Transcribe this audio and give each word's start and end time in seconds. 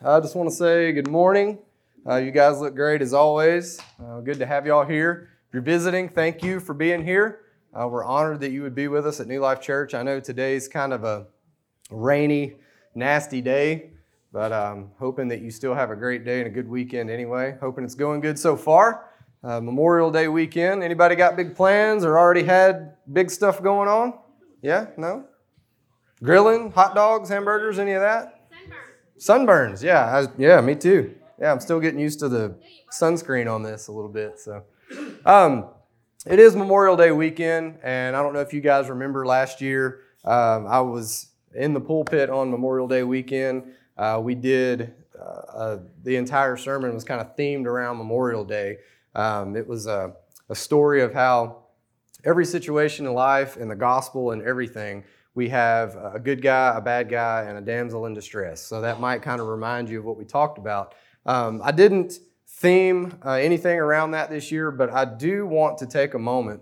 I 0.00 0.20
just 0.20 0.36
want 0.36 0.48
to 0.48 0.54
say 0.54 0.92
good 0.92 1.08
morning. 1.08 1.58
Uh, 2.08 2.16
you 2.16 2.30
guys 2.30 2.60
look 2.60 2.76
great 2.76 3.02
as 3.02 3.12
always. 3.12 3.80
Uh, 4.00 4.20
good 4.20 4.38
to 4.38 4.46
have 4.46 4.64
you 4.64 4.72
all 4.72 4.84
here. 4.84 5.30
If 5.48 5.54
you're 5.54 5.62
visiting, 5.62 6.08
thank 6.08 6.40
you 6.40 6.60
for 6.60 6.72
being 6.72 7.04
here. 7.04 7.40
Uh, 7.74 7.88
we're 7.88 8.04
honored 8.04 8.38
that 8.40 8.52
you 8.52 8.62
would 8.62 8.76
be 8.76 8.86
with 8.86 9.08
us 9.08 9.18
at 9.18 9.26
New 9.26 9.40
Life 9.40 9.60
Church. 9.60 9.94
I 9.94 10.04
know 10.04 10.20
today's 10.20 10.68
kind 10.68 10.92
of 10.92 11.02
a 11.02 11.26
rainy, 11.90 12.54
nasty 12.94 13.40
day, 13.40 13.90
but 14.32 14.52
I'm 14.52 14.92
hoping 15.00 15.26
that 15.28 15.40
you 15.40 15.50
still 15.50 15.74
have 15.74 15.90
a 15.90 15.96
great 15.96 16.24
day 16.24 16.38
and 16.38 16.46
a 16.46 16.50
good 16.50 16.68
weekend 16.68 17.10
anyway. 17.10 17.56
Hoping 17.60 17.82
it's 17.82 17.96
going 17.96 18.20
good 18.20 18.38
so 18.38 18.56
far. 18.56 19.10
Uh, 19.42 19.60
Memorial 19.60 20.12
Day 20.12 20.28
weekend. 20.28 20.84
Anybody 20.84 21.16
got 21.16 21.36
big 21.36 21.56
plans 21.56 22.04
or 22.04 22.16
already 22.16 22.44
had 22.44 22.94
big 23.12 23.32
stuff 23.32 23.60
going 23.60 23.88
on? 23.88 24.16
Yeah? 24.62 24.86
No? 24.96 25.24
Grilling, 26.22 26.70
hot 26.70 26.94
dogs, 26.94 27.30
hamburgers, 27.30 27.80
any 27.80 27.94
of 27.94 28.02
that? 28.02 28.37
Sunburns, 29.18 29.82
yeah, 29.82 30.04
I, 30.04 30.26
yeah, 30.38 30.60
me 30.60 30.74
too. 30.74 31.14
Yeah, 31.40 31.52
I'm 31.52 31.60
still 31.60 31.80
getting 31.80 32.00
used 32.00 32.20
to 32.20 32.28
the 32.28 32.56
sunscreen 32.92 33.52
on 33.52 33.62
this 33.62 33.88
a 33.88 33.92
little 33.92 34.10
bit. 34.10 34.38
So, 34.38 34.64
um, 35.24 35.66
it 36.26 36.38
is 36.38 36.56
Memorial 36.56 36.96
Day 36.96 37.12
weekend, 37.12 37.78
and 37.82 38.16
I 38.16 38.22
don't 38.22 38.32
know 38.32 38.40
if 38.40 38.52
you 38.52 38.60
guys 38.60 38.88
remember 38.88 39.26
last 39.26 39.60
year. 39.60 40.00
Um, 40.24 40.66
I 40.66 40.80
was 40.80 41.28
in 41.54 41.74
the 41.74 41.80
pulpit 41.80 42.30
on 42.30 42.50
Memorial 42.50 42.88
Day 42.88 43.02
weekend. 43.02 43.72
Uh, 43.96 44.20
we 44.22 44.34
did 44.34 44.94
uh, 45.18 45.22
uh, 45.22 45.78
the 46.04 46.16
entire 46.16 46.56
sermon 46.56 46.94
was 46.94 47.04
kind 47.04 47.20
of 47.20 47.36
themed 47.36 47.66
around 47.66 47.98
Memorial 47.98 48.44
Day. 48.44 48.78
Um, 49.14 49.56
it 49.56 49.66
was 49.66 49.86
a, 49.86 50.12
a 50.48 50.54
story 50.54 51.02
of 51.02 51.12
how 51.12 51.64
every 52.24 52.44
situation 52.44 53.06
in 53.06 53.14
life 53.14 53.56
and 53.56 53.70
the 53.70 53.76
gospel 53.76 54.30
and 54.30 54.42
everything 54.42 55.04
we 55.38 55.48
have 55.48 55.94
a 55.94 56.18
good 56.18 56.42
guy, 56.42 56.72
a 56.76 56.80
bad 56.80 57.08
guy, 57.08 57.44
and 57.44 57.56
a 57.56 57.60
damsel 57.60 58.06
in 58.06 58.12
distress. 58.12 58.60
So 58.60 58.80
that 58.80 58.98
might 58.98 59.22
kind 59.22 59.40
of 59.40 59.46
remind 59.46 59.88
you 59.88 60.00
of 60.00 60.04
what 60.04 60.16
we 60.16 60.24
talked 60.24 60.58
about. 60.58 60.96
Um, 61.26 61.60
I 61.62 61.70
didn't 61.70 62.18
theme 62.48 63.16
uh, 63.24 63.34
anything 63.34 63.78
around 63.78 64.10
that 64.10 64.30
this 64.30 64.50
year, 64.50 64.72
but 64.72 64.90
I 64.90 65.04
do 65.04 65.46
want 65.46 65.78
to 65.78 65.86
take 65.86 66.14
a 66.14 66.18
moment 66.18 66.60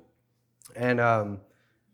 and 0.74 1.00
um, 1.00 1.40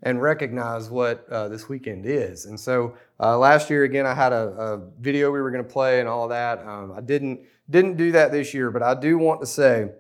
and 0.03 0.21
recognize 0.21 0.91
what 0.91 1.25
uh, 1.31 1.47
this 1.47 1.69
weekend 1.69 2.05
is. 2.05 2.47
And 2.47 2.59
so 2.59 2.97
uh, 3.21 3.39
last 3.39 3.71
year, 3.71 3.85
again, 3.85 4.05
I 4.05 4.13
had 4.13 4.33
a, 4.33 4.49
a 4.49 4.81
video 5.01 5.31
we 5.31 5.41
were 5.41 5.53
going 5.53 5.65
to 5.65 5.73
play 5.73 6.01
and 6.01 6.09
all 6.09 6.27
that. 6.27 6.67
Um, 6.67 6.95
I 6.97 7.01
didn't 7.01 7.43
didn't 7.71 7.97
do 7.97 8.11
that 8.11 8.33
this 8.33 8.53
year, 8.53 8.73
but 8.73 8.83
I 8.83 8.99
do 8.99 9.19
want 9.19 9.41
to 9.41 9.47
say 9.47 9.91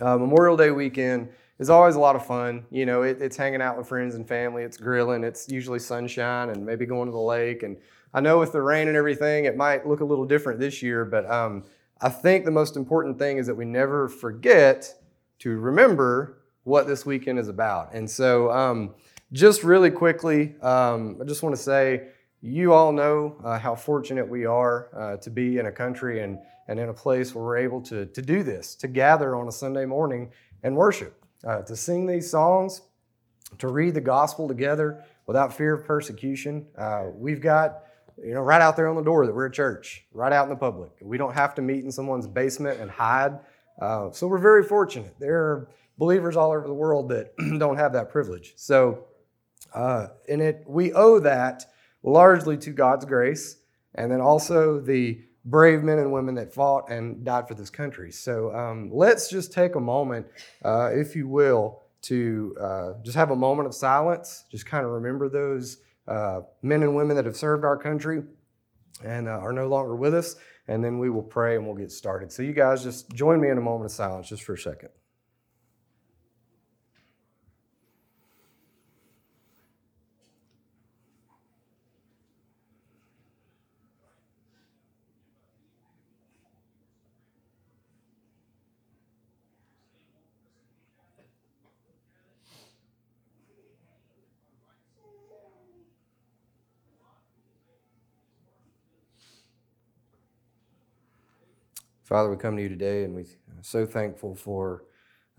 uh, 0.00 0.16
Memorial 0.16 0.56
Day 0.56 0.70
weekend 0.70 1.28
is 1.58 1.70
always 1.70 1.94
a 1.94 2.00
lot 2.00 2.16
of 2.16 2.26
fun. 2.26 2.66
You 2.70 2.86
know, 2.86 3.02
it, 3.02 3.20
it's 3.20 3.36
hanging 3.36 3.62
out 3.62 3.78
with 3.78 3.88
friends 3.88 4.14
and 4.14 4.26
family, 4.26 4.62
it's 4.62 4.76
grilling, 4.76 5.24
it's 5.24 5.48
usually 5.48 5.78
sunshine 5.78 6.50
and 6.50 6.64
maybe 6.64 6.86
going 6.86 7.06
to 7.06 7.12
the 7.12 7.18
lake. 7.18 7.62
And 7.62 7.76
I 8.12 8.20
know 8.20 8.38
with 8.38 8.52
the 8.52 8.62
rain 8.62 8.88
and 8.88 8.96
everything, 8.96 9.44
it 9.44 9.56
might 9.56 9.86
look 9.86 10.00
a 10.00 10.04
little 10.04 10.26
different 10.26 10.60
this 10.60 10.82
year, 10.82 11.04
but 11.04 11.30
um, 11.30 11.64
I 12.00 12.08
think 12.08 12.44
the 12.44 12.50
most 12.50 12.76
important 12.76 13.18
thing 13.18 13.38
is 13.38 13.46
that 13.46 13.54
we 13.54 13.64
never 13.64 14.08
forget 14.08 14.94
to 15.40 15.50
remember 15.58 16.38
what 16.64 16.86
this 16.86 17.06
weekend 17.06 17.38
is 17.38 17.48
about. 17.48 17.94
And 17.94 18.10
so, 18.10 18.50
um, 18.50 18.94
just 19.32 19.64
really 19.64 19.90
quickly, 19.90 20.54
um, 20.62 21.18
I 21.20 21.24
just 21.24 21.42
want 21.42 21.54
to 21.54 21.60
say, 21.60 22.08
you 22.42 22.72
all 22.72 22.92
know 22.92 23.36
uh, 23.44 23.58
how 23.58 23.74
fortunate 23.74 24.28
we 24.28 24.46
are 24.46 24.88
uh, 24.96 25.16
to 25.18 25.30
be 25.30 25.58
in 25.58 25.66
a 25.66 25.72
country 25.72 26.22
and, 26.22 26.38
and 26.68 26.78
in 26.78 26.90
a 26.90 26.94
place 26.94 27.34
where 27.34 27.44
we're 27.44 27.56
able 27.56 27.80
to, 27.82 28.06
to 28.06 28.22
do 28.22 28.44
this, 28.44 28.76
to 28.76 28.88
gather 28.88 29.34
on 29.34 29.48
a 29.48 29.52
Sunday 29.52 29.84
morning 29.84 30.30
and 30.62 30.76
worship 30.76 31.25
uh, 31.44 31.62
to 31.62 31.76
sing 31.76 32.06
these 32.06 32.30
songs, 32.30 32.82
to 33.58 33.68
read 33.68 33.94
the 33.94 34.00
gospel 34.00 34.48
together 34.48 35.04
without 35.26 35.52
fear 35.52 35.74
of 35.74 35.84
persecution. 35.84 36.66
Uh, 36.76 37.06
we've 37.14 37.40
got, 37.40 37.82
you 38.22 38.34
know, 38.34 38.40
right 38.40 38.60
out 38.60 38.76
there 38.76 38.88
on 38.88 38.96
the 38.96 39.02
door 39.02 39.26
that 39.26 39.34
we're 39.34 39.46
a 39.46 39.52
church, 39.52 40.06
right 40.12 40.32
out 40.32 40.44
in 40.44 40.50
the 40.50 40.56
public. 40.56 40.90
We 41.00 41.18
don't 41.18 41.34
have 41.34 41.54
to 41.56 41.62
meet 41.62 41.84
in 41.84 41.90
someone's 41.90 42.26
basement 42.26 42.80
and 42.80 42.90
hide. 42.90 43.38
Uh, 43.80 44.10
so 44.10 44.26
we're 44.26 44.38
very 44.38 44.62
fortunate. 44.62 45.14
There 45.18 45.36
are 45.36 45.68
believers 45.98 46.36
all 46.36 46.50
over 46.50 46.66
the 46.66 46.74
world 46.74 47.08
that 47.10 47.36
don't 47.58 47.76
have 47.76 47.92
that 47.92 48.10
privilege. 48.10 48.54
So, 48.56 49.04
uh, 49.74 50.08
in 50.28 50.40
it, 50.40 50.62
we 50.66 50.92
owe 50.92 51.18
that 51.20 51.66
largely 52.02 52.56
to 52.58 52.70
God's 52.70 53.04
grace, 53.04 53.56
and 53.94 54.10
then 54.10 54.20
also 54.20 54.80
the 54.80 55.20
brave 55.46 55.82
men 55.82 55.98
and 55.98 56.12
women 56.12 56.34
that 56.34 56.52
fought 56.52 56.90
and 56.90 57.24
died 57.24 57.48
for 57.48 57.54
this 57.54 57.70
country. 57.70 58.10
So 58.10 58.54
um, 58.54 58.90
let's 58.92 59.28
just 59.30 59.52
take 59.52 59.76
a 59.76 59.80
moment, 59.80 60.26
uh, 60.64 60.90
if 60.92 61.16
you 61.16 61.28
will, 61.28 61.82
to 62.02 62.54
uh, 62.60 62.92
just 63.02 63.16
have 63.16 63.30
a 63.30 63.36
moment 63.36 63.66
of 63.66 63.74
silence, 63.74 64.44
just 64.50 64.66
kind 64.66 64.84
of 64.84 64.92
remember 64.92 65.28
those 65.28 65.78
uh, 66.06 66.40
men 66.62 66.82
and 66.82 66.94
women 66.94 67.16
that 67.16 67.24
have 67.24 67.36
served 67.36 67.64
our 67.64 67.76
country 67.76 68.22
and 69.04 69.28
uh, 69.28 69.32
are 69.32 69.52
no 69.52 69.66
longer 69.66 69.96
with 69.96 70.14
us, 70.14 70.36
and 70.68 70.84
then 70.84 70.98
we 70.98 71.10
will 71.10 71.22
pray 71.22 71.56
and 71.56 71.66
we'll 71.66 71.74
get 71.74 71.90
started. 71.90 72.32
So, 72.32 72.42
you 72.42 72.52
guys 72.52 72.82
just 72.82 73.10
join 73.12 73.40
me 73.40 73.50
in 73.50 73.58
a 73.58 73.60
moment 73.60 73.86
of 73.86 73.92
silence 73.92 74.28
just 74.28 74.42
for 74.42 74.54
a 74.54 74.58
second. 74.58 74.90
Father, 102.06 102.30
we 102.30 102.36
come 102.36 102.56
to 102.56 102.62
you 102.62 102.68
today 102.68 103.02
and 103.02 103.16
we're 103.16 103.24
so 103.62 103.84
thankful 103.84 104.36
for 104.36 104.84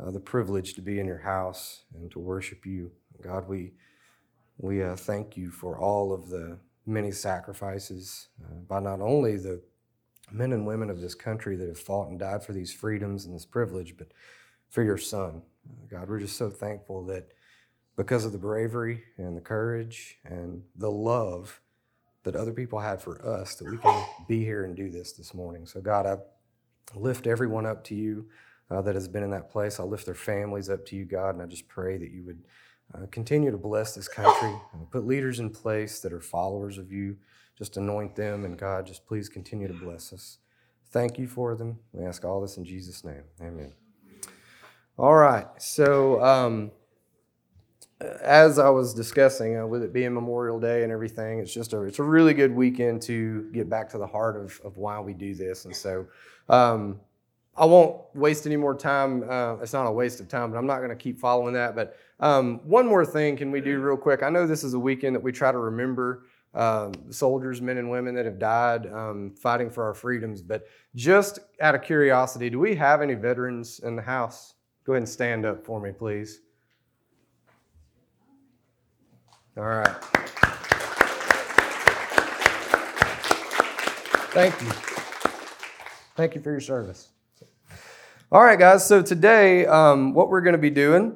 uh, 0.01 0.11
the 0.11 0.19
privilege 0.19 0.73
to 0.73 0.81
be 0.81 0.99
in 0.99 1.05
your 1.05 1.19
house 1.19 1.83
and 1.95 2.11
to 2.11 2.19
worship 2.19 2.65
you. 2.65 2.91
God, 3.21 3.47
we, 3.47 3.71
we 4.57 4.83
uh, 4.83 4.97
thank 4.97 5.37
you 5.37 5.49
for 5.49 5.79
all 5.79 6.11
of 6.11 6.27
the 6.27 6.59
many 6.85 7.11
sacrifices 7.11 8.27
uh, 8.43 8.55
by 8.67 8.81
not 8.81 8.99
only 8.99 9.37
the 9.37 9.61
men 10.29 10.51
and 10.51 10.67
women 10.67 10.89
of 10.89 10.99
this 10.99 11.15
country 11.15 11.55
that 11.55 11.69
have 11.69 11.79
fought 11.79 12.09
and 12.09 12.19
died 12.19 12.43
for 12.43 12.51
these 12.51 12.73
freedoms 12.73 13.23
and 13.23 13.33
this 13.33 13.45
privilege, 13.45 13.95
but 13.97 14.07
for 14.69 14.83
your 14.83 14.97
son. 14.97 15.43
God, 15.89 16.09
we're 16.09 16.19
just 16.19 16.35
so 16.35 16.49
thankful 16.49 17.05
that 17.05 17.29
because 17.95 18.25
of 18.25 18.33
the 18.33 18.37
bravery 18.37 19.05
and 19.17 19.37
the 19.37 19.41
courage 19.41 20.17
and 20.25 20.63
the 20.75 20.91
love 20.91 21.61
that 22.23 22.35
other 22.35 22.51
people 22.51 22.79
had 22.79 23.01
for 23.01 23.25
us, 23.25 23.55
that 23.55 23.71
we 23.71 23.77
can 23.77 24.05
be 24.27 24.43
here 24.43 24.65
and 24.65 24.75
do 24.75 24.91
this 24.91 25.13
this 25.13 25.33
morning. 25.33 25.65
So, 25.65 25.79
God, 25.79 26.05
I 26.05 26.17
lift 26.95 27.27
everyone 27.27 27.65
up 27.65 27.83
to 27.85 27.95
you 27.95 28.27
uh, 28.69 28.81
that 28.81 28.95
has 28.95 29.07
been 29.07 29.23
in 29.23 29.31
that 29.31 29.49
place. 29.49 29.79
I 29.79 29.83
lift 29.83 30.05
their 30.05 30.15
families 30.15 30.69
up 30.69 30.85
to 30.87 30.95
you, 30.95 31.05
God, 31.05 31.35
and 31.35 31.41
I 31.41 31.45
just 31.45 31.67
pray 31.67 31.97
that 31.97 32.11
you 32.11 32.23
would 32.25 32.43
uh, 32.95 33.05
continue 33.11 33.51
to 33.51 33.57
bless 33.57 33.95
this 33.95 34.07
country, 34.07 34.53
put 34.91 35.05
leaders 35.05 35.39
in 35.39 35.49
place 35.49 35.99
that 35.99 36.13
are 36.13 36.21
followers 36.21 36.77
of 36.77 36.91
you. 36.91 37.17
Just 37.57 37.77
anoint 37.77 38.15
them, 38.15 38.45
and 38.45 38.57
God, 38.57 38.85
just 38.85 39.05
please 39.05 39.29
continue 39.29 39.67
to 39.67 39.73
bless 39.73 40.13
us. 40.13 40.37
Thank 40.91 41.17
you 41.19 41.27
for 41.27 41.55
them. 41.55 41.79
We 41.91 42.05
ask 42.05 42.23
all 42.23 42.41
this 42.41 42.57
in 42.57 42.65
Jesus' 42.65 43.03
name. 43.03 43.23
Amen. 43.41 43.73
All 44.97 45.15
right. 45.15 45.47
So, 45.57 46.23
um, 46.23 46.71
as 47.99 48.59
I 48.59 48.69
was 48.69 48.93
discussing, 48.93 49.57
uh, 49.57 49.65
with 49.65 49.83
it 49.83 49.91
being 49.91 50.13
Memorial 50.13 50.59
Day 50.59 50.83
and 50.83 50.91
everything, 50.91 51.39
it's 51.39 51.53
just 51.53 51.73
a 51.73 51.81
it's 51.83 51.99
a 51.99 52.03
really 52.03 52.33
good 52.33 52.55
weekend 52.55 53.01
to 53.03 53.49
get 53.53 53.69
back 53.69 53.89
to 53.89 53.97
the 53.97 54.07
heart 54.07 54.35
of, 54.35 54.59
of 54.63 54.77
why 54.77 54.99
we 54.99 55.13
do 55.13 55.33
this. 55.33 55.65
And 55.65 55.75
so, 55.75 56.05
um, 56.49 56.99
I 57.57 57.65
won't 57.65 57.99
waste 58.13 58.45
any 58.45 58.55
more 58.55 58.75
time. 58.75 59.27
Uh, 59.27 59.55
it's 59.55 59.73
not 59.73 59.87
a 59.87 59.91
waste 59.91 60.19
of 60.19 60.27
time, 60.27 60.51
but 60.51 60.57
I'm 60.57 60.67
not 60.67 60.77
going 60.77 60.89
to 60.89 60.95
keep 60.95 61.19
following 61.19 61.53
that. 61.55 61.75
But 61.75 61.97
um, 62.19 62.59
one 62.63 62.85
more 62.85 63.05
thing 63.05 63.35
can 63.35 63.49
we 63.49 63.61
do 63.61 63.79
real 63.79 63.97
quick? 63.97 64.21
I 64.21 64.29
know 64.29 64.45
this 64.45 64.63
is 64.63 64.75
a 64.75 64.79
weekend 64.79 65.15
that 65.15 65.23
we 65.23 65.31
try 65.31 65.51
to 65.51 65.57
remember 65.57 66.25
um, 66.53 66.93
soldiers, 67.09 67.59
men 67.61 67.77
and 67.77 67.89
women 67.89 68.13
that 68.15 68.25
have 68.25 68.37
died 68.37 68.85
um, 68.93 69.33
fighting 69.35 69.71
for 69.71 69.83
our 69.83 69.95
freedoms. 69.95 70.41
But 70.43 70.67
just 70.95 71.39
out 71.59 71.73
of 71.73 71.81
curiosity, 71.81 72.51
do 72.51 72.59
we 72.59 72.75
have 72.75 73.01
any 73.01 73.15
veterans 73.15 73.79
in 73.79 73.95
the 73.95 74.03
house? 74.03 74.53
Go 74.85 74.93
ahead 74.93 75.01
and 75.01 75.09
stand 75.09 75.45
up 75.45 75.65
for 75.65 75.81
me, 75.81 75.91
please. 75.91 76.41
All 79.57 79.65
right. 79.65 79.87
Thank 84.33 84.61
you. 84.61 84.69
Thank 86.15 86.35
you 86.35 86.41
for 86.41 86.51
your 86.51 86.59
service. 86.59 87.09
All 88.31 88.43
right, 88.43 88.59
guys. 88.59 88.85
So 88.85 89.01
today, 89.01 89.65
um, 89.65 90.13
what 90.13 90.29
we're 90.29 90.41
going 90.41 90.53
to 90.53 90.59
be 90.59 90.69
doing 90.69 91.15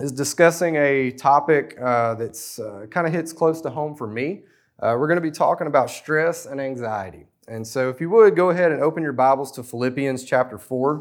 is 0.00 0.10
discussing 0.10 0.74
a 0.74 1.12
topic 1.12 1.78
uh, 1.80 2.14
that's 2.14 2.58
uh, 2.58 2.86
kind 2.90 3.06
of 3.06 3.12
hits 3.12 3.32
close 3.32 3.60
to 3.60 3.70
home 3.70 3.94
for 3.94 4.08
me. 4.08 4.42
Uh, 4.80 4.96
we're 4.98 5.06
going 5.06 5.18
to 5.18 5.20
be 5.20 5.30
talking 5.30 5.68
about 5.68 5.88
stress 5.88 6.46
and 6.46 6.60
anxiety. 6.60 7.26
And 7.46 7.64
so, 7.64 7.88
if 7.88 8.00
you 8.00 8.10
would 8.10 8.34
go 8.34 8.50
ahead 8.50 8.72
and 8.72 8.82
open 8.82 9.04
your 9.04 9.12
Bibles 9.12 9.52
to 9.52 9.62
Philippians 9.62 10.24
chapter 10.24 10.58
4. 10.58 10.98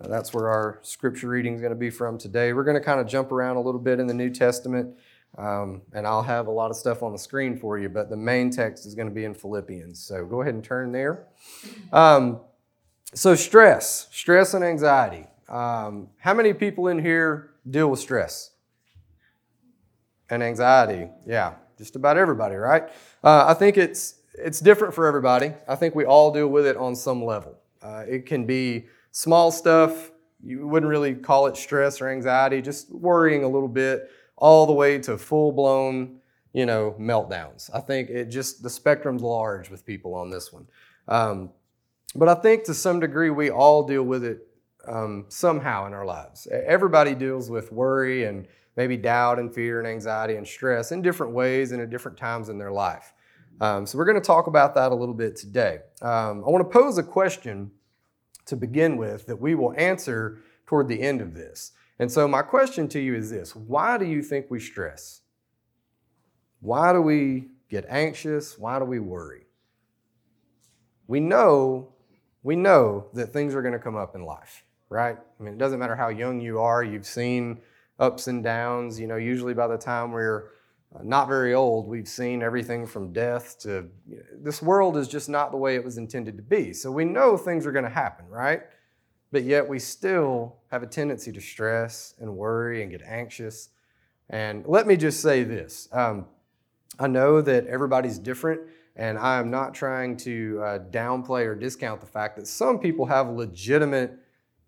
Uh, 0.00 0.08
that's 0.08 0.32
where 0.32 0.48
our 0.48 0.78
scripture 0.82 1.28
reading 1.28 1.54
is 1.54 1.60
going 1.60 1.72
to 1.72 1.78
be 1.78 1.90
from 1.90 2.16
today. 2.16 2.52
We're 2.52 2.64
going 2.64 2.78
to 2.78 2.84
kind 2.84 3.00
of 3.00 3.06
jump 3.06 3.32
around 3.32 3.56
a 3.56 3.60
little 3.60 3.80
bit 3.80 4.00
in 4.00 4.06
the 4.06 4.14
New 4.14 4.30
Testament. 4.30 4.96
Um, 5.38 5.82
and 5.94 6.06
I'll 6.06 6.22
have 6.22 6.46
a 6.46 6.50
lot 6.50 6.70
of 6.70 6.76
stuff 6.76 7.02
on 7.02 7.12
the 7.12 7.18
screen 7.18 7.56
for 7.56 7.78
you, 7.78 7.88
but 7.88 8.10
the 8.10 8.16
main 8.16 8.50
text 8.50 8.84
is 8.84 8.94
going 8.94 9.08
to 9.08 9.14
be 9.14 9.24
in 9.24 9.34
Philippians. 9.34 9.98
So 9.98 10.26
go 10.26 10.42
ahead 10.42 10.54
and 10.54 10.62
turn 10.62 10.92
there. 10.92 11.26
Um, 11.92 12.40
so, 13.14 13.34
stress, 13.34 14.08
stress 14.10 14.54
and 14.54 14.64
anxiety. 14.64 15.26
Um, 15.48 16.08
how 16.18 16.32
many 16.32 16.54
people 16.54 16.88
in 16.88 16.98
here 16.98 17.50
deal 17.68 17.88
with 17.88 18.00
stress 18.00 18.52
and 20.30 20.42
anxiety? 20.42 21.10
Yeah, 21.26 21.54
just 21.76 21.94
about 21.94 22.16
everybody, 22.16 22.54
right? 22.54 22.84
Uh, 23.22 23.44
I 23.46 23.54
think 23.54 23.76
it's 23.76 24.20
it's 24.34 24.60
different 24.60 24.94
for 24.94 25.06
everybody. 25.06 25.52
I 25.68 25.76
think 25.76 25.94
we 25.94 26.06
all 26.06 26.32
deal 26.32 26.48
with 26.48 26.66
it 26.66 26.76
on 26.78 26.96
some 26.96 27.22
level. 27.22 27.58
Uh, 27.82 28.04
it 28.08 28.24
can 28.24 28.46
be 28.46 28.86
small 29.10 29.50
stuff. 29.50 30.10
You 30.42 30.66
wouldn't 30.66 30.88
really 30.88 31.14
call 31.14 31.46
it 31.46 31.56
stress 31.56 32.00
or 32.00 32.08
anxiety, 32.08 32.62
just 32.62 32.90
worrying 32.90 33.44
a 33.44 33.48
little 33.48 33.68
bit, 33.68 34.10
all 34.42 34.66
the 34.66 34.72
way 34.72 34.98
to 34.98 35.16
full 35.16 35.52
blown, 35.52 36.18
you 36.52 36.66
know, 36.66 36.96
meltdowns. 36.98 37.70
I 37.72 37.78
think 37.78 38.10
it 38.10 38.24
just 38.24 38.60
the 38.60 38.68
spectrum's 38.68 39.22
large 39.22 39.70
with 39.70 39.86
people 39.86 40.16
on 40.16 40.30
this 40.30 40.52
one. 40.52 40.66
Um, 41.06 41.50
but 42.16 42.28
I 42.28 42.34
think 42.34 42.64
to 42.64 42.74
some 42.74 42.98
degree 42.98 43.30
we 43.30 43.50
all 43.50 43.86
deal 43.86 44.02
with 44.02 44.24
it 44.24 44.44
um, 44.88 45.26
somehow 45.28 45.86
in 45.86 45.94
our 45.94 46.04
lives. 46.04 46.48
Everybody 46.50 47.14
deals 47.14 47.50
with 47.50 47.70
worry 47.70 48.24
and 48.24 48.48
maybe 48.76 48.96
doubt 48.96 49.38
and 49.38 49.54
fear 49.54 49.78
and 49.78 49.86
anxiety 49.86 50.34
and 50.34 50.46
stress 50.46 50.90
in 50.90 51.02
different 51.02 51.32
ways 51.32 51.70
and 51.70 51.80
at 51.80 51.90
different 51.90 52.18
times 52.18 52.48
in 52.48 52.58
their 52.58 52.72
life. 52.72 53.14
Um, 53.60 53.86
so 53.86 53.96
we're 53.96 54.06
going 54.06 54.20
to 54.20 54.26
talk 54.26 54.48
about 54.48 54.74
that 54.74 54.90
a 54.90 54.94
little 54.94 55.14
bit 55.14 55.36
today. 55.36 55.78
Um, 56.00 56.42
I 56.44 56.50
want 56.50 56.68
to 56.68 56.78
pose 56.78 56.98
a 56.98 57.04
question 57.04 57.70
to 58.46 58.56
begin 58.56 58.96
with 58.96 59.24
that 59.26 59.40
we 59.40 59.54
will 59.54 59.72
answer 59.78 60.40
toward 60.66 60.88
the 60.88 61.00
end 61.00 61.20
of 61.20 61.32
this. 61.32 61.72
And 61.98 62.10
so 62.10 62.26
my 62.26 62.42
question 62.42 62.88
to 62.88 63.00
you 63.00 63.14
is 63.14 63.30
this 63.30 63.54
Why 63.54 63.98
do 63.98 64.04
you 64.04 64.22
think 64.22 64.46
we 64.50 64.60
stress? 64.60 65.20
Why 66.60 66.92
do 66.92 67.02
we 67.02 67.48
get 67.68 67.86
anxious? 67.88 68.58
Why 68.58 68.78
do 68.78 68.84
we 68.84 69.00
worry? 69.00 69.46
We 71.08 71.20
know, 71.20 71.88
we 72.42 72.54
know 72.54 73.06
that 73.14 73.32
things 73.32 73.54
are 73.54 73.62
going 73.62 73.72
to 73.72 73.80
come 73.80 73.96
up 73.96 74.14
in 74.14 74.24
life, 74.24 74.64
right? 74.88 75.16
I 75.18 75.42
mean, 75.42 75.54
it 75.54 75.58
doesn't 75.58 75.80
matter 75.80 75.96
how 75.96 76.08
young 76.08 76.40
you 76.40 76.60
are, 76.60 76.84
you've 76.84 77.06
seen 77.06 77.60
ups 77.98 78.28
and 78.28 78.44
downs. 78.44 79.00
You 79.00 79.06
know, 79.06 79.16
usually 79.16 79.54
by 79.54 79.66
the 79.66 79.76
time 79.76 80.12
we're 80.12 80.50
uh, 80.94 81.00
not 81.02 81.28
very 81.28 81.54
old, 81.54 81.88
we've 81.88 82.08
seen 82.08 82.42
everything 82.42 82.86
from 82.86 83.12
death 83.12 83.58
to 83.60 83.88
you 84.08 84.16
know, 84.16 84.22
this 84.42 84.62
world 84.62 84.96
is 84.96 85.08
just 85.08 85.28
not 85.28 85.50
the 85.50 85.56
way 85.56 85.74
it 85.74 85.84
was 85.84 85.98
intended 85.98 86.36
to 86.36 86.42
be. 86.42 86.72
So 86.72 86.90
we 86.90 87.04
know 87.04 87.36
things 87.36 87.66
are 87.66 87.72
going 87.72 87.84
to 87.84 87.90
happen, 87.90 88.26
right? 88.28 88.62
But 89.32 89.44
yet 89.44 89.66
we 89.66 89.78
still 89.78 90.56
have 90.70 90.82
a 90.82 90.86
tendency 90.86 91.32
to 91.32 91.40
stress 91.40 92.14
and 92.20 92.36
worry 92.36 92.82
and 92.82 92.90
get 92.90 93.02
anxious. 93.02 93.70
And 94.30 94.64
let 94.66 94.86
me 94.86 94.96
just 94.96 95.20
say 95.20 95.42
this 95.42 95.88
um, 95.92 96.26
I 96.98 97.08
know 97.08 97.40
that 97.40 97.66
everybody's 97.66 98.18
different, 98.18 98.60
and 98.94 99.18
I 99.18 99.38
am 99.38 99.50
not 99.50 99.74
trying 99.74 100.16
to 100.18 100.60
uh, 100.62 100.78
downplay 100.90 101.46
or 101.46 101.54
discount 101.54 102.00
the 102.00 102.06
fact 102.06 102.36
that 102.36 102.46
some 102.46 102.78
people 102.78 103.06
have 103.06 103.30
legitimate 103.30 104.18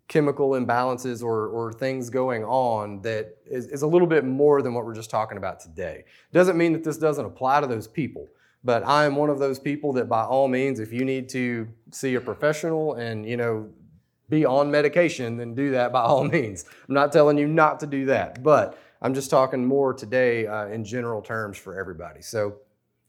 chemical 0.07 0.51
imbalances 0.51 1.23
or, 1.23 1.47
or 1.47 1.73
things 1.73 2.09
going 2.09 2.43
on 2.43 3.01
that 3.01 3.37
is, 3.45 3.67
is 3.67 3.81
a 3.81 3.87
little 3.87 4.07
bit 4.07 4.23
more 4.23 4.61
than 4.61 4.73
what 4.73 4.85
we're 4.85 4.93
just 4.93 5.09
talking 5.09 5.37
about 5.37 5.59
today. 5.59 6.03
Doesn't 6.31 6.57
mean 6.57 6.73
that 6.73 6.83
this 6.83 6.97
doesn't 6.97 7.25
apply 7.25 7.61
to 7.61 7.67
those 7.67 7.87
people, 7.87 8.27
but 8.63 8.85
I 8.85 9.05
am 9.05 9.15
one 9.15 9.31
of 9.31 9.39
those 9.39 9.57
people 9.57 9.93
that 9.93 10.07
by 10.07 10.23
all 10.23 10.47
means, 10.47 10.79
if 10.79 10.93
you 10.93 11.05
need 11.05 11.27
to 11.29 11.67
see 11.91 12.15
a 12.15 12.21
professional 12.21 12.93
and, 12.95 13.27
you 13.27 13.37
know, 13.37 13.67
be 14.29 14.45
on 14.45 14.71
medication, 14.71 15.37
then 15.37 15.53
do 15.53 15.71
that 15.71 15.91
by 15.91 16.01
all 16.01 16.23
means. 16.37 16.65
I'm 16.87 16.95
not 16.95 17.11
telling 17.11 17.37
you 17.37 17.47
not 17.47 17.79
to 17.81 17.87
do 17.87 18.05
that, 18.05 18.43
but 18.43 18.77
I'm 19.01 19.13
just 19.13 19.29
talking 19.29 19.65
more 19.65 19.93
today 19.93 20.47
uh, 20.47 20.67
in 20.67 20.83
general 20.83 21.21
terms 21.21 21.57
for 21.57 21.79
everybody. 21.79 22.21
So 22.21 22.55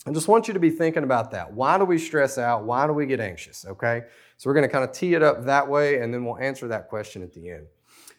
I 0.07 0.13
just 0.13 0.29
want 0.29 0.47
you 0.47 0.55
to 0.55 0.61
be 0.61 0.71
thinking 0.71 1.03
about 1.03 1.31
that. 1.33 1.53
Why 1.53 1.79
do 1.79 1.85
we 1.85 1.99
stress 1.99 2.39
out? 2.39 2.65
Why 2.65 2.87
do 2.87 2.93
we 2.93 3.07
get 3.07 3.19
anxious? 3.19 3.65
Okay? 3.67 4.03
So 4.37 4.49
we're 4.49 4.55
going 4.55 4.69
to 4.69 4.73
kind 4.73 4.85
of 4.85 4.93
tee 4.93 5.15
it 5.15 5.23
up 5.23 5.45
that 5.47 5.67
way, 5.69 6.01
and 6.01 6.13
then 6.13 6.25
we'll 6.25 6.39
answer 6.39 6.69
that 6.69 6.89
question 6.89 7.23
at 7.23 7.33
the 7.33 7.51
end. 7.51 7.67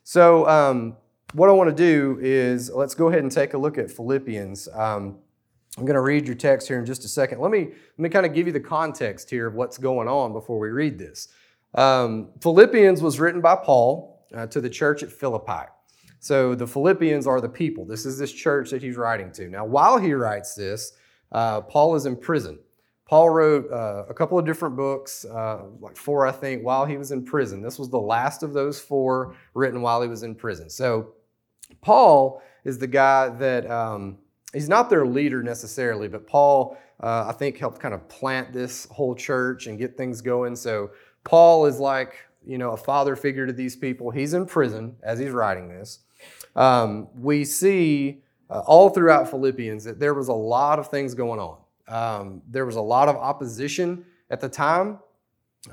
So, 0.03 0.47
um, 0.47 0.97
what 1.33 1.49
I 1.49 1.51
want 1.51 1.69
to 1.69 1.75
do 1.75 2.17
is 2.21 2.71
let's 2.71 2.95
go 2.95 3.09
ahead 3.09 3.21
and 3.21 3.31
take 3.31 3.53
a 3.53 3.57
look 3.57 3.77
at 3.77 3.91
Philippians. 3.91 4.69
Um, 4.73 5.17
I'm 5.77 5.85
going 5.85 5.95
to 5.95 6.01
read 6.01 6.25
your 6.25 6.35
text 6.35 6.67
here 6.67 6.79
in 6.79 6.85
just 6.85 7.03
a 7.03 7.07
second. 7.07 7.39
Let 7.39 7.51
me 7.51 7.65
let 7.65 7.99
me 7.99 8.09
kind 8.09 8.25
of 8.25 8.33
give 8.33 8.47
you 8.47 8.53
the 8.53 8.59
context 8.59 9.29
here 9.29 9.45
of 9.45 9.53
what's 9.53 9.77
going 9.77 10.07
on 10.07 10.33
before 10.33 10.57
we 10.57 10.69
read 10.69 10.97
this. 10.97 11.27
Um, 11.73 12.29
Philippians 12.41 13.01
was 13.01 13.19
written 13.19 13.41
by 13.41 13.55
Paul 13.55 14.25
uh, 14.35 14.47
to 14.47 14.61
the 14.61 14.69
church 14.69 15.03
at 15.03 15.11
Philippi. 15.11 15.67
So 16.19 16.55
the 16.55 16.67
Philippians 16.67 17.27
are 17.27 17.39
the 17.39 17.49
people. 17.49 17.85
This 17.85 18.05
is 18.05 18.17
this 18.17 18.31
church 18.31 18.71
that 18.71 18.81
he's 18.81 18.97
writing 18.97 19.31
to. 19.33 19.47
Now, 19.47 19.65
while 19.65 19.97
he 19.97 20.13
writes 20.13 20.55
this, 20.55 20.93
uh, 21.31 21.61
Paul 21.61 21.95
is 21.95 22.05
in 22.05 22.15
prison. 22.15 22.59
Paul 23.07 23.29
wrote 23.29 23.71
uh, 23.71 24.03
a 24.09 24.13
couple 24.13 24.37
of 24.37 24.45
different 24.45 24.75
books, 24.75 25.23
uh, 25.23 25.63
like 25.79 25.95
four, 25.95 26.27
I 26.27 26.31
think, 26.31 26.63
while 26.63 26.85
he 26.85 26.97
was 26.97 27.11
in 27.11 27.23
prison. 27.23 27.61
This 27.61 27.79
was 27.79 27.89
the 27.89 27.99
last 27.99 28.43
of 28.43 28.51
those 28.51 28.81
four 28.81 29.35
written 29.53 29.81
while 29.81 30.01
he 30.01 30.09
was 30.09 30.23
in 30.23 30.35
prison. 30.35 30.69
So, 30.69 31.13
Paul 31.81 32.41
is 32.65 32.77
the 32.77 32.87
guy 32.87 33.29
that 33.29 33.69
um, 33.69 34.17
he's 34.53 34.67
not 34.67 34.89
their 34.89 35.05
leader 35.05 35.41
necessarily, 35.41 36.09
but 36.09 36.27
Paul, 36.27 36.77
uh, 37.01 37.25
I 37.27 37.31
think, 37.31 37.57
helped 37.57 37.79
kind 37.79 37.93
of 37.93 38.07
plant 38.09 38.51
this 38.51 38.85
whole 38.91 39.15
church 39.15 39.67
and 39.67 39.77
get 39.77 39.95
things 39.95 40.19
going. 40.21 40.55
So, 40.57 40.91
Paul 41.27 41.65
is 41.65 41.77
like, 41.77 42.15
you 42.45 42.57
know, 42.57 42.71
a 42.71 42.77
father 42.77 43.17
figure 43.17 43.45
to 43.45 43.51
these 43.51 43.75
people. 43.75 44.11
He's 44.11 44.33
in 44.33 44.45
prison 44.45 44.95
as 45.03 45.19
he's 45.19 45.31
writing 45.31 45.67
this. 45.67 45.99
Um, 46.55 47.09
we 47.19 47.43
see 47.43 48.23
uh, 48.49 48.59
all 48.65 48.89
throughout 48.89 49.29
Philippians 49.29 49.83
that 49.83 49.99
there 49.99 50.13
was 50.13 50.29
a 50.29 50.33
lot 50.33 50.79
of 50.79 50.89
things 50.89 51.13
going 51.13 51.41
on. 51.41 51.57
Um, 51.89 52.41
there 52.47 52.65
was 52.65 52.77
a 52.77 52.81
lot 52.81 53.09
of 53.09 53.17
opposition 53.17 54.05
at 54.29 54.39
the 54.39 54.47
time. 54.47 54.99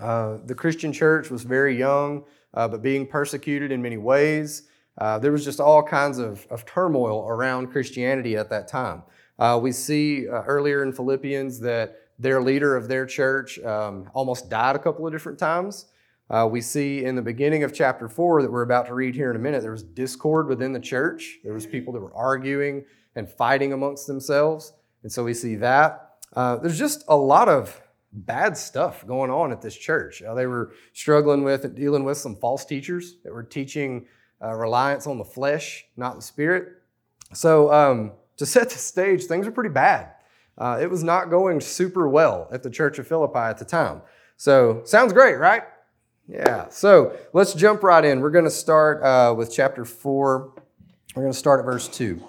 Uh, 0.01 0.39
the 0.45 0.55
Christian 0.57 0.93
church 0.93 1.31
was 1.31 1.45
very 1.45 1.79
young, 1.79 2.25
uh, 2.55 2.67
but 2.67 2.83
being 2.83 3.07
persecuted 3.07 3.71
in 3.71 3.81
many 3.81 3.97
ways. 3.97 4.65
Uh, 4.99 5.21
there 5.21 5.31
was 5.31 5.45
just 5.45 5.61
all 5.61 5.83
kinds 5.83 6.19
of, 6.19 6.47
of, 6.51 6.65
turmoil 6.65 7.27
around 7.29 7.69
Christianity 7.69 8.37
at 8.37 8.49
that 8.51 8.69
time. 8.69 9.03
Uh, 9.39 9.59
we 9.61 9.73
see 9.73 10.29
uh, 10.29 10.43
earlier 10.43 10.85
in 10.85 10.93
Philippians 10.93 11.59
that 11.61 11.97
their 12.19 12.41
leader 12.41 12.77
of 12.77 12.89
their 12.89 13.07
church 13.07 13.59
um, 13.61 14.09
almost 14.15 14.49
died 14.49 14.77
a 14.77 14.79
couple 14.79 15.07
of 15.07 15.13
different 15.13 15.39
times. 15.39 15.87
Uh, 16.31 16.49
we 16.51 16.61
see 16.61 17.05
in 17.05 17.15
the 17.15 17.23
beginning 17.23 17.65
of 17.65 17.75
chapter 17.75 18.09
four 18.09 18.41
that 18.43 18.51
we're 18.51 18.63
about 18.63 18.87
to 18.87 18.95
read 18.95 19.15
here 19.15 19.31
in 19.31 19.37
a 19.37 19.39
minute, 19.39 19.63
there 19.63 19.73
was 19.73 19.83
discord 19.83 20.49
within 20.49 20.73
the 20.73 20.81
church. 20.81 21.39
There 21.45 21.53
was 21.53 21.67
people 21.67 21.93
that 21.93 22.01
were 22.01 22.15
arguing 22.15 22.85
and 23.15 23.29
fighting 23.29 23.73
amongst 23.73 24.07
themselves. 24.07 24.73
And 25.03 25.13
so 25.13 25.23
we 25.23 25.35
see 25.35 25.57
that. 25.57 26.17
Uh, 26.35 26.57
there's 26.57 26.79
just 26.79 27.05
a 27.09 27.17
lot 27.17 27.49
of 27.49 27.81
bad 28.13 28.57
stuff 28.57 29.07
going 29.07 29.31
on 29.31 29.53
at 29.53 29.61
this 29.61 29.77
church. 29.77 30.23
Uh, 30.23 30.35
they 30.35 30.47
were 30.47 30.73
struggling 30.93 31.45
with 31.45 31.65
and 31.65 31.75
dealing 31.75 32.05
with 32.05 32.17
some 32.17 32.37
false 32.37 32.65
teachers 32.65 33.17
that 33.25 33.33
were 33.33 33.43
teaching 33.43 34.07
uh, 34.43 34.55
reliance 34.55 35.07
on 35.07 35.19
the 35.19 35.25
flesh, 35.25 35.85
not 35.97 36.17
the 36.17 36.23
spirit. 36.23 36.69
So, 37.33 37.73
um, 37.73 38.13
to 38.37 38.47
set 38.47 38.71
the 38.71 38.79
stage, 38.79 39.25
things 39.25 39.47
are 39.47 39.53
pretty 39.53 39.71
bad. 39.71 40.14
Uh, 40.57 40.79
it 40.81 40.89
was 40.91 41.03
not 41.03 41.31
going 41.31 41.61
super 41.61 42.09
well 42.09 42.49
at 42.53 42.63
the 42.63 42.71
church 42.71 42.99
of 42.99 43.07
Philippi 43.07 43.39
at 43.39 43.59
the 43.59 43.65
time. 43.65 44.03
So, 44.37 44.83
sounds 44.85 45.13
great, 45.13 45.37
right? 45.37 45.63
Yeah. 46.29 46.69
So, 46.69 47.17
let's 47.33 47.55
jump 47.55 47.83
right 47.83 48.05
in. 48.05 48.21
We're 48.21 48.31
going 48.31 48.45
to 48.45 48.51
start 48.51 49.03
uh, 49.03 49.35
with 49.37 49.53
chapter 49.53 49.85
4. 49.85 50.53
We're 51.15 51.23
going 51.23 51.33
to 51.33 51.39
start 51.39 51.61
at 51.61 51.67
verse 51.67 51.89
2. 51.89 52.23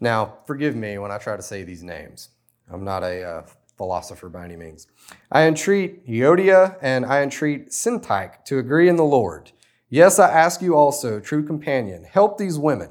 Now, 0.00 0.38
forgive 0.46 0.76
me 0.76 0.98
when 0.98 1.10
I 1.10 1.18
try 1.18 1.36
to 1.36 1.42
say 1.42 1.64
these 1.64 1.82
names. 1.82 2.30
I'm 2.70 2.84
not 2.84 3.02
a 3.02 3.22
uh, 3.22 3.42
philosopher 3.76 4.28
by 4.28 4.44
any 4.44 4.56
means. 4.56 4.86
I 5.32 5.46
entreat 5.46 6.06
Euodia 6.06 6.76
and 6.82 7.06
I 7.06 7.22
entreat 7.22 7.70
Syntyche 7.70 8.44
to 8.44 8.58
agree 8.58 8.88
in 8.88 8.96
the 8.96 9.04
Lord. 9.04 9.52
Yes, 9.88 10.18
I 10.18 10.30
ask 10.30 10.60
you 10.60 10.74
also, 10.76 11.18
true 11.18 11.42
companion, 11.42 12.04
help 12.04 12.36
these 12.36 12.58
women. 12.58 12.90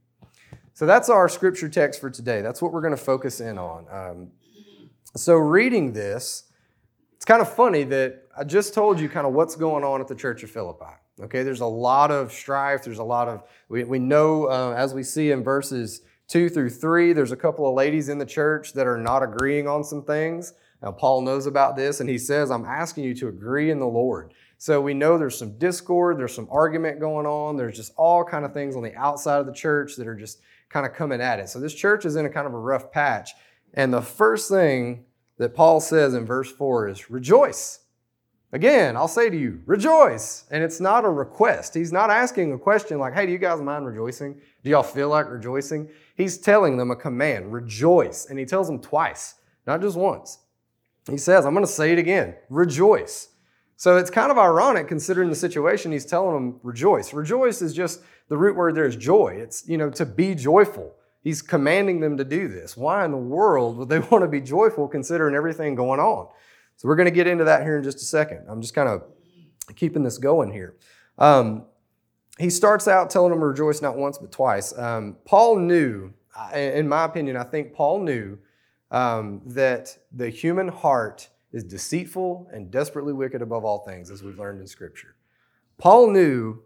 So 0.81 0.87
that's 0.87 1.09
our 1.09 1.29
scripture 1.29 1.69
text 1.69 2.01
for 2.01 2.09
today. 2.09 2.41
That's 2.41 2.59
what 2.59 2.73
we're 2.73 2.81
going 2.81 2.95
to 2.95 2.97
focus 2.97 3.39
in 3.39 3.59
on. 3.59 3.85
Um, 3.91 4.31
so, 5.15 5.35
reading 5.35 5.93
this, 5.93 6.45
it's 7.15 7.23
kind 7.23 7.39
of 7.39 7.53
funny 7.53 7.83
that 7.83 8.23
I 8.35 8.45
just 8.45 8.73
told 8.73 8.99
you 8.99 9.07
kind 9.07 9.27
of 9.27 9.33
what's 9.33 9.55
going 9.55 9.83
on 9.83 10.01
at 10.01 10.07
the 10.07 10.15
Church 10.15 10.41
of 10.41 10.49
Philippi. 10.49 10.95
Okay, 11.21 11.43
there's 11.43 11.59
a 11.59 11.67
lot 11.67 12.09
of 12.09 12.31
strife. 12.31 12.83
There's 12.83 12.97
a 12.97 13.03
lot 13.03 13.27
of, 13.27 13.43
we, 13.69 13.83
we 13.83 13.99
know, 13.99 14.45
uh, 14.45 14.73
as 14.75 14.95
we 14.95 15.03
see 15.03 15.29
in 15.29 15.43
verses 15.43 16.01
two 16.27 16.49
through 16.49 16.71
three, 16.71 17.13
there's 17.13 17.31
a 17.31 17.37
couple 17.37 17.69
of 17.69 17.75
ladies 17.75 18.09
in 18.09 18.17
the 18.17 18.25
church 18.25 18.73
that 18.73 18.87
are 18.87 18.97
not 18.97 19.21
agreeing 19.21 19.67
on 19.67 19.83
some 19.83 20.03
things. 20.03 20.53
Now, 20.81 20.93
Paul 20.93 21.21
knows 21.21 21.45
about 21.45 21.75
this, 21.75 21.99
and 21.99 22.09
he 22.09 22.17
says, 22.17 22.49
I'm 22.49 22.65
asking 22.65 23.03
you 23.03 23.13
to 23.17 23.27
agree 23.27 23.69
in 23.69 23.77
the 23.77 23.85
Lord. 23.85 24.33
So 24.57 24.81
we 24.81 24.95
know 24.95 25.19
there's 25.19 25.37
some 25.37 25.59
discord, 25.59 26.17
there's 26.17 26.33
some 26.33 26.47
argument 26.51 26.99
going 26.99 27.27
on, 27.27 27.55
there's 27.55 27.77
just 27.77 27.93
all 27.97 28.23
kind 28.23 28.45
of 28.45 28.53
things 28.53 28.75
on 28.75 28.81
the 28.81 28.95
outside 28.95 29.39
of 29.39 29.45
the 29.45 29.53
church 29.53 29.95
that 29.97 30.07
are 30.07 30.15
just 30.15 30.39
kind 30.71 30.85
of 30.85 30.93
coming 30.93 31.21
at 31.21 31.39
it. 31.39 31.49
So 31.49 31.59
this 31.59 31.73
church 31.73 32.05
is 32.05 32.15
in 32.15 32.25
a 32.25 32.29
kind 32.29 32.47
of 32.47 32.53
a 32.53 32.59
rough 32.59 32.91
patch. 32.91 33.31
And 33.73 33.93
the 33.93 34.01
first 34.01 34.49
thing 34.49 35.05
that 35.37 35.55
Paul 35.55 35.79
says 35.79 36.13
in 36.13 36.25
verse 36.25 36.51
4 36.51 36.89
is 36.89 37.09
rejoice. 37.09 37.79
Again, 38.53 38.97
I'll 38.97 39.07
say 39.07 39.29
to 39.29 39.37
you, 39.37 39.61
rejoice. 39.65 40.43
And 40.51 40.63
it's 40.63 40.81
not 40.81 41.05
a 41.05 41.09
request. 41.09 41.73
He's 41.73 41.93
not 41.93 42.09
asking 42.09 42.51
a 42.51 42.57
question 42.57 42.99
like, 42.99 43.13
hey, 43.13 43.25
do 43.25 43.31
you 43.31 43.37
guys 43.37 43.61
mind 43.61 43.85
rejoicing? 43.85 44.41
Do 44.63 44.69
y'all 44.69 44.83
feel 44.83 45.07
like 45.07 45.29
rejoicing? 45.29 45.89
He's 46.15 46.37
telling 46.37 46.77
them 46.77 46.91
a 46.91 46.95
command, 46.95 47.53
rejoice. 47.53 48.25
And 48.25 48.37
he 48.37 48.45
tells 48.45 48.67
them 48.67 48.79
twice, 48.79 49.35
not 49.65 49.81
just 49.81 49.97
once. 49.97 50.39
He 51.09 51.17
says, 51.17 51.45
I'm 51.45 51.53
going 51.53 51.65
to 51.65 51.71
say 51.71 51.93
it 51.93 51.99
again, 51.99 52.35
rejoice. 52.49 53.29
So 53.77 53.97
it's 53.97 54.11
kind 54.11 54.31
of 54.31 54.37
ironic 54.37 54.87
considering 54.87 55.29
the 55.29 55.35
situation. 55.35 55.91
He's 55.91 56.05
telling 56.05 56.35
them 56.35 56.59
rejoice. 56.61 57.13
Rejoice 57.13 57.63
is 57.63 57.73
just 57.73 58.01
the 58.31 58.37
root 58.37 58.55
word 58.55 58.75
there 58.75 58.85
is 58.85 58.95
joy. 58.95 59.35
It's, 59.37 59.67
you 59.67 59.77
know, 59.77 59.89
to 59.89 60.05
be 60.05 60.35
joyful. 60.35 60.95
He's 61.21 61.41
commanding 61.41 61.99
them 61.99 62.15
to 62.15 62.23
do 62.23 62.47
this. 62.47 62.77
Why 62.77 63.03
in 63.03 63.11
the 63.11 63.17
world 63.17 63.75
would 63.75 63.89
they 63.89 63.99
want 64.09 64.23
to 64.23 64.27
be 64.29 64.39
joyful 64.39 64.87
considering 64.87 65.35
everything 65.35 65.75
going 65.75 65.99
on? 65.99 66.29
So 66.77 66.87
we're 66.87 66.95
going 66.95 67.09
to 67.09 67.11
get 67.11 67.27
into 67.27 67.43
that 67.43 67.63
here 67.63 67.77
in 67.77 67.83
just 67.83 67.97
a 67.97 68.05
second. 68.05 68.45
I'm 68.47 68.61
just 68.61 68.73
kind 68.73 68.87
of 68.87 69.03
keeping 69.75 70.03
this 70.03 70.17
going 70.17 70.49
here. 70.49 70.77
Um, 71.17 71.65
he 72.39 72.49
starts 72.49 72.87
out 72.87 73.09
telling 73.09 73.31
them 73.31 73.41
to 73.41 73.47
rejoice 73.47 73.81
not 73.81 73.97
once 73.97 74.17
but 74.17 74.31
twice. 74.31 74.75
Um, 74.79 75.17
Paul 75.25 75.57
knew, 75.57 76.13
in 76.55 76.87
my 76.87 77.03
opinion, 77.03 77.35
I 77.35 77.43
think 77.43 77.73
Paul 77.73 77.99
knew 77.99 78.37
um, 78.91 79.41
that 79.47 79.97
the 80.13 80.29
human 80.29 80.69
heart 80.69 81.27
is 81.51 81.65
deceitful 81.65 82.47
and 82.53 82.71
desperately 82.71 83.11
wicked 83.11 83.41
above 83.41 83.65
all 83.65 83.79
things, 83.79 84.09
as 84.09 84.23
we've 84.23 84.39
learned 84.39 84.61
in 84.61 84.67
Scripture. 84.67 85.17
Paul 85.77 86.11
knew 86.11 86.63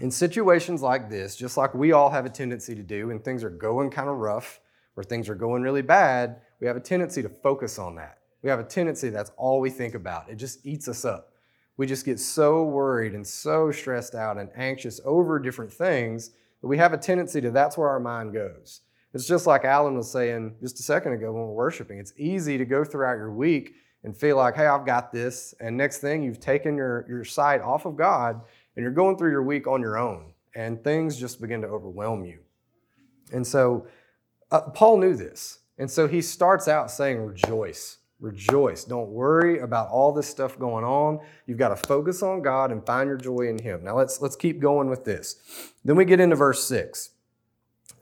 in 0.00 0.10
situations 0.10 0.82
like 0.82 1.10
this, 1.10 1.36
just 1.36 1.56
like 1.56 1.74
we 1.74 1.92
all 1.92 2.10
have 2.10 2.26
a 2.26 2.30
tendency 2.30 2.74
to 2.74 2.82
do, 2.82 3.08
when 3.08 3.20
things 3.20 3.44
are 3.44 3.50
going 3.50 3.90
kind 3.90 4.08
of 4.08 4.16
rough 4.16 4.60
or 4.96 5.04
things 5.04 5.28
are 5.28 5.34
going 5.34 5.62
really 5.62 5.82
bad, 5.82 6.40
we 6.60 6.66
have 6.66 6.76
a 6.76 6.80
tendency 6.80 7.22
to 7.22 7.28
focus 7.28 7.78
on 7.78 7.94
that. 7.96 8.18
We 8.42 8.50
have 8.50 8.60
a 8.60 8.64
tendency 8.64 9.10
that's 9.10 9.30
all 9.36 9.60
we 9.60 9.70
think 9.70 9.94
about. 9.94 10.30
It 10.30 10.36
just 10.36 10.64
eats 10.64 10.88
us 10.88 11.04
up. 11.04 11.32
We 11.76 11.86
just 11.86 12.04
get 12.04 12.18
so 12.18 12.64
worried 12.64 13.14
and 13.14 13.26
so 13.26 13.70
stressed 13.70 14.14
out 14.14 14.38
and 14.38 14.50
anxious 14.56 15.00
over 15.04 15.38
different 15.38 15.72
things 15.72 16.30
that 16.60 16.68
we 16.68 16.78
have 16.78 16.92
a 16.92 16.98
tendency 16.98 17.40
to 17.40 17.50
that's 17.50 17.78
where 17.78 17.88
our 17.88 18.00
mind 18.00 18.32
goes. 18.32 18.80
It's 19.12 19.26
just 19.26 19.46
like 19.46 19.64
Alan 19.64 19.96
was 19.96 20.10
saying 20.10 20.56
just 20.60 20.78
a 20.78 20.82
second 20.82 21.12
ago 21.12 21.32
when 21.32 21.42
we're 21.42 21.52
worshiping. 21.52 21.98
It's 21.98 22.12
easy 22.16 22.58
to 22.58 22.64
go 22.64 22.84
throughout 22.84 23.16
your 23.16 23.32
week 23.32 23.74
and 24.04 24.16
feel 24.16 24.36
like, 24.36 24.54
hey, 24.54 24.66
I've 24.66 24.86
got 24.86 25.12
this. 25.12 25.54
And 25.60 25.76
next 25.76 25.98
thing, 25.98 26.22
you've 26.22 26.40
taken 26.40 26.76
your, 26.76 27.04
your 27.08 27.24
sight 27.24 27.60
off 27.60 27.86
of 27.86 27.96
God 27.96 28.40
and 28.80 28.84
you're 28.84 28.94
going 28.94 29.18
through 29.18 29.30
your 29.30 29.42
week 29.42 29.66
on 29.66 29.82
your 29.82 29.98
own. 29.98 30.32
And 30.54 30.82
things 30.82 31.20
just 31.20 31.38
begin 31.38 31.60
to 31.60 31.68
overwhelm 31.68 32.24
you. 32.24 32.38
And 33.30 33.46
so 33.46 33.86
uh, 34.50 34.62
Paul 34.70 34.96
knew 34.96 35.14
this. 35.14 35.58
And 35.76 35.90
so 35.90 36.08
he 36.08 36.22
starts 36.22 36.66
out 36.66 36.90
saying, 36.90 37.22
rejoice. 37.22 37.98
Rejoice. 38.20 38.84
Don't 38.84 39.10
worry 39.10 39.58
about 39.58 39.90
all 39.90 40.12
this 40.14 40.26
stuff 40.26 40.58
going 40.58 40.82
on. 40.82 41.20
You've 41.46 41.58
got 41.58 41.68
to 41.68 41.76
focus 41.76 42.22
on 42.22 42.40
God 42.40 42.72
and 42.72 42.84
find 42.86 43.06
your 43.06 43.18
joy 43.18 43.50
in 43.50 43.58
Him. 43.58 43.84
Now 43.84 43.98
let's 43.98 44.22
let's 44.22 44.34
keep 44.36 44.60
going 44.60 44.88
with 44.88 45.04
this. 45.04 45.36
Then 45.84 45.96
we 45.96 46.06
get 46.06 46.18
into 46.18 46.36
verse 46.36 46.64
six. 46.64 47.10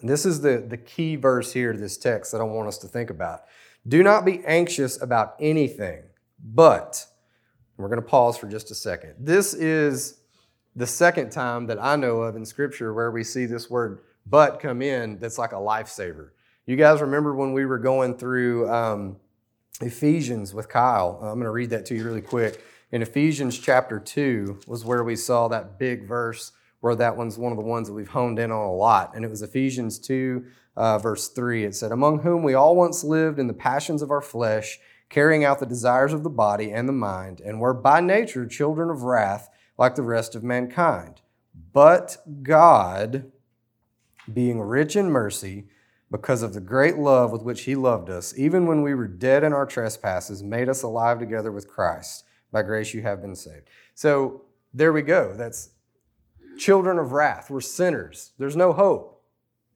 this 0.00 0.25
is 0.25 0.42
the, 0.42 0.58
the 0.58 0.76
key 0.76 1.16
verse 1.16 1.52
here 1.52 1.73
to 1.73 1.78
this 1.78 1.97
text 1.97 2.30
that 2.30 2.40
I 2.40 2.44
want 2.44 2.68
us 2.68 2.78
to 2.78 2.87
think 2.87 3.11
about. 3.11 3.42
Do 3.87 4.04
not 4.04 4.25
be 4.25 4.44
anxious 4.44 5.02
about 5.02 5.35
anything, 5.40 6.04
but 6.40 7.04
we're 7.76 7.88
going 7.88 8.00
to 8.00 8.08
pause 8.08 8.37
for 8.37 8.47
just 8.47 8.70
a 8.70 8.76
second. 8.76 9.14
This 9.18 9.54
is 9.54 10.18
the 10.78 10.87
second 10.87 11.30
time 11.30 11.66
that 11.66 11.82
I 11.82 11.97
know 11.97 12.23
of 12.23 12.37
in 12.37 12.47
Scripture 12.47 12.94
where 12.94 13.11
we 13.11 13.25
see 13.25 13.47
this 13.47 13.68
word 13.68 13.99
but 14.25 14.61
come 14.61 14.80
in 14.80 15.18
that's 15.18 15.37
like 15.37 15.50
a 15.50 15.56
lifesaver. 15.56 16.30
You 16.66 16.76
guys 16.76 17.00
remember 17.00 17.35
when 17.35 17.52
we 17.52 17.66
were 17.66 17.78
going 17.78 18.16
through 18.16 18.70
um, 18.70 19.16
Ephesians 19.80 20.54
with 20.54 20.68
Kyle. 20.68 21.18
I'm 21.20 21.35
going 21.35 21.44
to 21.44 21.50
read 21.50 21.70
that 21.70 21.85
to 21.87 21.97
you 21.97 22.04
really 22.04 22.20
quick. 22.20 22.62
In 22.92 23.02
Ephesians 23.02 23.58
chapter 23.58 23.99
2 23.99 24.61
was 24.68 24.85
where 24.85 25.02
we 25.02 25.16
saw 25.16 25.49
that 25.49 25.80
big 25.80 26.06
verse 26.06 26.52
where 26.78 26.94
that 26.94 27.16
one's 27.16 27.37
one 27.37 27.50
of 27.50 27.58
the 27.58 27.64
ones 27.64 27.88
that 27.88 27.94
we've 27.94 28.11
honed 28.11 28.38
in 28.38 28.52
on 28.52 28.64
a 28.64 28.73
lot. 28.73 29.16
And 29.16 29.25
it 29.25 29.30
was 29.30 29.42
Ephesians 29.42 29.99
2, 29.99 30.44
uh, 30.76 30.99
verse 30.99 31.28
3. 31.28 31.64
It 31.64 31.75
said, 31.75 31.90
Among 31.90 32.20
whom 32.20 32.44
we 32.44 32.54
all 32.54 32.76
once 32.76 33.02
lived 33.02 33.40
in 33.40 33.49
the 33.49 33.52
passions 33.52 34.00
of 34.00 34.12
our 34.12 34.23
flesh, 34.23 34.78
carrying 35.08 35.44
out 35.44 35.58
the 35.58 35.66
desires 35.66 36.12
of 36.12 36.23
the 36.23 36.30
body 36.30 36.70
and 36.70 36.88
the 36.88 36.92
mind, 36.92 37.40
and 37.40 37.58
were 37.58 37.75
by 37.75 38.00
nature 38.00 38.47
children 38.47 38.90
of 38.90 39.02
wrath 39.02 39.49
like 39.78 39.94
the 39.94 40.02
rest 40.02 40.35
of 40.35 40.42
mankind. 40.42 41.23
But 41.73 42.18
God, 42.42 43.30
being 44.32 44.61
rich 44.61 44.97
in 44.97 45.11
mercy, 45.11 45.68
because 46.11 46.42
of 46.42 46.54
the 46.54 46.61
great 46.61 46.97
love 46.97 47.32
with 47.32 47.42
which 47.42 47.62
he 47.62 47.75
loved 47.75 48.11
us, 48.11 48.37
even 48.37 48.66
when 48.66 48.82
we 48.82 48.94
were 48.94 49.06
dead 49.08 49.44
in 49.44 49.52
our 49.52 49.66
trespasses, 49.66 50.42
made 50.42 50.68
us 50.68 50.82
alive 50.82 51.18
together 51.18 51.52
with 51.52 51.68
Christ. 51.68 52.25
By 52.50 52.62
grace 52.62 52.94
you 52.94 53.02
have 53.02 53.20
been 53.20 53.37
saved. 53.37 53.68
So 53.94 54.42
there 54.73 54.92
we 54.92 55.02
go. 55.02 55.35
That's 55.37 55.70
children 56.56 56.99
of 56.99 57.12
wrath. 57.12 57.50
We're 57.50 57.61
sinners. 57.61 58.32
There's 58.38 58.56
no 58.56 58.73
hope. 58.73 59.23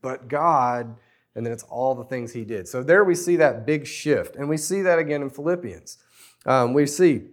But 0.01 0.29
God, 0.29 0.97
and 1.35 1.45
then 1.45 1.53
it's 1.53 1.65
all 1.65 1.95
the 1.95 2.05
things 2.05 2.33
he 2.33 2.45
did. 2.45 2.67
So 2.67 2.83
there 2.83 3.05
we 3.05 3.15
see 3.15 3.37
that 3.37 3.67
big 3.67 3.87
shift. 3.87 4.37
And 4.37 4.49
we 4.49 4.57
see 4.57 4.83
that 4.83 4.99
again 4.99 5.23
in 5.23 5.31
Philippians. 5.31 5.99
Um, 6.47 6.73
we 6.73 6.87
see, 6.87 7.29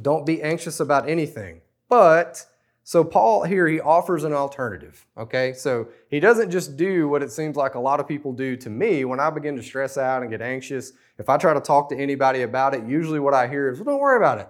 don't 0.00 0.24
be 0.24 0.42
anxious 0.42 0.80
about 0.80 1.08
anything, 1.08 1.60
but 1.88 2.46
so 2.88 3.04
Paul 3.04 3.44
here, 3.44 3.68
he 3.68 3.80
offers 3.80 4.24
an 4.24 4.32
alternative, 4.32 5.04
okay? 5.16 5.52
So 5.52 5.88
he 6.08 6.20
doesn't 6.20 6.50
just 6.50 6.78
do 6.78 7.06
what 7.06 7.22
it 7.22 7.30
seems 7.30 7.54
like 7.54 7.74
a 7.74 7.78
lot 7.78 8.00
of 8.00 8.08
people 8.08 8.32
do 8.32 8.56
to 8.56 8.70
me 8.70 9.04
when 9.04 9.20
I 9.20 9.28
begin 9.28 9.56
to 9.56 9.62
stress 9.62 9.98
out 9.98 10.22
and 10.22 10.30
get 10.30 10.40
anxious. 10.40 10.92
If 11.18 11.28
I 11.28 11.36
try 11.36 11.52
to 11.52 11.60
talk 11.60 11.90
to 11.90 11.96
anybody 11.96 12.42
about 12.42 12.74
it, 12.74 12.84
usually 12.84 13.20
what 13.20 13.34
I 13.34 13.46
hear 13.46 13.70
is, 13.70 13.78
well, 13.78 13.84
don't 13.84 14.00
worry 14.00 14.16
about 14.16 14.38
it. 14.38 14.48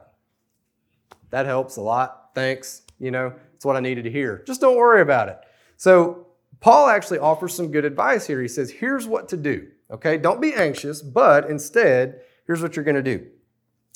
That 1.31 1.47
helps 1.47 1.79
a 1.79 1.81
lot. 1.81 2.31
Thanks. 2.33 2.83
You 3.01 3.11
know, 3.11 3.33
it's 3.57 3.65
what 3.65 3.75
I 3.75 3.81
needed 3.81 4.05
to 4.05 4.11
hear. 4.11 4.45
Just 4.47 4.61
don't 4.61 4.77
worry 4.77 5.03
about 5.03 5.29
it. 5.29 5.41
So 5.77 6.29
Paul 6.61 6.89
actually 6.89 7.19
offers 7.19 7.55
some 7.55 7.73
good 7.73 7.85
advice 7.85 8.25
here. 8.25 8.41
He 8.41 8.47
says, 8.47 8.71
here's 8.71 9.09
what 9.09 9.29
to 9.31 9.37
do, 9.37 9.67
okay? 9.91 10.17
Don't 10.17 10.41
be 10.41 10.55
anxious, 10.55 11.03
but 11.03 11.51
instead, 11.51 12.21
here's 12.47 12.63
what 12.63 12.77
you're 12.77 12.85
going 12.85 12.95
to 12.95 13.03
do. 13.03 13.27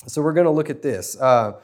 So 0.08 0.20
we're 0.20 0.32
going 0.32 0.46
to 0.46 0.50
look 0.50 0.68
at 0.68 0.82
this. 0.82 1.16
Uh, 1.20 1.60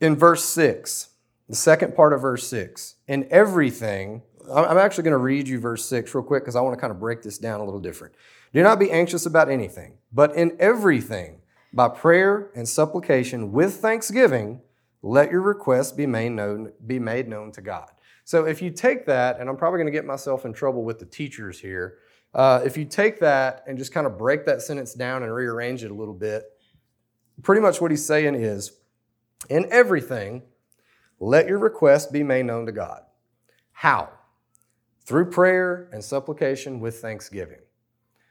in 0.00 0.16
verse 0.16 0.44
6, 0.44 1.10
the 1.48 1.56
second 1.56 1.94
part 1.94 2.12
of 2.12 2.20
verse 2.20 2.46
6. 2.48 2.96
In 3.08 3.26
everything, 3.30 4.22
I'm 4.52 4.78
actually 4.78 5.04
going 5.04 5.12
to 5.12 5.18
read 5.18 5.48
you 5.48 5.58
verse 5.58 5.84
6 5.86 6.14
real 6.14 6.24
quick 6.24 6.42
because 6.42 6.56
I 6.56 6.60
want 6.60 6.76
to 6.76 6.80
kind 6.80 6.90
of 6.90 7.00
break 7.00 7.22
this 7.22 7.38
down 7.38 7.60
a 7.60 7.64
little 7.64 7.80
different. 7.80 8.14
Do 8.52 8.62
not 8.62 8.78
be 8.78 8.90
anxious 8.90 9.26
about 9.26 9.50
anything, 9.50 9.98
but 10.12 10.34
in 10.34 10.56
everything, 10.58 11.40
by 11.72 11.88
prayer 11.88 12.50
and 12.54 12.68
supplication 12.68 13.52
with 13.52 13.76
thanksgiving, 13.76 14.60
let 15.02 15.30
your 15.30 15.42
requests 15.42 15.92
be 15.92 16.06
made 16.06 16.30
known, 16.30 16.72
be 16.86 16.98
made 16.98 17.28
known 17.28 17.52
to 17.52 17.60
God. 17.60 17.90
So 18.24 18.44
if 18.46 18.62
you 18.62 18.70
take 18.70 19.06
that, 19.06 19.38
and 19.38 19.48
I'm 19.48 19.56
probably 19.56 19.78
going 19.78 19.86
to 19.86 19.92
get 19.92 20.04
myself 20.04 20.44
in 20.44 20.52
trouble 20.52 20.84
with 20.84 20.98
the 20.98 21.04
teachers 21.04 21.60
here, 21.60 21.98
uh, 22.34 22.60
if 22.64 22.76
you 22.76 22.84
take 22.84 23.20
that 23.20 23.62
and 23.66 23.78
just 23.78 23.92
kind 23.92 24.06
of 24.06 24.18
break 24.18 24.46
that 24.46 24.62
sentence 24.62 24.94
down 24.94 25.22
and 25.22 25.32
rearrange 25.32 25.84
it 25.84 25.90
a 25.90 25.94
little 25.94 26.14
bit, 26.14 26.44
pretty 27.42 27.60
much 27.60 27.80
what 27.80 27.90
he's 27.90 28.04
saying 28.04 28.34
is, 28.34 28.72
in 29.48 29.66
everything, 29.70 30.42
let 31.20 31.46
your 31.46 31.58
request 31.58 32.12
be 32.12 32.22
made 32.22 32.46
known 32.46 32.66
to 32.66 32.72
God. 32.72 33.02
How? 33.72 34.10
Through 35.04 35.30
prayer 35.30 35.88
and 35.92 36.02
supplication 36.02 36.80
with 36.80 37.00
thanksgiving. 37.00 37.60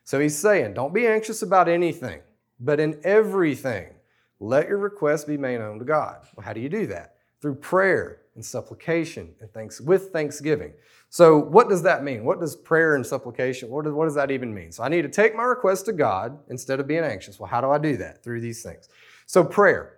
So 0.04 0.20
he's 0.20 0.38
saying, 0.38 0.74
don't 0.74 0.94
be 0.94 1.08
anxious 1.08 1.42
about 1.42 1.68
anything, 1.68 2.22
but 2.60 2.80
in 2.80 3.00
everything, 3.04 3.94
let 4.40 4.68
your 4.68 4.78
request 4.78 5.28
be 5.28 5.38
made 5.38 5.60
known 5.60 5.80
to 5.80 5.86
God. 5.86 6.18
Well, 6.36 6.46
how 6.46 6.54
do 6.54 6.60
you 6.60 6.70
do 6.70 6.88
that? 6.88 7.16
through 7.46 7.54
prayer 7.54 8.22
and 8.34 8.44
supplication 8.44 9.32
and 9.40 9.52
thanks 9.52 9.80
with 9.80 10.12
thanksgiving. 10.12 10.74
So, 11.12 11.38
what 11.38 11.70
does 11.70 11.84
that 11.84 12.04
mean? 12.04 12.26
What 12.26 12.40
does 12.40 12.56
prayer 12.56 12.96
and 12.96 13.06
supplication, 13.06 13.70
what 13.70 13.86
does, 13.86 13.94
what 13.94 14.06
does 14.06 14.16
that 14.16 14.32
even 14.32 14.52
mean? 14.52 14.72
So, 14.72 14.84
I 14.84 14.90
need 14.90 15.04
to 15.04 15.10
take 15.10 15.36
my 15.36 15.44
request 15.44 15.86
to 15.86 15.94
God 15.94 16.40
instead 16.50 16.80
of 16.80 16.88
being 16.88 17.04
anxious. 17.04 17.40
Well, 17.40 17.48
how 17.48 17.62
do 17.62 17.70
I 17.70 17.78
do 17.78 17.98
that? 17.98 18.24
Through 18.24 18.42
these 18.42 18.64
things. 18.64 18.90
So, 19.28 19.44
prayer. 19.44 19.95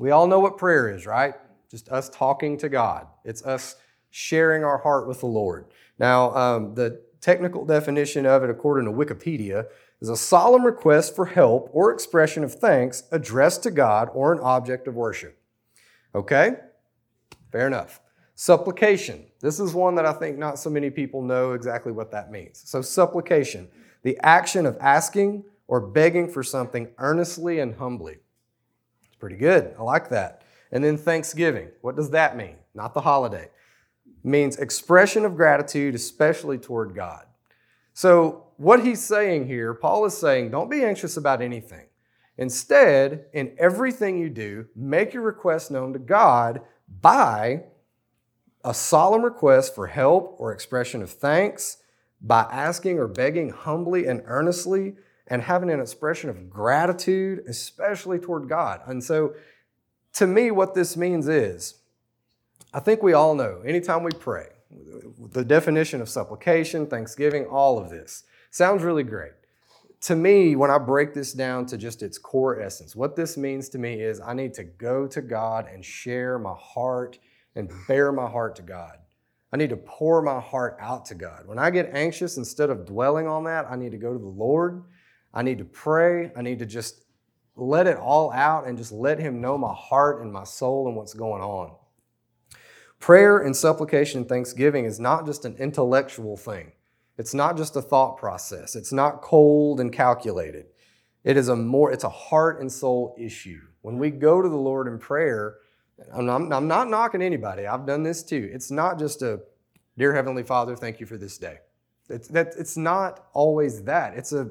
We 0.00 0.12
all 0.12 0.26
know 0.26 0.40
what 0.40 0.56
prayer 0.56 0.88
is, 0.88 1.04
right? 1.04 1.34
Just 1.70 1.90
us 1.90 2.08
talking 2.08 2.56
to 2.56 2.70
God. 2.70 3.06
It's 3.22 3.44
us 3.44 3.76
sharing 4.08 4.64
our 4.64 4.78
heart 4.78 5.06
with 5.06 5.20
the 5.20 5.26
Lord. 5.26 5.66
Now, 5.98 6.34
um, 6.34 6.74
the 6.74 7.02
technical 7.20 7.66
definition 7.66 8.24
of 8.24 8.42
it, 8.42 8.48
according 8.48 8.86
to 8.86 8.92
Wikipedia, 8.92 9.66
is 10.00 10.08
a 10.08 10.16
solemn 10.16 10.64
request 10.64 11.14
for 11.14 11.26
help 11.26 11.68
or 11.74 11.92
expression 11.92 12.42
of 12.42 12.54
thanks 12.54 13.02
addressed 13.12 13.62
to 13.64 13.70
God 13.70 14.08
or 14.14 14.32
an 14.32 14.40
object 14.40 14.88
of 14.88 14.94
worship. 14.94 15.38
Okay? 16.14 16.54
Fair 17.52 17.66
enough. 17.66 18.00
Supplication. 18.34 19.26
This 19.40 19.60
is 19.60 19.74
one 19.74 19.96
that 19.96 20.06
I 20.06 20.14
think 20.14 20.38
not 20.38 20.58
so 20.58 20.70
many 20.70 20.88
people 20.88 21.20
know 21.20 21.52
exactly 21.52 21.92
what 21.92 22.10
that 22.12 22.30
means. 22.30 22.62
So, 22.64 22.80
supplication, 22.80 23.68
the 24.02 24.18
action 24.22 24.64
of 24.64 24.78
asking 24.80 25.44
or 25.68 25.82
begging 25.82 26.26
for 26.26 26.42
something 26.42 26.88
earnestly 26.96 27.58
and 27.58 27.74
humbly. 27.74 28.16
Pretty 29.20 29.36
good. 29.36 29.74
I 29.78 29.82
like 29.82 30.08
that. 30.08 30.42
And 30.72 30.82
then 30.82 30.96
thanksgiving. 30.96 31.68
What 31.82 31.94
does 31.94 32.10
that 32.10 32.36
mean? 32.36 32.56
Not 32.74 32.94
the 32.94 33.02
holiday. 33.02 33.44
It 33.44 34.24
means 34.24 34.56
expression 34.56 35.24
of 35.24 35.36
gratitude, 35.36 35.94
especially 35.94 36.58
toward 36.58 36.94
God. 36.94 37.26
So, 37.92 38.46
what 38.56 38.84
he's 38.84 39.02
saying 39.02 39.46
here, 39.46 39.74
Paul 39.74 40.04
is 40.04 40.16
saying, 40.16 40.50
don't 40.50 40.70
be 40.70 40.84
anxious 40.84 41.16
about 41.16 41.40
anything. 41.40 41.86
Instead, 42.36 43.26
in 43.32 43.54
everything 43.58 44.18
you 44.18 44.30
do, 44.30 44.66
make 44.74 45.12
your 45.12 45.22
request 45.22 45.70
known 45.70 45.92
to 45.92 45.98
God 45.98 46.60
by 47.00 47.64
a 48.64 48.74
solemn 48.74 49.22
request 49.22 49.74
for 49.74 49.86
help 49.86 50.36
or 50.38 50.52
expression 50.52 51.02
of 51.02 51.10
thanks, 51.10 51.78
by 52.20 52.40
asking 52.50 52.98
or 52.98 53.08
begging 53.08 53.50
humbly 53.50 54.06
and 54.06 54.22
earnestly, 54.26 54.96
and 55.30 55.40
having 55.40 55.70
an 55.70 55.80
expression 55.80 56.28
of 56.28 56.50
gratitude, 56.50 57.44
especially 57.48 58.18
toward 58.18 58.48
God. 58.48 58.80
And 58.86 59.02
so, 59.02 59.34
to 60.14 60.26
me, 60.26 60.50
what 60.50 60.74
this 60.74 60.96
means 60.96 61.28
is 61.28 61.76
I 62.74 62.80
think 62.80 63.02
we 63.02 63.12
all 63.12 63.34
know 63.34 63.62
anytime 63.64 64.02
we 64.02 64.10
pray, 64.10 64.48
the 65.32 65.44
definition 65.44 66.00
of 66.00 66.08
supplication, 66.08 66.86
thanksgiving, 66.86 67.46
all 67.46 67.78
of 67.78 67.90
this 67.90 68.24
sounds 68.50 68.82
really 68.82 69.04
great. 69.04 69.32
To 70.02 70.16
me, 70.16 70.56
when 70.56 70.70
I 70.70 70.78
break 70.78 71.14
this 71.14 71.32
down 71.32 71.66
to 71.66 71.76
just 71.76 72.02
its 72.02 72.18
core 72.18 72.60
essence, 72.60 72.96
what 72.96 73.16
this 73.16 73.36
means 73.36 73.68
to 73.70 73.78
me 73.78 74.00
is 74.00 74.20
I 74.20 74.34
need 74.34 74.54
to 74.54 74.64
go 74.64 75.06
to 75.06 75.20
God 75.20 75.66
and 75.72 75.84
share 75.84 76.38
my 76.38 76.54
heart 76.58 77.18
and 77.54 77.70
bare 77.86 78.10
my 78.10 78.28
heart 78.28 78.56
to 78.56 78.62
God. 78.62 78.96
I 79.52 79.56
need 79.56 79.70
to 79.70 79.76
pour 79.76 80.22
my 80.22 80.40
heart 80.40 80.76
out 80.80 81.04
to 81.06 81.14
God. 81.14 81.46
When 81.46 81.58
I 81.58 81.70
get 81.70 81.90
anxious, 81.92 82.36
instead 82.36 82.70
of 82.70 82.86
dwelling 82.86 83.26
on 83.26 83.44
that, 83.44 83.66
I 83.68 83.76
need 83.76 83.90
to 83.90 83.98
go 83.98 84.12
to 84.12 84.18
the 84.18 84.24
Lord. 84.24 84.84
I 85.32 85.42
need 85.42 85.58
to 85.58 85.64
pray. 85.64 86.32
I 86.36 86.42
need 86.42 86.58
to 86.58 86.66
just 86.66 87.04
let 87.56 87.86
it 87.86 87.96
all 87.96 88.32
out 88.32 88.66
and 88.66 88.76
just 88.76 88.92
let 88.92 89.18
Him 89.18 89.40
know 89.40 89.58
my 89.58 89.74
heart 89.74 90.22
and 90.22 90.32
my 90.32 90.44
soul 90.44 90.88
and 90.88 90.96
what's 90.96 91.14
going 91.14 91.42
on. 91.42 91.72
Prayer 92.98 93.38
and 93.38 93.56
supplication 93.56 94.20
and 94.20 94.28
thanksgiving 94.28 94.84
is 94.84 95.00
not 95.00 95.26
just 95.26 95.44
an 95.44 95.56
intellectual 95.56 96.36
thing. 96.36 96.72
It's 97.16 97.34
not 97.34 97.56
just 97.56 97.76
a 97.76 97.82
thought 97.82 98.16
process. 98.16 98.76
It's 98.76 98.92
not 98.92 99.22
cold 99.22 99.80
and 99.80 99.92
calculated. 99.92 100.66
It 101.24 101.36
is 101.36 101.48
a 101.48 101.56
more 101.56 101.92
it's 101.92 102.04
a 102.04 102.08
heart 102.08 102.60
and 102.60 102.70
soul 102.70 103.14
issue. 103.18 103.60
When 103.82 103.98
we 103.98 104.10
go 104.10 104.42
to 104.42 104.48
the 104.48 104.56
Lord 104.56 104.86
in 104.86 104.98
prayer, 104.98 105.56
I'm 106.12 106.26
not, 106.26 106.52
I'm 106.52 106.68
not 106.68 106.88
knocking 106.88 107.22
anybody. 107.22 107.66
I've 107.66 107.86
done 107.86 108.02
this 108.02 108.22
too. 108.22 108.48
It's 108.52 108.70
not 108.70 108.98
just 108.98 109.22
a 109.22 109.40
dear 109.98 110.14
heavenly 110.14 110.42
Father, 110.42 110.76
thank 110.76 110.98
you 110.98 111.06
for 111.06 111.18
this 111.18 111.36
day. 111.38 111.58
It's 112.08 112.28
that 112.28 112.54
it's 112.58 112.76
not 112.76 113.26
always 113.32 113.82
that. 113.84 114.16
It's 114.16 114.32
a 114.32 114.50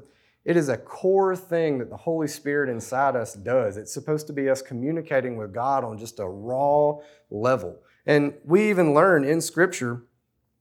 it 0.49 0.57
is 0.57 0.67
a 0.67 0.77
core 0.77 1.35
thing 1.35 1.77
that 1.77 1.91
the 1.91 1.97
Holy 1.97 2.27
Spirit 2.27 2.71
inside 2.71 3.15
us 3.15 3.35
does. 3.35 3.77
It's 3.77 3.93
supposed 3.93 4.25
to 4.25 4.33
be 4.33 4.49
us 4.49 4.63
communicating 4.63 5.37
with 5.37 5.53
God 5.53 5.83
on 5.83 5.99
just 5.99 6.19
a 6.19 6.27
raw 6.27 6.95
level. 7.29 7.77
And 8.07 8.33
we 8.43 8.67
even 8.71 8.95
learn 8.95 9.23
in 9.23 9.41
Scripture 9.41 10.01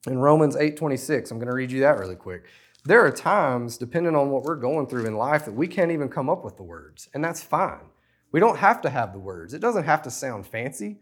in 0.06 0.18
Romans 0.18 0.56
8:26. 0.56 1.30
I'm 1.30 1.38
going 1.38 1.48
to 1.48 1.54
read 1.54 1.72
you 1.72 1.80
that 1.80 1.98
really 1.98 2.16
quick. 2.16 2.44
There 2.84 3.02
are 3.02 3.10
times, 3.10 3.78
depending 3.78 4.14
on 4.14 4.28
what 4.28 4.42
we're 4.42 4.56
going 4.56 4.88
through 4.88 5.06
in 5.06 5.16
life, 5.16 5.46
that 5.46 5.54
we 5.54 5.66
can't 5.66 5.90
even 5.90 6.10
come 6.10 6.28
up 6.28 6.44
with 6.44 6.58
the 6.58 6.64
words, 6.64 7.08
and 7.14 7.24
that's 7.24 7.42
fine. 7.42 7.88
We 8.30 8.40
don't 8.40 8.58
have 8.58 8.82
to 8.82 8.90
have 8.90 9.14
the 9.14 9.18
words. 9.18 9.54
It 9.54 9.62
doesn't 9.62 9.84
have 9.84 10.02
to 10.02 10.10
sound 10.10 10.46
fancy. 10.46 10.98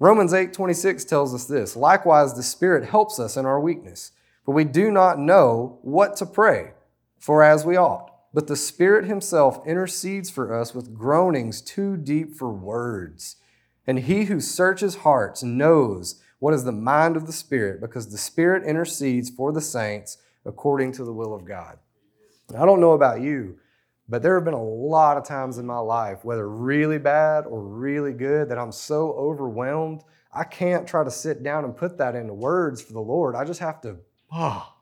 Romans 0.00 0.32
8:26 0.32 1.04
tells 1.04 1.32
us 1.32 1.44
this, 1.44 1.76
likewise 1.76 2.34
the 2.34 2.42
Spirit 2.42 2.88
helps 2.88 3.20
us 3.20 3.36
in 3.36 3.46
our 3.46 3.60
weakness, 3.60 4.10
for 4.44 4.52
we 4.52 4.64
do 4.64 4.90
not 4.90 5.16
know 5.16 5.78
what 5.82 6.16
to 6.16 6.26
pray 6.26 6.72
for 7.20 7.44
as 7.44 7.64
we 7.64 7.76
ought. 7.76 8.14
But 8.36 8.48
the 8.48 8.54
Spirit 8.54 9.06
himself 9.06 9.66
intercedes 9.66 10.28
for 10.28 10.52
us 10.52 10.74
with 10.74 10.92
groanings 10.92 11.62
too 11.62 11.96
deep 11.96 12.34
for 12.34 12.52
words. 12.52 13.36
And 13.86 14.00
he 14.00 14.24
who 14.24 14.42
searches 14.42 14.96
hearts 14.96 15.42
knows 15.42 16.20
what 16.38 16.52
is 16.52 16.64
the 16.64 16.70
mind 16.70 17.16
of 17.16 17.26
the 17.26 17.32
Spirit, 17.32 17.80
because 17.80 18.10
the 18.10 18.18
Spirit 18.18 18.62
intercedes 18.68 19.30
for 19.30 19.52
the 19.52 19.62
saints 19.62 20.18
according 20.44 20.92
to 20.92 21.04
the 21.04 21.14
will 21.14 21.34
of 21.34 21.46
God. 21.46 21.78
I 22.54 22.66
don't 22.66 22.82
know 22.82 22.92
about 22.92 23.22
you, 23.22 23.56
but 24.06 24.20
there 24.20 24.34
have 24.34 24.44
been 24.44 24.52
a 24.52 24.62
lot 24.62 25.16
of 25.16 25.24
times 25.24 25.56
in 25.56 25.64
my 25.64 25.78
life, 25.78 26.22
whether 26.22 26.46
really 26.46 26.98
bad 26.98 27.46
or 27.46 27.62
really 27.62 28.12
good, 28.12 28.50
that 28.50 28.58
I'm 28.58 28.70
so 28.70 29.12
overwhelmed, 29.12 30.02
I 30.30 30.44
can't 30.44 30.86
try 30.86 31.04
to 31.04 31.10
sit 31.10 31.42
down 31.42 31.64
and 31.64 31.74
put 31.74 31.96
that 31.96 32.14
into 32.14 32.34
words 32.34 32.82
for 32.82 32.92
the 32.92 33.00
Lord. 33.00 33.34
I 33.34 33.46
just 33.46 33.60
have 33.60 33.80
to. 33.80 33.96
Oh. 34.30 34.74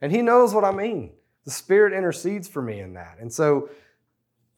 And 0.00 0.10
He 0.10 0.22
knows 0.22 0.52
what 0.52 0.64
I 0.64 0.72
mean. 0.72 1.12
The 1.46 1.52
Spirit 1.52 1.94
intercedes 1.94 2.48
for 2.48 2.60
me 2.60 2.80
in 2.80 2.92
that. 2.94 3.16
And 3.20 3.32
so 3.32 3.70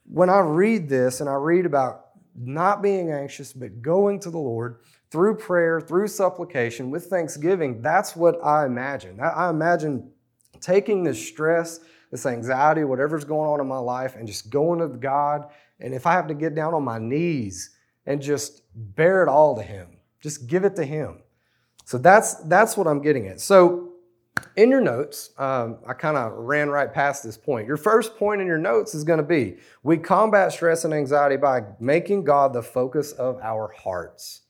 when 0.04 0.30
I 0.30 0.40
read 0.40 0.88
this 0.88 1.20
and 1.20 1.28
I 1.28 1.34
read 1.34 1.66
about 1.66 2.06
not 2.34 2.82
being 2.82 3.12
anxious, 3.12 3.52
but 3.52 3.82
going 3.82 4.18
to 4.20 4.30
the 4.30 4.38
Lord 4.38 4.80
through 5.10 5.36
prayer, 5.36 5.80
through 5.80 6.08
supplication, 6.08 6.90
with 6.90 7.06
thanksgiving, 7.06 7.82
that's 7.82 8.16
what 8.16 8.42
I 8.44 8.64
imagine. 8.64 9.20
I 9.20 9.50
imagine 9.50 10.10
taking 10.60 11.04
this 11.04 11.24
stress, 11.24 11.80
this 12.10 12.26
anxiety, 12.26 12.84
whatever's 12.84 13.24
going 13.24 13.48
on 13.48 13.60
in 13.60 13.68
my 13.68 13.78
life, 13.78 14.16
and 14.16 14.26
just 14.26 14.50
going 14.50 14.80
to 14.80 14.88
God. 14.88 15.50
And 15.80 15.94
if 15.94 16.06
I 16.06 16.12
have 16.12 16.26
to 16.28 16.34
get 16.34 16.54
down 16.54 16.74
on 16.74 16.84
my 16.84 16.98
knees 16.98 17.70
and 18.06 18.22
just 18.22 18.62
bear 18.74 19.22
it 19.22 19.28
all 19.28 19.56
to 19.56 19.62
Him, 19.62 19.98
just 20.20 20.46
give 20.46 20.64
it 20.64 20.74
to 20.76 20.84
Him. 20.84 21.22
So 21.84 21.98
that's 21.98 22.34
that's 22.44 22.76
what 22.76 22.86
I'm 22.86 23.02
getting 23.02 23.28
at. 23.28 23.40
So 23.40 23.87
in 24.56 24.70
your 24.70 24.80
notes, 24.80 25.30
um, 25.38 25.78
I 25.86 25.92
kind 25.92 26.16
of 26.16 26.32
ran 26.32 26.68
right 26.68 26.92
past 26.92 27.22
this 27.22 27.36
point. 27.36 27.66
Your 27.66 27.76
first 27.76 28.16
point 28.16 28.40
in 28.40 28.46
your 28.46 28.58
notes 28.58 28.94
is 28.94 29.04
going 29.04 29.18
to 29.18 29.22
be 29.22 29.56
we 29.82 29.96
combat 29.96 30.52
stress 30.52 30.84
and 30.84 30.92
anxiety 30.92 31.36
by 31.36 31.62
making 31.80 32.24
God 32.24 32.52
the 32.52 32.62
focus 32.62 33.12
of 33.12 33.38
our 33.40 33.68
hearts. 33.68 34.42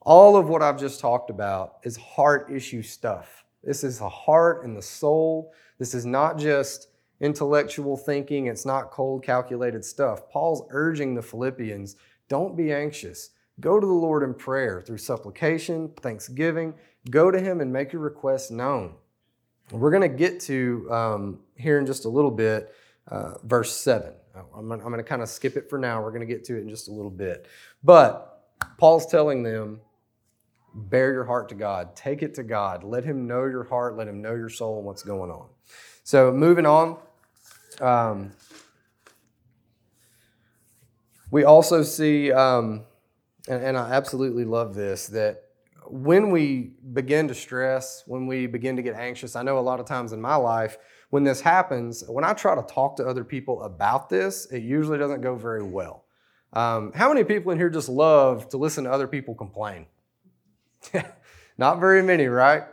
All 0.00 0.36
of 0.36 0.48
what 0.48 0.62
I've 0.62 0.78
just 0.78 1.00
talked 1.00 1.30
about 1.30 1.78
is 1.82 1.96
heart 1.96 2.50
issue 2.52 2.82
stuff. 2.82 3.44
This 3.64 3.82
is 3.82 3.98
the 3.98 4.08
heart 4.08 4.64
and 4.64 4.76
the 4.76 4.82
soul. 4.82 5.52
This 5.78 5.94
is 5.94 6.06
not 6.06 6.38
just 6.38 6.88
intellectual 7.20 7.96
thinking, 7.96 8.46
it's 8.46 8.66
not 8.66 8.90
cold, 8.90 9.24
calculated 9.24 9.84
stuff. 9.84 10.28
Paul's 10.30 10.62
urging 10.70 11.14
the 11.14 11.22
Philippians 11.22 11.96
don't 12.28 12.56
be 12.56 12.72
anxious. 12.72 13.30
Go 13.58 13.80
to 13.80 13.86
the 13.86 13.92
Lord 13.92 14.22
in 14.22 14.34
prayer 14.34 14.82
through 14.82 14.98
supplication, 14.98 15.90
thanksgiving. 16.00 16.74
Go 17.10 17.30
to 17.30 17.40
Him 17.40 17.60
and 17.60 17.72
make 17.72 17.92
your 17.92 18.02
request 18.02 18.50
known. 18.50 18.94
We're 19.70 19.90
going 19.90 20.08
to 20.10 20.16
get 20.16 20.40
to 20.42 20.88
um, 20.92 21.40
here 21.56 21.78
in 21.78 21.86
just 21.86 22.04
a 22.04 22.08
little 22.08 22.30
bit, 22.30 22.72
uh, 23.08 23.34
verse 23.44 23.76
7. 23.76 24.12
I'm 24.54 24.68
going 24.68 24.96
to 24.96 25.02
kind 25.02 25.22
of 25.22 25.28
skip 25.28 25.56
it 25.56 25.70
for 25.70 25.78
now. 25.78 26.02
We're 26.02 26.10
going 26.10 26.20
to 26.20 26.26
get 26.26 26.44
to 26.44 26.56
it 26.56 26.60
in 26.60 26.68
just 26.68 26.88
a 26.88 26.92
little 26.92 27.10
bit. 27.10 27.46
But 27.82 28.44
Paul's 28.78 29.06
telling 29.06 29.42
them, 29.42 29.80
bare 30.74 31.12
your 31.12 31.24
heart 31.24 31.48
to 31.48 31.54
God, 31.54 31.96
take 31.96 32.22
it 32.22 32.34
to 32.34 32.42
God, 32.42 32.84
let 32.84 33.02
Him 33.04 33.26
know 33.26 33.44
your 33.44 33.64
heart, 33.64 33.96
let 33.96 34.08
Him 34.08 34.20
know 34.20 34.34
your 34.34 34.50
soul 34.50 34.76
and 34.76 34.86
what's 34.86 35.02
going 35.02 35.30
on. 35.30 35.48
So, 36.04 36.30
moving 36.30 36.66
on. 36.66 36.98
Um, 37.80 38.32
we 41.30 41.44
also 41.44 41.82
see, 41.82 42.30
um, 42.30 42.84
and, 43.48 43.62
and 43.62 43.76
I 43.76 43.90
absolutely 43.90 44.44
love 44.44 44.74
this, 44.74 45.06
that 45.08 45.45
when 45.90 46.30
we 46.30 46.72
begin 46.92 47.28
to 47.28 47.34
stress, 47.34 48.02
when 48.06 48.26
we 48.26 48.46
begin 48.46 48.76
to 48.76 48.82
get 48.82 48.94
anxious, 48.94 49.36
I 49.36 49.42
know 49.42 49.58
a 49.58 49.60
lot 49.60 49.80
of 49.80 49.86
times 49.86 50.12
in 50.12 50.20
my 50.20 50.36
life, 50.36 50.78
when 51.10 51.24
this 51.24 51.40
happens, 51.40 52.04
when 52.08 52.24
I 52.24 52.32
try 52.32 52.54
to 52.54 52.62
talk 52.62 52.96
to 52.96 53.06
other 53.06 53.24
people 53.24 53.62
about 53.62 54.08
this, 54.08 54.46
it 54.46 54.62
usually 54.62 54.98
doesn't 54.98 55.20
go 55.20 55.36
very 55.36 55.62
well. 55.62 56.04
Um, 56.52 56.92
how 56.94 57.08
many 57.08 57.24
people 57.24 57.52
in 57.52 57.58
here 57.58 57.70
just 57.70 57.88
love 57.88 58.48
to 58.50 58.56
listen 58.56 58.84
to 58.84 58.90
other 58.90 59.06
people 59.06 59.34
complain? 59.34 59.86
not 61.58 61.80
very 61.80 62.02
many, 62.02 62.26
right? 62.26 62.64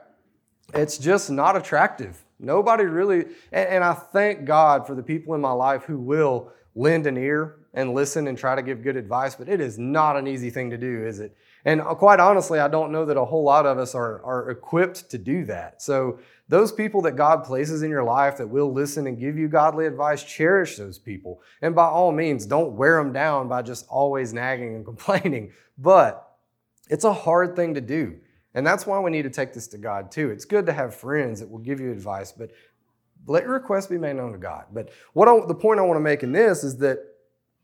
It's 0.74 0.98
just 0.98 1.30
not 1.30 1.56
attractive. 1.56 2.24
Nobody 2.40 2.86
really, 2.86 3.26
and, 3.52 3.70
and 3.70 3.84
I 3.84 3.94
thank 3.94 4.46
God 4.46 4.88
for 4.88 4.96
the 4.96 5.04
people 5.04 5.34
in 5.36 5.42
my 5.42 5.52
life 5.52 5.84
who 5.84 6.00
will 6.00 6.52
lend 6.76 7.08
an 7.08 7.18
ear 7.18 7.58
and 7.74 7.94
listen 7.94 8.28
and 8.28 8.38
try 8.38 8.56
to 8.56 8.62
give 8.62 8.84
good 8.84 8.96
advice, 8.96 9.36
but 9.36 9.50
it 9.50 9.60
is 9.60 9.78
not 9.78 10.16
an 10.18 10.28
easy 10.28 10.50
thing 10.50 10.70
to 10.70 10.78
do, 10.78 11.06
is 11.06 11.20
it? 11.20 11.36
And 11.66 11.82
uh, 11.82 11.96
quite 11.96 12.20
honestly, 12.20 12.60
I 12.60 12.68
don't 12.68 12.92
know 12.92 13.06
that 13.06 13.18
a 13.18 13.26
whole 13.26 13.44
lot 13.44 13.66
of 13.66 13.78
us 13.78 13.96
are, 13.96 14.24
are 14.24 14.50
equipped 14.50 15.10
to 15.12 15.18
do 15.18 15.46
that. 15.46 15.82
So, 15.82 16.20
those 16.50 16.74
people 16.74 17.02
that 17.04 17.14
God 17.14 17.46
places 17.46 17.84
in 17.84 17.90
your 17.90 18.04
life 18.04 18.38
that 18.38 18.48
will 18.48 18.72
listen 18.72 19.08
and 19.08 19.18
give 19.18 19.38
you 19.38 19.48
godly 19.48 19.86
advice, 19.86 20.24
cherish 20.24 20.76
those 20.76 21.00
people. 21.00 21.42
And 21.62 21.74
by 21.74 21.86
all 21.86 22.12
means, 22.12 22.46
don't 22.46 22.74
wear 22.74 23.02
them 23.02 23.14
down 23.14 23.48
by 23.48 23.62
just 23.62 23.88
always 23.88 24.34
nagging 24.34 24.76
and 24.76 24.86
complaining. 24.86 25.54
But 25.78 26.30
it's 26.90 27.06
a 27.06 27.14
hard 27.14 27.56
thing 27.56 27.74
to 27.76 27.82
do. 27.82 28.18
And 28.54 28.68
that's 28.68 28.86
why 28.86 29.00
we 29.00 29.10
need 29.10 29.24
to 29.24 29.30
take 29.30 29.54
this 29.54 29.68
to 29.68 29.78
God 29.78 30.12
too. 30.12 30.30
It's 30.30 30.46
good 30.46 30.66
to 30.68 30.74
have 30.74 30.94
friends 30.94 31.40
that 31.40 31.50
will 31.50 31.60
give 31.60 31.80
you 31.80 31.92
advice, 31.92 32.32
but 32.32 32.52
let 33.26 33.44
your 33.44 33.54
requests 33.54 33.88
be 33.88 33.98
made 33.98 34.18
known 34.18 34.34
to 34.34 34.38
God. 34.38 34.66
But 34.72 34.90
what 35.14 35.28
I, 35.28 35.46
the 35.48 35.56
point 35.56 35.80
I 35.80 35.84
want 35.84 35.96
to 35.96 36.04
make 36.04 36.24
in 36.24 36.34
this 36.34 36.64
is 36.64 36.78
that 36.80 37.00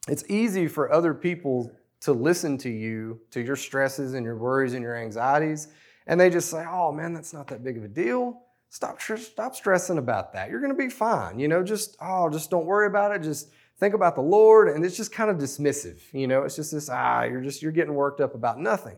it's 0.07 0.23
easy 0.29 0.67
for 0.67 0.91
other 0.91 1.13
people 1.13 1.71
to 2.01 2.13
listen 2.13 2.57
to 2.59 2.69
you, 2.69 3.19
to 3.31 3.41
your 3.41 3.55
stresses 3.55 4.13
and 4.13 4.25
your 4.25 4.37
worries 4.37 4.73
and 4.73 4.81
your 4.81 4.95
anxieties, 4.95 5.69
and 6.07 6.19
they 6.19 6.29
just 6.29 6.49
say, 6.49 6.65
"Oh 6.67 6.91
man, 6.91 7.13
that's 7.13 7.33
not 7.33 7.47
that 7.47 7.63
big 7.63 7.77
of 7.77 7.83
a 7.83 7.87
deal. 7.87 8.41
Stop, 8.69 9.01
stop 9.01 9.55
stressing 9.55 9.97
about 9.97 10.31
that. 10.33 10.49
You're 10.49 10.59
going 10.59 10.71
to 10.71 10.77
be 10.77 10.89
fine. 10.89 11.39
You 11.39 11.47
know, 11.47 11.63
just 11.63 11.97
oh, 12.01 12.29
just 12.29 12.49
don't 12.49 12.65
worry 12.65 12.87
about 12.87 13.15
it. 13.15 13.23
Just 13.23 13.49
think 13.79 13.93
about 13.93 14.15
the 14.15 14.21
Lord." 14.21 14.69
And 14.69 14.85
it's 14.85 14.97
just 14.97 15.11
kind 15.11 15.29
of 15.29 15.37
dismissive. 15.37 15.99
You 16.13 16.27
know, 16.27 16.43
it's 16.43 16.55
just 16.55 16.71
this 16.71 16.89
ah, 16.89 17.23
you're 17.23 17.41
just 17.41 17.61
you're 17.61 17.71
getting 17.71 17.93
worked 17.93 18.21
up 18.21 18.35
about 18.35 18.59
nothing, 18.59 18.97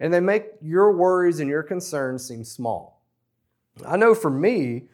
and 0.00 0.12
they 0.12 0.20
make 0.20 0.46
your 0.60 0.92
worries 0.96 1.40
and 1.40 1.48
your 1.48 1.62
concerns 1.62 2.26
seem 2.26 2.44
small. 2.44 3.02
I 3.86 3.96
know 3.96 4.14
for 4.14 4.30
me, 4.30 4.88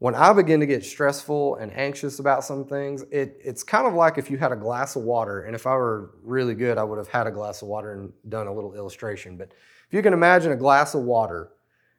when 0.00 0.14
I 0.14 0.32
begin 0.32 0.60
to 0.60 0.66
get 0.66 0.82
stressful 0.82 1.56
and 1.56 1.70
anxious 1.76 2.20
about 2.20 2.42
some 2.42 2.64
things, 2.64 3.02
it, 3.10 3.38
it's 3.44 3.62
kind 3.62 3.86
of 3.86 3.92
like 3.92 4.16
if 4.16 4.30
you 4.30 4.38
had 4.38 4.50
a 4.50 4.56
glass 4.56 4.96
of 4.96 5.02
water, 5.02 5.42
and 5.42 5.54
if 5.54 5.66
I 5.66 5.74
were 5.74 6.12
really 6.22 6.54
good, 6.54 6.78
I 6.78 6.84
would 6.84 6.96
have 6.96 7.08
had 7.08 7.26
a 7.26 7.30
glass 7.30 7.60
of 7.60 7.68
water 7.68 7.92
and 7.92 8.10
done 8.30 8.46
a 8.46 8.52
little 8.52 8.74
illustration. 8.74 9.36
But 9.36 9.52
if 9.52 9.92
you 9.92 10.00
can 10.00 10.14
imagine 10.14 10.52
a 10.52 10.56
glass 10.56 10.94
of 10.94 11.02
water, 11.02 11.50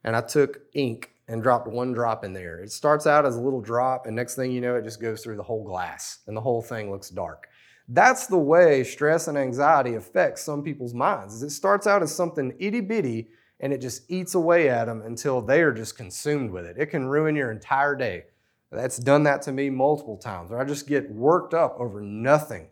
and 0.03 0.15
I 0.15 0.21
took 0.21 0.61
ink 0.73 1.11
and 1.27 1.43
dropped 1.43 1.67
one 1.67 1.93
drop 1.93 2.23
in 2.25 2.33
there, 2.33 2.63
it 2.63 2.71
starts 2.71 3.05
out 3.05 3.23
as 3.23 3.35
a 3.35 3.39
little 3.39 3.61
drop, 3.61 4.07
and 4.07 4.15
next 4.15 4.35
thing 4.35 4.51
you 4.51 4.61
know, 4.61 4.75
it 4.75 4.83
just 4.83 4.99
goes 4.99 5.21
through 5.21 5.35
the 5.35 5.43
whole 5.43 5.63
glass, 5.63 6.21
and 6.25 6.35
the 6.35 6.41
whole 6.41 6.63
thing 6.63 6.89
looks 6.89 7.11
dark. 7.11 7.49
That's 7.87 8.25
the 8.25 8.39
way 8.39 8.83
stress 8.83 9.27
and 9.27 9.37
anxiety 9.37 9.93
affects 9.93 10.41
some 10.41 10.63
people's 10.63 10.95
minds. 10.95 11.35
Is 11.35 11.43
It 11.43 11.51
starts 11.51 11.85
out 11.85 12.01
as 12.01 12.15
something 12.15 12.55
itty 12.57 12.81
bitty 12.81 13.27
and 13.61 13.71
it 13.71 13.79
just 13.79 14.09
eats 14.09 14.35
away 14.35 14.69
at 14.69 14.85
them 14.85 15.01
until 15.03 15.41
they 15.41 15.61
are 15.61 15.71
just 15.71 15.95
consumed 15.95 16.51
with 16.51 16.65
it. 16.65 16.75
It 16.77 16.87
can 16.87 17.05
ruin 17.05 17.35
your 17.35 17.51
entire 17.51 17.95
day. 17.95 18.25
That's 18.71 18.97
done 18.97 19.23
that 19.23 19.41
to 19.43 19.51
me 19.51 19.69
multiple 19.69 20.17
times, 20.17 20.49
where 20.49 20.59
I 20.59 20.65
just 20.65 20.87
get 20.87 21.09
worked 21.11 21.53
up 21.53 21.75
over 21.77 22.01
nothing. 22.01 22.67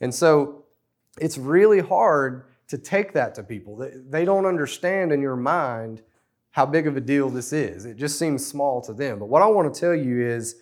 And 0.00 0.14
so 0.14 0.64
it's 1.18 1.38
really 1.38 1.80
hard 1.80 2.44
to 2.68 2.78
take 2.78 3.12
that 3.12 3.34
to 3.36 3.42
people. 3.42 3.88
They 4.08 4.24
don't 4.24 4.46
understand 4.46 5.12
in 5.12 5.22
your 5.22 5.36
mind 5.36 6.02
how 6.50 6.66
big 6.66 6.86
of 6.86 6.96
a 6.96 7.00
deal 7.00 7.30
this 7.30 7.52
is. 7.52 7.84
It 7.84 7.96
just 7.96 8.18
seems 8.18 8.44
small 8.44 8.80
to 8.82 8.92
them. 8.92 9.18
But 9.18 9.26
what 9.26 9.42
I 9.42 9.46
want 9.46 9.72
to 9.72 9.80
tell 9.80 9.94
you 9.94 10.26
is 10.26 10.56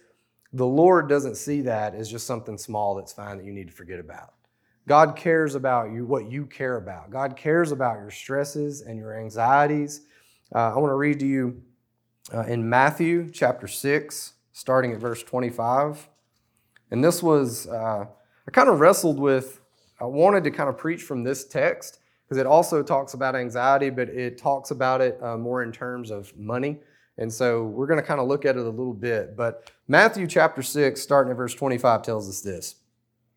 the 0.52 0.66
Lord 0.66 1.08
doesn't 1.08 1.36
see 1.36 1.62
that 1.62 1.94
as 1.94 2.10
just 2.10 2.26
something 2.26 2.58
small 2.58 2.94
that's 2.94 3.12
fine 3.12 3.38
that 3.38 3.46
you 3.46 3.52
need 3.52 3.68
to 3.68 3.74
forget 3.74 3.98
about. 3.98 4.34
God 4.88 5.14
cares 5.14 5.54
about 5.54 5.92
you, 5.92 6.04
what 6.04 6.30
you 6.30 6.46
care 6.46 6.76
about. 6.76 7.10
God 7.10 7.36
cares 7.36 7.70
about 7.70 7.98
your 7.98 8.10
stresses 8.10 8.80
and 8.80 8.98
your 8.98 9.18
anxieties. 9.18 10.02
Uh, 10.54 10.74
I 10.74 10.78
want 10.78 10.90
to 10.90 10.96
read 10.96 11.20
to 11.20 11.26
you 11.26 11.62
uh, 12.34 12.42
in 12.42 12.68
Matthew 12.68 13.30
chapter 13.30 13.68
6, 13.68 14.32
starting 14.52 14.92
at 14.92 14.98
verse 14.98 15.22
25. 15.22 16.08
And 16.90 17.02
this 17.02 17.22
was, 17.22 17.68
uh, 17.68 18.06
I 18.46 18.50
kind 18.50 18.68
of 18.68 18.80
wrestled 18.80 19.18
with, 19.18 19.60
I 20.00 20.04
wanted 20.04 20.42
to 20.44 20.50
kind 20.50 20.68
of 20.68 20.76
preach 20.76 21.02
from 21.02 21.22
this 21.22 21.46
text 21.46 22.00
because 22.24 22.38
it 22.38 22.46
also 22.46 22.82
talks 22.82 23.14
about 23.14 23.36
anxiety, 23.36 23.88
but 23.88 24.08
it 24.08 24.36
talks 24.36 24.72
about 24.72 25.00
it 25.00 25.18
uh, 25.22 25.36
more 25.36 25.62
in 25.62 25.70
terms 25.70 26.10
of 26.10 26.36
money. 26.36 26.80
And 27.18 27.32
so 27.32 27.64
we're 27.64 27.86
going 27.86 28.00
to 28.00 28.06
kind 28.06 28.20
of 28.20 28.26
look 28.26 28.44
at 28.44 28.56
it 28.56 28.66
a 28.66 28.70
little 28.70 28.94
bit. 28.94 29.36
But 29.36 29.70
Matthew 29.86 30.26
chapter 30.26 30.62
6, 30.62 31.00
starting 31.00 31.30
at 31.30 31.36
verse 31.36 31.54
25, 31.54 32.02
tells 32.02 32.28
us 32.28 32.40
this. 32.40 32.76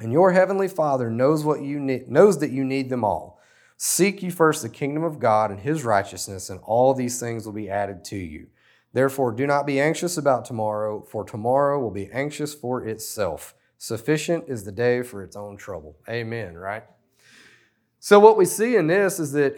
and 0.00 0.12
your 0.12 0.32
heavenly 0.32 0.68
Father 0.68 1.10
knows 1.10 1.44
what 1.44 1.62
you 1.62 1.78
need, 1.78 2.08
knows 2.08 2.38
that 2.40 2.50
you 2.50 2.64
need 2.64 2.88
them 2.88 3.04
all. 3.04 3.40
Seek 3.76 4.22
ye 4.22 4.30
first 4.30 4.62
the 4.62 4.68
kingdom 4.68 5.02
of 5.02 5.18
God 5.18 5.50
and 5.50 5.60
his 5.60 5.84
righteousness, 5.84 6.50
and 6.50 6.60
all 6.62 6.94
these 6.94 7.20
things 7.20 7.44
will 7.44 7.52
be 7.52 7.70
added 7.70 8.04
to 8.06 8.16
you. 8.16 8.48
Therefore, 8.92 9.32
do 9.32 9.46
not 9.46 9.66
be 9.66 9.80
anxious 9.80 10.16
about 10.16 10.44
tomorrow, 10.44 11.02
for 11.02 11.24
tomorrow 11.24 11.80
will 11.80 11.90
be 11.90 12.10
anxious 12.12 12.54
for 12.54 12.86
itself. 12.86 13.54
Sufficient 13.76 14.44
is 14.48 14.64
the 14.64 14.72
day 14.72 15.02
for 15.02 15.22
its 15.22 15.36
own 15.36 15.56
trouble. 15.56 15.96
Amen, 16.08 16.56
right? 16.56 16.84
So, 17.98 18.20
what 18.20 18.36
we 18.36 18.44
see 18.44 18.76
in 18.76 18.86
this 18.86 19.18
is 19.18 19.32
that 19.32 19.56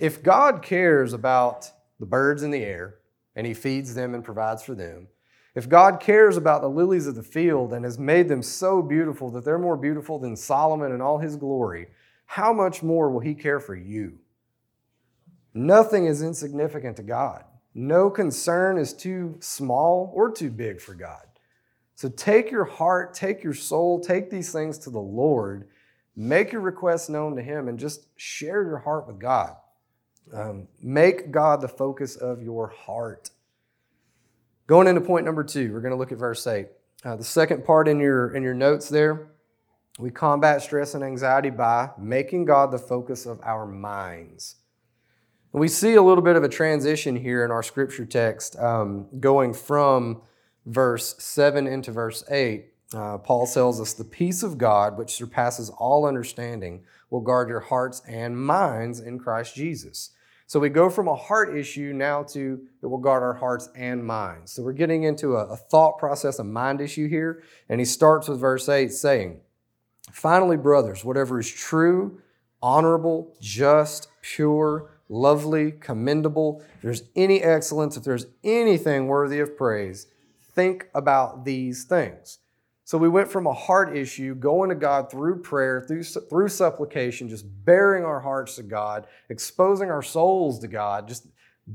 if 0.00 0.22
God 0.22 0.62
cares 0.62 1.12
about 1.12 1.70
the 2.00 2.06
birds 2.06 2.42
in 2.42 2.50
the 2.50 2.62
air 2.62 2.96
and 3.36 3.46
he 3.46 3.54
feeds 3.54 3.94
them 3.94 4.14
and 4.14 4.24
provides 4.24 4.62
for 4.62 4.74
them, 4.74 5.08
if 5.54 5.68
God 5.68 6.00
cares 6.00 6.36
about 6.36 6.62
the 6.62 6.68
lilies 6.68 7.06
of 7.06 7.14
the 7.14 7.22
field 7.22 7.72
and 7.72 7.84
has 7.84 7.98
made 7.98 8.28
them 8.28 8.42
so 8.42 8.82
beautiful 8.82 9.30
that 9.30 9.44
they're 9.44 9.58
more 9.58 9.76
beautiful 9.76 10.18
than 10.18 10.36
Solomon 10.36 10.92
in 10.92 11.00
all 11.00 11.18
his 11.18 11.36
glory, 11.36 11.88
how 12.26 12.52
much 12.52 12.82
more 12.82 13.10
will 13.10 13.20
He 13.20 13.34
care 13.34 13.60
for 13.60 13.76
you? 13.76 14.18
Nothing 15.52 16.06
is 16.06 16.22
insignificant 16.22 16.96
to 16.96 17.02
God. 17.02 17.44
No 17.74 18.10
concern 18.10 18.78
is 18.78 18.92
too 18.92 19.36
small 19.40 20.10
or 20.14 20.32
too 20.32 20.50
big 20.50 20.80
for 20.80 20.94
God. 20.94 21.26
So 21.94 22.08
take 22.08 22.50
your 22.50 22.64
heart, 22.64 23.14
take 23.14 23.44
your 23.44 23.54
soul, 23.54 24.00
take 24.00 24.30
these 24.30 24.50
things 24.50 24.78
to 24.78 24.90
the 24.90 24.98
Lord, 24.98 25.68
make 26.16 26.50
your 26.50 26.60
requests 26.60 27.08
known 27.08 27.36
to 27.36 27.42
Him, 27.42 27.68
and 27.68 27.78
just 27.78 28.06
share 28.16 28.64
your 28.64 28.78
heart 28.78 29.06
with 29.06 29.20
God. 29.20 29.56
Um, 30.32 30.66
make 30.82 31.30
God 31.30 31.60
the 31.60 31.68
focus 31.68 32.16
of 32.16 32.42
your 32.42 32.68
heart. 32.68 33.30
Going 34.66 34.86
into 34.86 35.02
point 35.02 35.26
number 35.26 35.44
two, 35.44 35.72
we're 35.72 35.80
going 35.80 35.92
to 35.92 35.98
look 35.98 36.10
at 36.10 36.18
verse 36.18 36.46
8. 36.46 36.66
Uh, 37.04 37.16
the 37.16 37.24
second 37.24 37.66
part 37.66 37.86
in 37.86 38.00
your, 38.00 38.34
in 38.34 38.42
your 38.42 38.54
notes 38.54 38.88
there, 38.88 39.28
we 39.98 40.10
combat 40.10 40.62
stress 40.62 40.94
and 40.94 41.04
anxiety 41.04 41.50
by 41.50 41.90
making 41.98 42.46
God 42.46 42.72
the 42.72 42.78
focus 42.78 43.26
of 43.26 43.40
our 43.42 43.66
minds. 43.66 44.56
And 45.52 45.60
we 45.60 45.68
see 45.68 45.94
a 45.94 46.02
little 46.02 46.24
bit 46.24 46.34
of 46.34 46.44
a 46.44 46.48
transition 46.48 47.14
here 47.14 47.44
in 47.44 47.50
our 47.50 47.62
scripture 47.62 48.06
text, 48.06 48.58
um, 48.58 49.06
going 49.20 49.52
from 49.52 50.22
verse 50.64 51.14
7 51.18 51.66
into 51.66 51.92
verse 51.92 52.24
8. 52.30 52.64
Uh, 52.94 53.18
Paul 53.18 53.46
tells 53.46 53.82
us, 53.82 53.92
The 53.92 54.04
peace 54.04 54.42
of 54.42 54.56
God, 54.56 54.96
which 54.96 55.12
surpasses 55.14 55.68
all 55.68 56.06
understanding, 56.06 56.84
will 57.10 57.20
guard 57.20 57.50
your 57.50 57.60
hearts 57.60 58.00
and 58.08 58.36
minds 58.36 58.98
in 58.98 59.18
Christ 59.18 59.54
Jesus. 59.54 60.10
So 60.46 60.60
we 60.60 60.68
go 60.68 60.90
from 60.90 61.08
a 61.08 61.14
heart 61.14 61.56
issue 61.56 61.92
now 61.94 62.22
to 62.24 62.60
it 62.82 62.86
will 62.86 62.98
guard 62.98 63.22
our 63.22 63.34
hearts 63.34 63.70
and 63.74 64.04
minds. 64.04 64.52
So 64.52 64.62
we're 64.62 64.72
getting 64.72 65.04
into 65.04 65.36
a, 65.36 65.46
a, 65.46 65.56
thought 65.56 65.98
process, 65.98 66.38
a 66.38 66.44
mind 66.44 66.80
issue 66.80 67.08
here. 67.08 67.42
And 67.68 67.80
he 67.80 67.86
starts 67.86 68.28
with 68.28 68.40
verse 68.40 68.68
8 68.68 68.92
saying, 68.92 69.40
Finally, 70.12 70.58
brothers, 70.58 71.04
whatever 71.04 71.40
is 71.40 71.50
true, 71.50 72.20
honorable, 72.62 73.34
just, 73.40 74.08
pure, 74.20 74.90
lovely, 75.08 75.72
commendable, 75.72 76.62
if 76.76 76.82
there's 76.82 77.02
any 77.16 77.42
excellence, 77.42 77.96
if 77.96 78.04
there's 78.04 78.26
anything 78.42 79.06
worthy 79.06 79.40
of 79.40 79.56
praise, 79.56 80.06
think 80.54 80.88
about 80.94 81.44
these 81.44 81.84
things. 81.84 82.38
So 82.86 82.98
we 82.98 83.08
went 83.08 83.30
from 83.30 83.46
a 83.46 83.52
heart 83.52 83.96
issue, 83.96 84.34
going 84.34 84.68
to 84.68 84.74
God 84.74 85.10
through 85.10 85.40
prayer, 85.40 85.82
through, 85.88 86.04
through 86.04 86.48
supplication, 86.48 87.30
just 87.30 87.46
baring 87.64 88.04
our 88.04 88.20
hearts 88.20 88.56
to 88.56 88.62
God, 88.62 89.06
exposing 89.30 89.90
our 89.90 90.02
souls 90.02 90.58
to 90.58 90.68
God, 90.68 91.08
just 91.08 91.26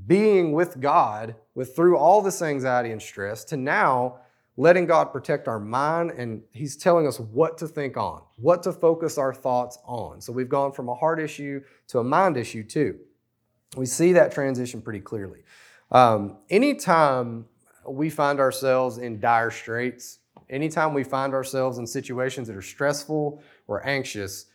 being 0.06 0.52
with 0.52 0.80
God 0.80 1.36
with 1.56 1.76
through 1.76 1.98
all 1.98 2.22
this 2.22 2.44
anxiety 2.44 2.92
and 2.92 3.02
stress 3.02 3.44
to 3.46 3.58
now 3.58 4.20
letting 4.56 4.86
God 4.86 5.06
protect 5.06 5.48
our 5.48 5.60
mind 5.60 6.12
and 6.12 6.44
he's 6.52 6.76
telling 6.76 7.08
us 7.08 7.20
what 7.20 7.58
to 7.58 7.68
think 7.68 7.98
on, 7.98 8.22
what 8.36 8.62
to 8.64 8.72
focus 8.72 9.18
our 9.18 9.34
thoughts 9.34 9.80
on. 9.86 10.22
So 10.22 10.32
we've 10.32 10.50
gone 10.50 10.74
from 10.74 10.90
a 10.90 10.94
heart 10.96 11.20
issue 11.20 11.64
to 11.88 12.00
a 12.00 12.04
mind 12.04 12.38
issue 12.38 12.64
too. 12.64 13.00
We 13.76 13.88
see 13.88 14.14
that 14.14 14.32
transition 14.32 14.82
pretty 14.82 15.00
clearly. 15.00 15.40
Um, 15.92 16.38
anytime 16.50 17.46
we 17.88 18.12
find 18.12 18.40
ourselves 18.40 19.00
in 19.00 19.20
dire 19.20 19.50
straits, 19.50 20.19
anytime 20.50 20.94
we 20.94 21.04
find 21.04 21.34
ourselves 21.34 21.78
in 21.78 21.88
situations 21.88 22.48
that 22.48 22.56
are 22.56 22.62
stressful 22.62 23.42
or 23.68 23.86
anxious, 23.88 24.46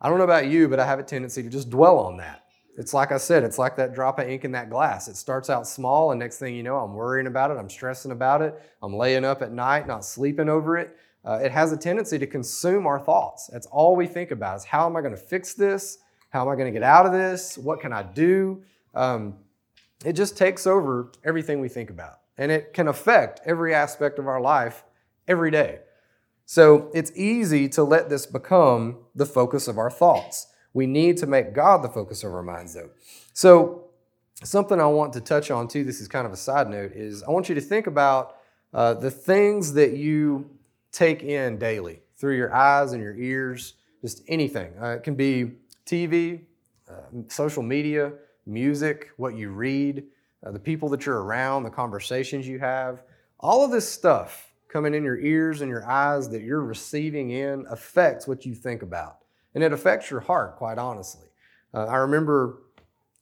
I 0.00 0.08
don't 0.08 0.18
know 0.18 0.24
about 0.24 0.48
you, 0.48 0.68
but 0.68 0.80
I 0.80 0.86
have 0.86 0.98
a 0.98 1.04
tendency 1.04 1.42
to 1.42 1.48
just 1.48 1.70
dwell 1.70 1.98
on 1.98 2.16
that. 2.18 2.44
It's 2.76 2.92
like 2.92 3.12
I 3.12 3.18
said, 3.18 3.44
it's 3.44 3.58
like 3.58 3.76
that 3.76 3.94
drop 3.94 4.18
of 4.18 4.28
ink 4.28 4.44
in 4.44 4.52
that 4.52 4.68
glass. 4.68 5.06
It 5.06 5.16
starts 5.16 5.48
out 5.48 5.66
small, 5.66 6.10
and 6.10 6.18
next 6.18 6.38
thing 6.38 6.56
you 6.56 6.64
know, 6.64 6.76
I'm 6.76 6.94
worrying 6.94 7.28
about 7.28 7.50
it, 7.50 7.56
I'm 7.56 7.70
stressing 7.70 8.10
about 8.10 8.42
it, 8.42 8.60
I'm 8.82 8.94
laying 8.94 9.24
up 9.24 9.42
at 9.42 9.52
night, 9.52 9.86
not 9.86 10.04
sleeping 10.04 10.48
over 10.48 10.76
it. 10.76 10.96
Uh, 11.24 11.38
it 11.42 11.52
has 11.52 11.72
a 11.72 11.76
tendency 11.76 12.18
to 12.18 12.26
consume 12.26 12.86
our 12.86 12.98
thoughts. 12.98 13.48
That's 13.50 13.66
all 13.68 13.96
we 13.96 14.06
think 14.06 14.30
about 14.30 14.56
is 14.56 14.64
how 14.64 14.86
am 14.86 14.96
I 14.96 15.00
going 15.00 15.14
to 15.14 15.20
fix 15.20 15.54
this? 15.54 15.98
How 16.30 16.42
am 16.42 16.48
I 16.48 16.54
going 16.54 16.66
to 16.66 16.72
get 16.72 16.82
out 16.82 17.06
of 17.06 17.12
this? 17.12 17.56
What 17.56 17.80
can 17.80 17.92
I 17.92 18.02
do? 18.02 18.62
Um, 18.92 19.36
it 20.04 20.14
just 20.14 20.36
takes 20.36 20.66
over 20.66 21.12
everything 21.24 21.60
we 21.60 21.68
think 21.68 21.90
about, 21.90 22.18
and 22.36 22.50
it 22.50 22.74
can 22.74 22.88
affect 22.88 23.40
every 23.46 23.72
aspect 23.72 24.18
of 24.18 24.26
our 24.26 24.40
life 24.40 24.84
every 25.26 25.50
day. 25.50 25.80
So 26.46 26.90
it's 26.92 27.10
easy 27.16 27.68
to 27.70 27.82
let 27.82 28.10
this 28.10 28.26
become 28.26 28.98
the 29.14 29.26
focus 29.26 29.68
of 29.68 29.78
our 29.78 29.90
thoughts. 29.90 30.48
We 30.74 30.86
need 30.86 31.16
to 31.18 31.26
make 31.26 31.54
God 31.54 31.82
the 31.82 31.88
focus 31.88 32.24
of 32.24 32.32
our 32.32 32.42
minds, 32.42 32.74
though. 32.74 32.90
So, 33.32 33.84
something 34.42 34.80
I 34.80 34.86
want 34.86 35.12
to 35.14 35.20
touch 35.20 35.50
on 35.50 35.68
too, 35.68 35.84
this 35.84 36.00
is 36.00 36.08
kind 36.08 36.26
of 36.26 36.32
a 36.32 36.36
side 36.36 36.68
note, 36.68 36.92
is 36.92 37.22
I 37.22 37.30
want 37.30 37.48
you 37.48 37.54
to 37.54 37.60
think 37.60 37.86
about 37.86 38.36
uh, 38.74 38.94
the 38.94 39.10
things 39.10 39.72
that 39.74 39.96
you 39.96 40.50
take 40.90 41.22
in 41.22 41.58
daily 41.58 42.00
through 42.16 42.36
your 42.36 42.52
eyes 42.52 42.92
and 42.92 43.02
your 43.02 43.16
ears, 43.16 43.74
just 44.02 44.22
anything. 44.28 44.72
Uh, 44.82 44.96
it 44.96 45.04
can 45.04 45.14
be 45.14 45.52
TV, 45.86 46.42
uh, 46.90 46.94
social 47.28 47.62
media, 47.62 48.12
music, 48.44 49.10
what 49.16 49.36
you 49.36 49.50
read, 49.50 50.02
uh, 50.44 50.50
the 50.50 50.58
people 50.58 50.88
that 50.88 51.06
you're 51.06 51.22
around, 51.22 51.62
the 51.62 51.70
conversations 51.70 52.46
you 52.46 52.58
have. 52.58 53.02
All 53.38 53.64
of 53.64 53.70
this 53.70 53.88
stuff 53.88 54.53
coming 54.74 54.92
in 54.92 55.04
your 55.04 55.20
ears 55.20 55.60
and 55.60 55.70
your 55.70 55.88
eyes 55.88 56.28
that 56.28 56.42
you're 56.42 56.64
receiving 56.64 57.30
in 57.30 57.64
affects 57.70 58.26
what 58.26 58.44
you 58.44 58.56
think 58.56 58.82
about 58.82 59.18
and 59.54 59.62
it 59.62 59.72
affects 59.72 60.10
your 60.10 60.18
heart, 60.18 60.56
quite 60.56 60.78
honestly. 60.78 61.28
Uh, 61.72 61.86
I 61.86 61.98
remember 61.98 62.64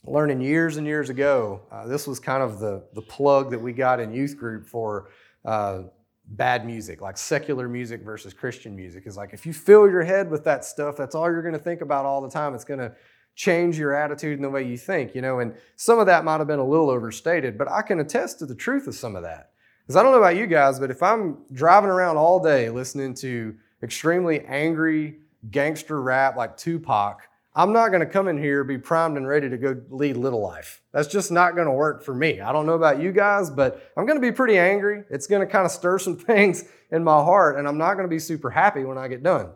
learning 0.05 0.41
years 0.41 0.79
and 0.79 0.87
years 0.87 1.11
ago, 1.11 1.61
uh, 1.71 1.87
this 1.87 2.07
was 2.07 2.19
kind 2.19 2.43
of 2.43 2.59
the, 2.59 2.85
the 2.95 3.03
plug 3.03 3.51
that 3.51 3.59
we 3.59 3.75
got 3.75 4.01
in 4.01 4.15
youth 4.15 4.39
group 4.39 4.67
for 4.67 5.11
uh, 5.45 5.83
bad 6.27 6.65
music, 6.65 7.03
like 7.03 7.19
secular 7.19 7.69
music 7.69 8.03
versus 8.03 8.33
Christian 8.33 8.75
music. 8.75 9.07
Is 9.07 9.19
like 9.19 9.35
if 9.35 9.45
you 9.45 9.53
fill 9.53 9.89
your 9.91 10.05
head 10.05 10.31
with 10.31 10.45
that 10.45 10.65
stuff, 10.65 10.97
that's 10.97 11.15
all 11.15 11.31
you're 11.31 11.43
going 11.43 11.53
to 11.53 11.61
think 11.61 11.83
about 11.83 12.07
all 12.07 12.23
the 12.23 12.31
time. 12.31 12.55
It's 12.55 12.65
going 12.65 12.81
to 12.81 12.95
change 13.35 13.79
your 13.79 13.95
attitude 13.95 14.39
and 14.39 14.45
the 14.45 14.51
way 14.51 14.67
you 14.67 14.79
think, 14.79 15.15
you 15.15 15.21
know. 15.21 15.41
And 15.41 15.55
some 15.77 15.99
of 15.99 16.07
that 16.07 16.25
might 16.25 16.39
have 16.39 16.47
been 16.47 16.59
a 16.59 16.67
little 16.67 16.89
overstated, 16.89 17.59
but 17.59 17.71
I 17.71 17.83
can 17.83 18.01
attest 18.01 18.39
to 18.39 18.47
the 18.47 18.55
truth 18.55 18.87
of 18.87 18.95
some 18.95 19.17
of 19.17 19.23
that. 19.23 19.52
Because 19.93 20.01
I 20.01 20.05
don't 20.05 20.13
know 20.13 20.27
about 20.27 20.37
you 20.37 20.47
guys, 20.47 20.81
but 20.81 20.91
if 20.91 21.03
I'm 21.03 21.37
driving 21.53 21.91
around 21.91 22.17
all 22.17 22.41
day 22.41 22.71
listening 22.71 23.13
to 23.17 23.55
extremely 23.83 24.41
angry, 24.47 25.19
gangster 25.51 26.01
rap 26.01 26.35
like 26.35 26.57
Tupac, 26.57 27.29
I'm 27.55 27.75
not 27.75 27.89
going 27.89 28.01
to 28.01 28.07
come 28.07 28.27
in 28.27 28.39
here 28.39 28.65
be 28.65 28.79
primed 28.79 29.19
and 29.19 29.29
ready 29.29 29.51
to 29.51 29.59
go 29.59 29.79
lead 29.91 30.17
little 30.17 30.41
life. 30.41 30.81
That's 30.93 31.09
just 31.09 31.31
not 31.31 31.57
going 31.57 31.67
to 31.67 31.75
work 31.75 32.03
for 32.03 32.15
me. 32.15 32.41
I 32.41 32.53
don't 32.53 32.65
know 32.65 32.73
about 32.73 33.03
you 33.03 33.13
guys, 33.13 33.51
but 33.51 33.93
I'm 33.95 34.07
going 34.07 34.19
to 34.19 34.27
be 34.27 34.33
pretty 34.33 34.57
angry. 34.57 35.05
It's 35.11 35.27
going 35.27 35.47
to 35.47 35.53
kind 35.53 35.67
of 35.67 35.71
stir 35.71 35.99
some 35.99 36.17
things 36.31 36.65
in 36.91 37.05
my 37.05 37.23
heart, 37.23 37.59
and 37.59 37.69
I'm 37.69 37.77
not 37.77 37.93
going 37.93 38.07
to 38.07 38.11
be 38.11 38.19
super 38.19 38.49
happy 38.49 38.85
when 38.85 38.97
I 38.97 39.09
get 39.09 39.23
done. 39.23 39.51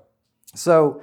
So, 0.55 1.03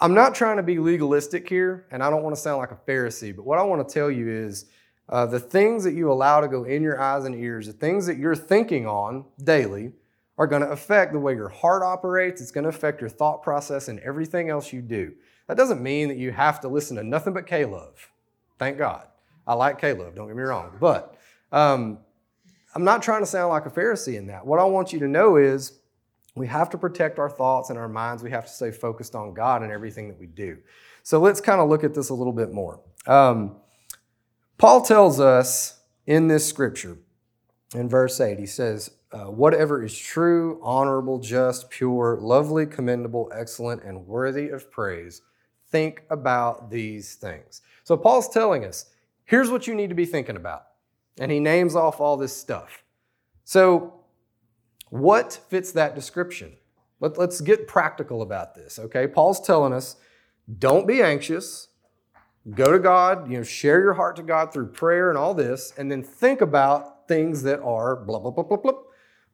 I'm 0.00 0.14
not 0.14 0.34
trying 0.34 0.56
to 0.56 0.64
be 0.64 0.80
legalistic 0.80 1.48
here, 1.48 1.86
and 1.92 2.02
I 2.02 2.10
don't 2.10 2.24
want 2.24 2.34
to 2.34 2.40
sound 2.40 2.58
like 2.58 2.72
a 2.72 2.78
Pharisee, 2.88 3.34
but 3.34 3.44
what 3.44 3.58
I 3.58 3.62
want 3.62 3.86
to 3.86 3.94
tell 3.94 4.10
you 4.10 4.28
is 4.28 4.66
uh, 5.08 5.26
the 5.26 5.40
things 5.40 5.84
that 5.84 5.94
you 5.94 6.10
allow 6.10 6.40
to 6.40 6.48
go 6.48 6.64
in 6.64 6.82
your 6.82 7.00
eyes 7.00 7.24
and 7.24 7.34
ears, 7.34 7.66
the 7.66 7.72
things 7.72 8.06
that 8.06 8.18
you're 8.18 8.36
thinking 8.36 8.86
on 8.86 9.24
daily, 9.42 9.92
are 10.36 10.46
going 10.46 10.62
to 10.62 10.70
affect 10.70 11.12
the 11.12 11.18
way 11.18 11.34
your 11.34 11.48
heart 11.48 11.82
operates. 11.82 12.40
It's 12.40 12.52
going 12.52 12.64
to 12.64 12.70
affect 12.70 13.00
your 13.00 13.10
thought 13.10 13.42
process 13.42 13.88
and 13.88 13.98
everything 14.00 14.50
else 14.50 14.72
you 14.72 14.80
do. 14.80 15.12
That 15.48 15.56
doesn't 15.56 15.82
mean 15.82 16.08
that 16.08 16.16
you 16.16 16.30
have 16.30 16.60
to 16.60 16.68
listen 16.68 16.96
to 16.96 17.02
nothing 17.02 17.34
but 17.34 17.46
K-Love. 17.46 18.10
Thank 18.58 18.78
God. 18.78 19.08
I 19.46 19.54
like 19.54 19.80
K-Love, 19.80 20.14
don't 20.14 20.28
get 20.28 20.36
me 20.36 20.42
wrong. 20.42 20.76
But 20.78 21.16
um, 21.50 21.98
I'm 22.74 22.84
not 22.84 23.02
trying 23.02 23.22
to 23.22 23.26
sound 23.26 23.48
like 23.48 23.66
a 23.66 23.70
Pharisee 23.70 24.16
in 24.16 24.26
that. 24.26 24.46
What 24.46 24.60
I 24.60 24.64
want 24.64 24.92
you 24.92 25.00
to 25.00 25.08
know 25.08 25.36
is 25.36 25.80
we 26.36 26.46
have 26.46 26.70
to 26.70 26.78
protect 26.78 27.18
our 27.18 27.30
thoughts 27.30 27.70
and 27.70 27.78
our 27.78 27.88
minds. 27.88 28.22
We 28.22 28.30
have 28.30 28.44
to 28.44 28.52
stay 28.52 28.70
focused 28.70 29.14
on 29.14 29.34
God 29.34 29.62
and 29.62 29.72
everything 29.72 30.08
that 30.08 30.20
we 30.20 30.26
do. 30.26 30.58
So 31.02 31.18
let's 31.18 31.40
kind 31.40 31.60
of 31.60 31.68
look 31.68 31.82
at 31.82 31.94
this 31.94 32.10
a 32.10 32.14
little 32.14 32.32
bit 32.32 32.52
more. 32.52 32.80
Um, 33.06 33.56
Paul 34.58 34.82
tells 34.82 35.20
us 35.20 35.80
in 36.06 36.26
this 36.28 36.46
scripture, 36.46 36.98
in 37.74 37.88
verse 37.88 38.20
8, 38.20 38.38
he 38.38 38.46
says, 38.46 38.90
uh, 39.12 39.24
whatever 39.26 39.82
is 39.82 39.96
true, 39.96 40.60
honorable, 40.62 41.18
just, 41.18 41.70
pure, 41.70 42.18
lovely, 42.20 42.66
commendable, 42.66 43.30
excellent, 43.34 43.82
and 43.84 44.06
worthy 44.06 44.48
of 44.48 44.70
praise, 44.70 45.22
think 45.70 46.02
about 46.10 46.70
these 46.70 47.14
things. 47.14 47.62
So 47.84 47.96
Paul's 47.96 48.28
telling 48.28 48.64
us, 48.64 48.86
here's 49.24 49.50
what 49.50 49.66
you 49.66 49.74
need 49.74 49.88
to 49.88 49.94
be 49.94 50.04
thinking 50.04 50.36
about. 50.36 50.64
And 51.20 51.30
he 51.30 51.40
names 51.40 51.74
off 51.74 52.00
all 52.00 52.16
this 52.16 52.36
stuff. 52.36 52.84
So, 53.44 53.94
what 54.90 55.40
fits 55.48 55.72
that 55.72 55.94
description? 55.94 56.56
Let, 57.00 57.18
us 57.18 57.40
get 57.40 57.68
practical 57.68 58.22
about 58.22 58.54
this, 58.54 58.78
okay? 58.78 59.06
Paul's 59.06 59.40
telling 59.40 59.72
us, 59.72 59.96
don't 60.58 60.86
be 60.86 61.02
anxious. 61.02 61.68
Go 62.54 62.72
to 62.72 62.78
God, 62.78 63.30
you 63.30 63.38
know, 63.38 63.42
share 63.42 63.80
your 63.80 63.94
heart 63.94 64.16
to 64.16 64.22
God 64.22 64.52
through 64.52 64.68
prayer 64.68 65.10
and 65.10 65.18
all 65.18 65.34
this, 65.34 65.72
and 65.76 65.90
then 65.90 66.02
think 66.02 66.40
about 66.40 67.08
things 67.08 67.42
that 67.42 67.60
are 67.60 67.96
blah, 67.96 68.18
blah, 68.18 68.30
blah, 68.30 68.44
blah, 68.44 68.56
blah, 68.56 68.72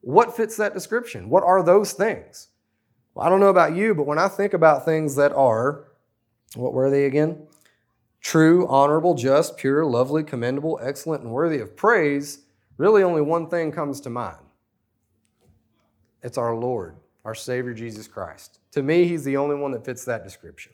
what 0.00 0.36
fits 0.36 0.56
that 0.56 0.74
description? 0.74 1.28
What 1.28 1.44
are 1.44 1.62
those 1.62 1.92
things? 1.92 2.48
Well, 3.14 3.26
I 3.26 3.30
don't 3.30 3.40
know 3.40 3.48
about 3.48 3.74
you, 3.74 3.94
but 3.94 4.06
when 4.06 4.18
I 4.18 4.28
think 4.28 4.52
about 4.52 4.84
things 4.84 5.16
that 5.16 5.32
are, 5.32 5.84
what 6.54 6.72
were 6.72 6.90
they 6.90 7.04
again? 7.04 7.46
True, 8.20 8.66
honorable, 8.68 9.14
just, 9.14 9.56
pure, 9.56 9.84
lovely, 9.84 10.24
commendable, 10.24 10.78
excellent, 10.82 11.22
and 11.22 11.32
worthy 11.32 11.58
of 11.58 11.76
praise, 11.76 12.40
really 12.76 13.02
only 13.02 13.20
one 13.20 13.48
thing 13.48 13.70
comes 13.70 14.00
to 14.02 14.10
mind 14.10 14.38
it's 16.22 16.38
our 16.38 16.54
Lord, 16.54 16.96
our 17.26 17.34
Savior 17.34 17.74
Jesus 17.74 18.08
Christ. 18.08 18.58
To 18.72 18.82
me, 18.82 19.06
He's 19.06 19.24
the 19.24 19.36
only 19.36 19.56
one 19.56 19.72
that 19.72 19.84
fits 19.84 20.06
that 20.06 20.24
description. 20.24 20.72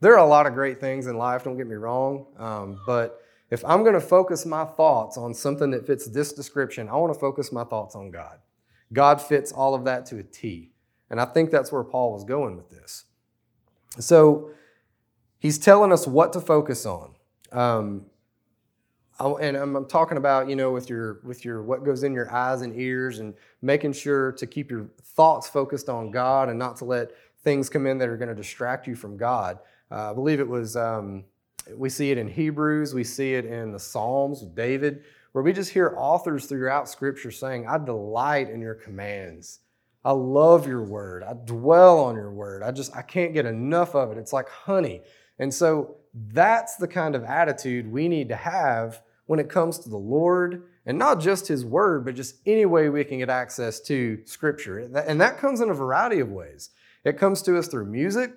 There 0.00 0.14
are 0.14 0.24
a 0.24 0.28
lot 0.28 0.46
of 0.46 0.54
great 0.54 0.80
things 0.80 1.06
in 1.06 1.16
life, 1.16 1.44
don't 1.44 1.56
get 1.56 1.66
me 1.66 1.76
wrong, 1.76 2.26
um, 2.38 2.80
but 2.86 3.20
if 3.50 3.64
I'm 3.64 3.82
going 3.82 3.94
to 3.94 4.00
focus 4.00 4.46
my 4.46 4.64
thoughts 4.64 5.18
on 5.18 5.34
something 5.34 5.70
that 5.72 5.86
fits 5.86 6.06
this 6.06 6.32
description, 6.32 6.88
I 6.88 6.96
want 6.96 7.12
to 7.12 7.18
focus 7.18 7.52
my 7.52 7.64
thoughts 7.64 7.94
on 7.94 8.10
God. 8.10 8.38
God 8.92 9.20
fits 9.20 9.52
all 9.52 9.74
of 9.74 9.84
that 9.84 10.06
to 10.06 10.18
a 10.18 10.22
T. 10.22 10.72
And 11.10 11.20
I 11.20 11.24
think 11.24 11.50
that's 11.50 11.72
where 11.72 11.82
Paul 11.82 12.12
was 12.12 12.24
going 12.24 12.56
with 12.56 12.70
this. 12.70 13.04
So 13.98 14.52
he's 15.38 15.58
telling 15.58 15.92
us 15.92 16.06
what 16.06 16.32
to 16.34 16.40
focus 16.40 16.86
on. 16.86 17.14
Um, 17.50 18.06
and 19.18 19.56
I'm 19.56 19.86
talking 19.86 20.16
about, 20.16 20.48
you 20.48 20.56
know, 20.56 20.70
with 20.70 20.88
your 20.88 21.20
with 21.24 21.44
your 21.44 21.62
what 21.62 21.84
goes 21.84 22.04
in 22.04 22.14
your 22.14 22.32
eyes 22.32 22.62
and 22.62 22.74
ears, 22.74 23.18
and 23.18 23.34
making 23.60 23.92
sure 23.92 24.32
to 24.32 24.46
keep 24.46 24.70
your 24.70 24.88
thoughts 25.02 25.46
focused 25.46 25.90
on 25.90 26.10
God 26.10 26.48
and 26.48 26.58
not 26.58 26.76
to 26.78 26.86
let 26.86 27.10
things 27.42 27.68
come 27.68 27.86
in 27.86 27.98
that 27.98 28.08
are 28.08 28.16
going 28.16 28.30
to 28.30 28.34
distract 28.34 28.86
you 28.86 28.94
from 28.94 29.18
God. 29.18 29.58
Uh, 29.90 30.10
I 30.10 30.14
believe 30.14 30.40
it 30.40 30.48
was 30.48 30.76
um, 30.76 31.24
we 31.74 31.88
see 31.88 32.10
it 32.10 32.18
in 32.18 32.28
Hebrews, 32.28 32.94
we 32.94 33.04
see 33.04 33.34
it 33.34 33.44
in 33.44 33.72
the 33.72 33.78
Psalms 33.78 34.40
with 34.40 34.54
David, 34.54 35.04
where 35.32 35.44
we 35.44 35.52
just 35.52 35.70
hear 35.70 35.94
authors 35.96 36.46
throughout 36.46 36.88
Scripture 36.88 37.30
saying, 37.30 37.66
I 37.66 37.78
delight 37.78 38.50
in 38.50 38.60
your 38.60 38.74
commands. 38.74 39.60
I 40.04 40.12
love 40.12 40.66
your 40.66 40.82
word. 40.82 41.22
I 41.22 41.34
dwell 41.34 42.00
on 42.00 42.14
your 42.14 42.30
word. 42.30 42.62
I 42.62 42.70
just, 42.70 42.96
I 42.96 43.02
can't 43.02 43.34
get 43.34 43.46
enough 43.46 43.94
of 43.94 44.10
it. 44.10 44.18
It's 44.18 44.32
like 44.32 44.48
honey. 44.48 45.02
And 45.38 45.52
so 45.52 45.96
that's 46.32 46.76
the 46.76 46.88
kind 46.88 47.14
of 47.14 47.24
attitude 47.24 47.90
we 47.90 48.08
need 48.08 48.28
to 48.30 48.36
have 48.36 49.02
when 49.26 49.38
it 49.38 49.48
comes 49.48 49.78
to 49.80 49.88
the 49.88 49.96
Lord 49.96 50.64
and 50.86 50.98
not 50.98 51.20
just 51.20 51.46
His 51.46 51.64
Word, 51.64 52.04
but 52.04 52.14
just 52.14 52.36
any 52.46 52.66
way 52.66 52.88
we 52.88 53.04
can 53.04 53.18
get 53.18 53.30
access 53.30 53.80
to 53.82 54.20
Scripture. 54.24 54.78
And 54.78 55.20
that 55.20 55.38
comes 55.38 55.60
in 55.60 55.70
a 55.70 55.74
variety 55.74 56.20
of 56.20 56.30
ways. 56.30 56.70
It 57.04 57.18
comes 57.18 57.42
to 57.42 57.56
us 57.58 57.68
through 57.68 57.86
music, 57.86 58.32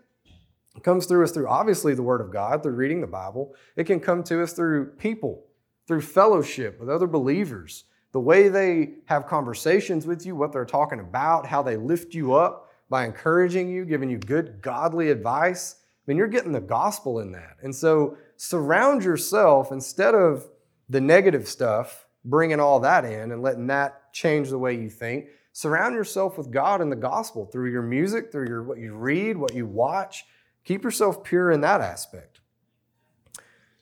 it 0.76 0.84
comes 0.84 1.06
through 1.06 1.24
us 1.24 1.32
through 1.32 1.48
obviously 1.48 1.94
the 1.94 2.04
Word 2.04 2.22
of 2.22 2.32
God, 2.32 2.64
through 2.64 2.74
reading 2.74 3.02
the 3.02 3.08
Bible. 3.08 3.54
It 3.76 3.86
can 3.86 4.00
come 4.00 4.24
to 4.24 4.42
us 4.42 4.54
through 4.54 4.92
people 4.98 5.46
through 5.88 6.02
fellowship 6.02 6.80
with 6.80 6.90
other 6.90 7.08
believers, 7.08 7.86
the 8.12 8.20
way 8.20 8.48
they 8.48 8.94
have 9.06 9.28
conversations 9.28 10.06
with 10.06 10.26
you, 10.26 10.36
what 10.36 10.52
they're 10.52 10.66
talking 10.66 11.00
about, 11.00 11.48
how 11.48 11.62
they 11.62 11.78
lift 11.78 12.14
you 12.14 12.34
up 12.34 12.70
by 12.90 13.06
encouraging 13.06 13.70
you, 13.70 13.86
giving 13.86 14.10
you 14.10 14.18
good, 14.18 14.62
godly 14.62 15.10
advice. 15.10 15.76
I 15.80 16.04
mean, 16.08 16.18
you're 16.18 16.28
getting 16.28 16.52
the 16.52 16.62
gospel 16.62 17.20
in 17.20 17.32
that. 17.32 17.58
And 17.64 17.74
so 17.74 18.18
surround 18.38 19.04
yourself 19.04 19.72
instead 19.72 20.16
of 20.16 20.46
the 20.90 21.02
negative 21.02 21.48
stuff, 21.48 22.06
bringing 22.24 22.60
all 22.60 22.80
that 22.82 23.04
in 23.04 23.32
and 23.32 23.42
letting 23.42 23.68
that 23.68 24.14
change 24.14 24.50
the 24.50 24.60
way 24.60 24.76
you 24.76 24.90
think. 24.90 25.28
Surround 25.54 25.96
yourself 25.96 26.38
with 26.38 26.52
God 26.52 26.82
and 26.82 26.92
the 26.92 26.96
gospel 26.96 27.46
through 27.46 27.72
your 27.72 27.82
music, 27.82 28.32
through 28.32 28.48
your 28.48 28.64
what 28.64 28.78
you 28.78 28.94
read, 28.96 29.38
what 29.38 29.54
you 29.54 29.66
watch. 29.66 30.26
Keep 30.64 30.84
yourself 30.84 31.24
pure 31.24 31.52
in 31.52 31.62
that 31.62 31.82
aspect. 31.82 32.40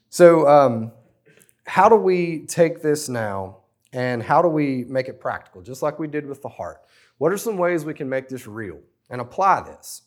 So, 0.10 0.48
um, 0.48 0.92
how 1.66 1.88
do 1.88 1.96
we 1.96 2.46
take 2.48 2.82
this 2.82 3.08
now 3.08 3.58
and 3.94 4.22
how 4.22 4.42
do 4.42 4.48
we 4.48 4.86
make 4.86 5.08
it 5.08 5.20
practical, 5.20 5.62
just 5.62 5.82
like 5.82 6.00
we 6.00 6.08
did 6.08 6.26
with 6.26 6.42
the 6.42 6.50
heart? 6.50 6.82
What 7.18 7.32
are 7.32 7.38
some 7.38 7.58
ways 7.58 7.86
we 7.86 7.94
can 7.94 8.10
make 8.10 8.30
this 8.30 8.48
real 8.48 8.80
and 9.10 9.22
apply 9.22 9.62
this? 9.62 10.02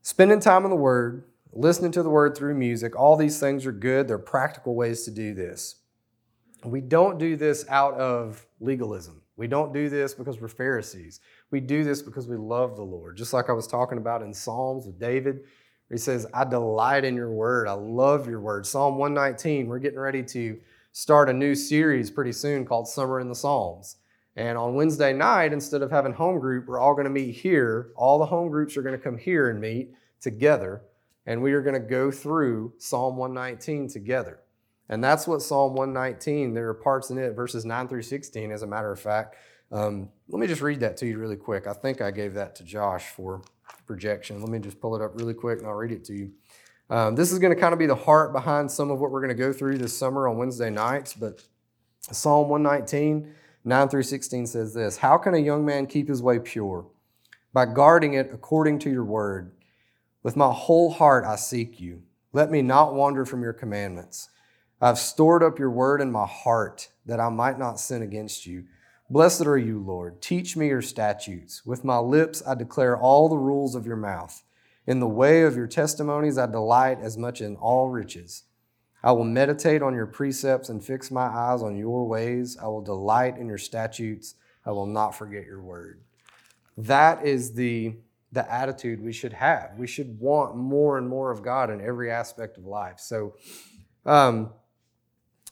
Spending 0.00 0.40
time 0.40 0.64
in 0.64 0.70
the 0.70 0.76
Word, 0.76 1.24
listening 1.52 1.92
to 1.92 2.02
the 2.02 2.10
Word 2.10 2.36
through 2.36 2.54
music, 2.54 2.98
all 2.98 3.16
these 3.16 3.38
things 3.38 3.66
are 3.66 3.72
good. 3.72 4.08
They're 4.08 4.18
practical 4.18 4.74
ways 4.74 5.04
to 5.04 5.10
do 5.10 5.34
this. 5.34 5.76
We 6.64 6.80
don't 6.80 7.18
do 7.18 7.36
this 7.36 7.64
out 7.68 7.94
of 7.94 8.44
legalism. 8.58 9.22
We 9.36 9.46
don't 9.48 9.72
do 9.72 9.88
this 9.88 10.14
because 10.14 10.40
we're 10.40 10.48
Pharisees. 10.48 11.20
We 11.52 11.60
do 11.60 11.84
this 11.84 12.02
because 12.02 12.26
we 12.26 12.36
love 12.36 12.76
the 12.76 12.82
Lord. 12.82 13.16
Just 13.16 13.34
like 13.34 13.50
I 13.50 13.52
was 13.52 13.66
talking 13.66 13.98
about 13.98 14.22
in 14.22 14.32
Psalms 14.32 14.86
with 14.86 14.98
David, 14.98 15.44
he 15.90 15.98
says, 15.98 16.26
I 16.32 16.44
delight 16.44 17.04
in 17.04 17.14
your 17.14 17.30
word. 17.30 17.68
I 17.68 17.74
love 17.74 18.26
your 18.26 18.40
word. 18.40 18.64
Psalm 18.64 18.96
119, 18.96 19.66
we're 19.66 19.78
getting 19.78 19.98
ready 19.98 20.22
to 20.22 20.58
start 20.92 21.28
a 21.28 21.32
new 21.32 21.54
series 21.54 22.10
pretty 22.10 22.32
soon 22.32 22.64
called 22.64 22.88
Summer 22.88 23.20
in 23.20 23.28
the 23.28 23.34
Psalms. 23.34 23.96
And 24.34 24.56
on 24.56 24.74
Wednesday 24.74 25.12
night, 25.12 25.52
instead 25.52 25.82
of 25.82 25.90
having 25.90 26.14
home 26.14 26.38
group, 26.38 26.66
we're 26.66 26.80
all 26.80 26.94
going 26.94 27.04
to 27.04 27.10
meet 27.10 27.32
here. 27.32 27.92
All 27.96 28.18
the 28.18 28.24
home 28.24 28.48
groups 28.48 28.78
are 28.78 28.82
going 28.82 28.96
to 28.96 29.02
come 29.02 29.18
here 29.18 29.50
and 29.50 29.60
meet 29.60 29.92
together. 30.22 30.80
And 31.26 31.42
we 31.42 31.52
are 31.52 31.60
going 31.60 31.74
to 31.74 31.86
go 31.86 32.10
through 32.10 32.72
Psalm 32.78 33.18
119 33.18 33.88
together. 33.88 34.40
And 34.88 35.04
that's 35.04 35.26
what 35.26 35.42
Psalm 35.42 35.74
119, 35.74 36.54
there 36.54 36.68
are 36.68 36.74
parts 36.74 37.10
in 37.10 37.18
it, 37.18 37.32
verses 37.32 37.66
9 37.66 37.88
through 37.88 38.02
16, 38.02 38.50
as 38.50 38.62
a 38.62 38.66
matter 38.66 38.90
of 38.90 38.98
fact. 38.98 39.36
Um, 39.70 40.08
let 40.32 40.40
me 40.40 40.46
just 40.46 40.62
read 40.62 40.80
that 40.80 40.96
to 40.96 41.06
you 41.06 41.18
really 41.18 41.36
quick. 41.36 41.66
I 41.66 41.74
think 41.74 42.00
I 42.00 42.10
gave 42.10 42.34
that 42.34 42.56
to 42.56 42.64
Josh 42.64 43.08
for 43.08 43.42
projection. 43.86 44.40
Let 44.40 44.48
me 44.48 44.58
just 44.58 44.80
pull 44.80 44.96
it 44.96 45.02
up 45.02 45.12
really 45.14 45.34
quick 45.34 45.58
and 45.58 45.68
I'll 45.68 45.74
read 45.74 45.92
it 45.92 46.04
to 46.06 46.14
you. 46.14 46.32
Um, 46.88 47.14
this 47.14 47.32
is 47.32 47.38
going 47.38 47.54
to 47.54 47.60
kind 47.60 47.74
of 47.74 47.78
be 47.78 47.86
the 47.86 47.94
heart 47.94 48.32
behind 48.32 48.70
some 48.70 48.90
of 48.90 48.98
what 48.98 49.10
we're 49.10 49.20
going 49.20 49.28
to 49.28 49.34
go 49.34 49.52
through 49.52 49.76
this 49.76 49.96
summer 49.96 50.26
on 50.26 50.38
Wednesday 50.38 50.70
nights. 50.70 51.12
But 51.12 51.42
Psalm 52.00 52.48
119, 52.48 53.34
9 53.64 53.88
through 53.88 54.02
16 54.02 54.46
says 54.46 54.72
this 54.72 54.96
How 54.96 55.18
can 55.18 55.34
a 55.34 55.38
young 55.38 55.66
man 55.66 55.86
keep 55.86 56.08
his 56.08 56.22
way 56.22 56.38
pure? 56.38 56.86
By 57.52 57.66
guarding 57.66 58.14
it 58.14 58.30
according 58.32 58.78
to 58.80 58.90
your 58.90 59.04
word. 59.04 59.52
With 60.22 60.36
my 60.36 60.50
whole 60.50 60.90
heart 60.90 61.24
I 61.26 61.36
seek 61.36 61.78
you. 61.78 62.04
Let 62.32 62.50
me 62.50 62.62
not 62.62 62.94
wander 62.94 63.26
from 63.26 63.42
your 63.42 63.52
commandments. 63.52 64.30
I've 64.80 64.98
stored 64.98 65.42
up 65.42 65.58
your 65.58 65.70
word 65.70 66.00
in 66.00 66.10
my 66.10 66.26
heart 66.26 66.88
that 67.04 67.20
I 67.20 67.28
might 67.28 67.58
not 67.58 67.78
sin 67.78 68.02
against 68.02 68.46
you. 68.46 68.64
Blessed 69.12 69.42
are 69.42 69.58
you, 69.58 69.78
Lord. 69.78 70.22
Teach 70.22 70.56
me 70.56 70.68
your 70.68 70.80
statutes. 70.80 71.66
With 71.66 71.84
my 71.84 71.98
lips 71.98 72.42
I 72.46 72.54
declare 72.54 72.96
all 72.96 73.28
the 73.28 73.36
rules 73.36 73.74
of 73.74 73.84
your 73.84 73.96
mouth. 73.96 74.42
In 74.86 75.00
the 75.00 75.06
way 75.06 75.42
of 75.42 75.54
your 75.54 75.66
testimonies 75.66 76.38
I 76.38 76.46
delight 76.46 76.96
as 77.02 77.18
much 77.18 77.42
in 77.42 77.56
all 77.56 77.90
riches. 77.90 78.44
I 79.04 79.12
will 79.12 79.24
meditate 79.24 79.82
on 79.82 79.92
your 79.92 80.06
precepts 80.06 80.70
and 80.70 80.82
fix 80.82 81.10
my 81.10 81.26
eyes 81.26 81.62
on 81.62 81.76
your 81.76 82.08
ways. 82.08 82.56
I 82.56 82.68
will 82.68 82.80
delight 82.80 83.36
in 83.36 83.48
your 83.48 83.58
statutes. 83.58 84.36
I 84.64 84.70
will 84.70 84.86
not 84.86 85.10
forget 85.10 85.44
your 85.44 85.60
word. 85.60 86.00
That 86.78 87.22
is 87.22 87.52
the, 87.52 87.96
the 88.32 88.50
attitude 88.50 89.02
we 89.02 89.12
should 89.12 89.34
have. 89.34 89.72
We 89.76 89.88
should 89.88 90.18
want 90.20 90.56
more 90.56 90.96
and 90.96 91.06
more 91.06 91.30
of 91.30 91.42
God 91.42 91.68
in 91.68 91.82
every 91.82 92.10
aspect 92.10 92.56
of 92.56 92.64
life. 92.64 92.98
So, 92.98 93.34
um, 94.06 94.54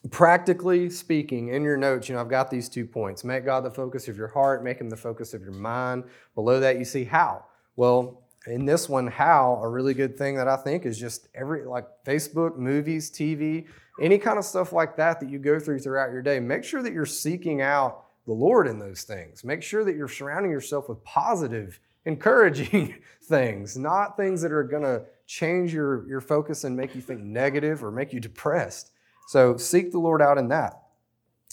practically 0.09 0.89
speaking, 0.89 1.49
in 1.49 1.63
your 1.63 1.77
notes, 1.77 2.09
you 2.09 2.15
know, 2.15 2.23
I've 2.23 2.31
got 2.31 2.51
these 2.51 2.69
two 2.69 2.87
points. 2.87 3.23
Make 3.23 3.45
God 3.45 3.65
the 3.65 3.71
focus 3.71 4.09
of 4.09 4.17
your 4.17 4.29
heart, 4.29 4.65
make 4.65 4.81
him 4.81 4.89
the 4.89 4.97
focus 4.97 5.35
of 5.35 5.43
your 5.43 5.53
mind. 5.53 6.05
Below 6.35 6.61
that, 6.61 6.79
you 6.79 6.85
see 6.85 7.05
how. 7.05 7.45
Well, 7.77 8.23
in 8.47 8.65
this 8.65 8.89
one, 8.89 9.07
how, 9.07 9.61
a 9.63 9.69
really 9.69 9.93
good 9.93 10.17
thing 10.17 10.37
that 10.37 10.49
I 10.49 10.57
think 10.57 10.87
is 10.87 10.99
just 10.99 11.29
every, 11.35 11.67
like 11.67 11.87
Facebook, 12.07 12.57
movies, 12.57 13.11
TV, 13.11 13.67
any 14.01 14.17
kind 14.17 14.39
of 14.39 14.45
stuff 14.45 14.73
like 14.73 14.97
that 14.97 15.21
that 15.21 15.29
you 15.29 15.39
go 15.39 15.61
through 15.61 15.81
throughout 15.81 16.11
your 16.11 16.23
day. 16.23 16.41
Make 16.41 16.65
sure 16.65 16.83
that 16.83 16.95
you're 16.95 17.05
seeking 17.05 17.61
out 17.61 18.05
the 18.27 18.33
Lord 18.33 18.67
in 18.67 18.79
those 18.79 19.03
things. 19.03 19.45
Make 19.45 19.63
sure 19.63 19.85
that 19.85 19.95
you're 19.97 20.09
surrounding 20.09 20.51
yourself 20.51 20.89
with 20.89 21.05
positive, 21.05 21.79
encouraging 22.07 22.95
things, 23.25 23.77
not 23.77 24.17
things 24.17 24.41
that 24.41 24.53
are 24.53 24.65
going 24.65 24.85
to 24.85 25.05
change 25.27 25.75
your, 25.75 26.09
your 26.09 26.23
focus 26.23 26.65
and 26.65 26.75
make 26.75 26.95
you 26.95 27.03
think 27.03 27.21
negative 27.21 27.85
or 27.85 27.91
make 27.91 28.13
you 28.13 28.21
depressed. 28.21 28.93
So 29.31 29.57
seek 29.57 29.93
the 29.93 29.99
Lord 30.01 30.21
out 30.21 30.39
in 30.39 30.49
that. 30.49 30.83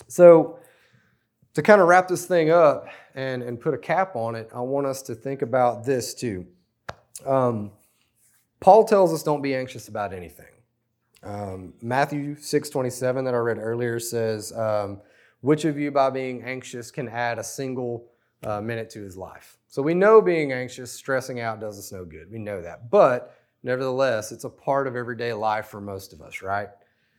So, 0.07 0.57
to 1.53 1.61
kind 1.61 1.79
of 1.79 1.87
wrap 1.87 2.07
this 2.07 2.25
thing 2.25 2.49
up 2.49 2.87
and, 3.13 3.43
and 3.43 3.61
put 3.61 3.75
a 3.75 3.77
cap 3.77 4.15
on 4.15 4.33
it, 4.33 4.49
I 4.51 4.61
want 4.61 4.87
us 4.87 5.03
to 5.03 5.13
think 5.13 5.43
about 5.43 5.85
this 5.85 6.15
too. 6.15 6.47
Um, 7.23 7.69
Paul 8.59 8.83
tells 8.83 9.13
us 9.13 9.21
don't 9.21 9.43
be 9.43 9.53
anxious 9.53 9.89
about 9.89 10.11
anything. 10.11 10.55
Um, 11.21 11.75
Matthew 11.79 12.33
6:27 12.37 13.25
that 13.25 13.35
I 13.35 13.37
read 13.37 13.59
earlier 13.59 13.99
says, 13.99 14.51
um, 14.53 14.99
"Which 15.41 15.63
of 15.63 15.77
you, 15.77 15.91
by 15.91 16.09
being 16.09 16.41
anxious, 16.41 16.89
can 16.89 17.07
add 17.07 17.37
a 17.37 17.43
single 17.43 18.09
uh, 18.41 18.59
minute 18.59 18.89
to 18.91 19.03
his 19.03 19.15
life?" 19.15 19.59
So 19.67 19.83
we 19.83 19.93
know 19.93 20.19
being 20.19 20.51
anxious, 20.51 20.91
stressing 20.91 21.41
out 21.41 21.59
does 21.59 21.77
us 21.77 21.91
no 21.91 22.05
good. 22.05 22.31
We 22.31 22.39
know 22.39 22.59
that, 22.59 22.89
but 22.89 23.37
nevertheless, 23.61 24.31
it's 24.31 24.45
a 24.45 24.49
part 24.49 24.87
of 24.87 24.95
everyday 24.95 25.33
life 25.33 25.67
for 25.67 25.79
most 25.79 26.11
of 26.11 26.23
us, 26.23 26.41
right? 26.41 26.69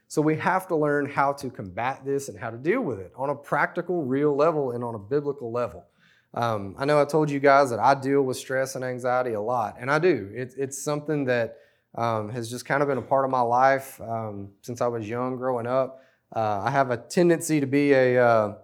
So 0.08 0.22
we 0.22 0.36
have 0.36 0.66
to 0.68 0.76
learn 0.76 1.04
how 1.04 1.34
to 1.34 1.50
combat 1.50 2.02
this 2.02 2.30
and 2.30 2.38
how 2.38 2.48
to 2.48 2.56
deal 2.56 2.80
with 2.80 2.98
it 2.98 3.12
on 3.14 3.28
a 3.28 3.34
practical, 3.34 4.04
real 4.04 4.34
level 4.34 4.72
and 4.72 4.82
on 4.82 4.94
a 4.94 4.98
biblical 4.98 5.52
level. 5.52 5.84
Um, 6.32 6.74
I 6.78 6.86
know 6.86 7.00
I 7.00 7.04
told 7.04 7.30
you 7.30 7.40
guys 7.40 7.68
that 7.70 7.78
I 7.78 7.94
deal 7.94 8.22
with 8.22 8.38
stress 8.38 8.74
and 8.74 8.82
anxiety 8.82 9.34
a 9.34 9.40
lot, 9.40 9.76
and 9.78 9.90
I 9.90 9.98
do. 9.98 10.30
It, 10.34 10.54
it's 10.56 10.82
something 10.82 11.26
that 11.26 11.58
um, 11.94 12.30
has 12.30 12.48
just 12.50 12.64
kind 12.64 12.82
of 12.82 12.88
been 12.88 12.96
a 12.96 13.02
part 13.02 13.26
of 13.26 13.30
my 13.30 13.42
life 13.42 14.00
um, 14.00 14.48
since 14.62 14.80
I 14.80 14.86
was 14.86 15.06
young, 15.06 15.36
growing 15.36 15.66
up. 15.66 16.02
Uh, 16.34 16.62
I 16.64 16.70
have 16.70 16.90
a 16.90 16.96
tendency 16.96 17.60
to 17.60 17.66
be 17.66 17.92
a, 17.92 18.22
uh, 18.22 18.54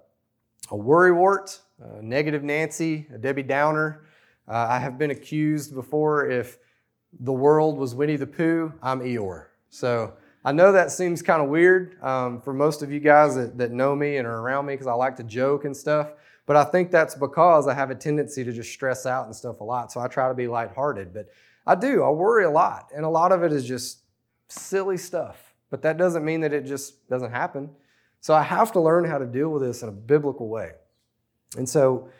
a 0.70 0.74
worrywart, 0.74 1.58
a 1.78 2.02
negative 2.02 2.42
Nancy, 2.42 3.06
a 3.12 3.18
Debbie 3.18 3.42
Downer. 3.42 4.06
Uh, 4.48 4.66
I 4.70 4.78
have 4.78 4.98
been 4.98 5.10
accused 5.10 5.74
before 5.74 6.30
if 6.30 6.58
the 7.20 7.32
world 7.32 7.76
was 7.76 7.94
Winnie 7.94 8.16
the 8.16 8.26
Pooh, 8.26 8.72
I'm 8.82 9.00
Eeyore. 9.00 9.46
So 9.68 10.14
I 10.44 10.52
know 10.52 10.72
that 10.72 10.92
seems 10.92 11.22
kind 11.22 11.42
of 11.42 11.48
weird 11.48 12.00
um, 12.02 12.40
for 12.40 12.52
most 12.52 12.82
of 12.82 12.92
you 12.92 13.00
guys 13.00 13.34
that, 13.34 13.56
that 13.56 13.72
know 13.72 13.96
me 13.96 14.18
and 14.18 14.26
are 14.26 14.40
around 14.40 14.66
me 14.66 14.74
because 14.74 14.86
I 14.86 14.92
like 14.92 15.16
to 15.16 15.22
joke 15.22 15.64
and 15.64 15.74
stuff. 15.74 16.12
But 16.46 16.56
I 16.56 16.64
think 16.64 16.90
that's 16.90 17.14
because 17.14 17.66
I 17.66 17.72
have 17.72 17.90
a 17.90 17.94
tendency 17.94 18.44
to 18.44 18.52
just 18.52 18.70
stress 18.70 19.06
out 19.06 19.24
and 19.24 19.34
stuff 19.34 19.60
a 19.60 19.64
lot. 19.64 19.90
So 19.90 20.00
I 20.00 20.08
try 20.08 20.28
to 20.28 20.34
be 20.34 20.46
lighthearted. 20.46 21.14
But 21.14 21.30
I 21.66 21.74
do, 21.74 22.02
I 22.02 22.10
worry 22.10 22.44
a 22.44 22.50
lot. 22.50 22.90
And 22.94 23.06
a 23.06 23.08
lot 23.08 23.32
of 23.32 23.42
it 23.42 23.52
is 23.52 23.66
just 23.66 24.00
silly 24.48 24.98
stuff. 24.98 25.54
But 25.70 25.80
that 25.82 25.96
doesn't 25.96 26.24
mean 26.24 26.42
that 26.42 26.52
it 26.52 26.66
just 26.66 27.08
doesn't 27.08 27.30
happen. 27.30 27.70
So 28.20 28.34
I 28.34 28.42
have 28.42 28.72
to 28.72 28.80
learn 28.80 29.04
how 29.04 29.16
to 29.16 29.26
deal 29.26 29.48
with 29.48 29.62
this 29.62 29.82
in 29.82 29.88
a 29.88 29.92
biblical 29.92 30.48
way. 30.48 30.72
And 31.56 31.68
so 31.68 32.10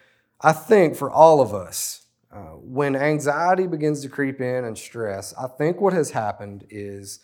I 0.40 0.52
think 0.52 0.96
for 0.96 1.10
all 1.10 1.42
of 1.42 1.52
us, 1.52 2.06
uh, 2.32 2.56
when 2.56 2.96
anxiety 2.96 3.66
begins 3.66 4.00
to 4.02 4.08
creep 4.08 4.40
in 4.40 4.64
and 4.64 4.76
stress, 4.76 5.34
I 5.34 5.46
think 5.46 5.80
what 5.80 5.92
has 5.92 6.10
happened 6.10 6.66
is 6.70 7.20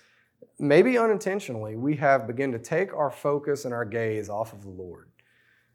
maybe 0.61 0.99
unintentionally, 0.99 1.77
we 1.77 1.97
have 1.97 2.27
begun 2.27 2.53
to 2.53 2.59
take 2.59 2.93
our 2.93 3.11
focus 3.11 3.65
and 3.65 3.73
our 3.73 3.85
gaze 3.85 4.29
off 4.29 4.53
of 4.53 4.63
the 4.63 4.69
Lord. 4.69 5.09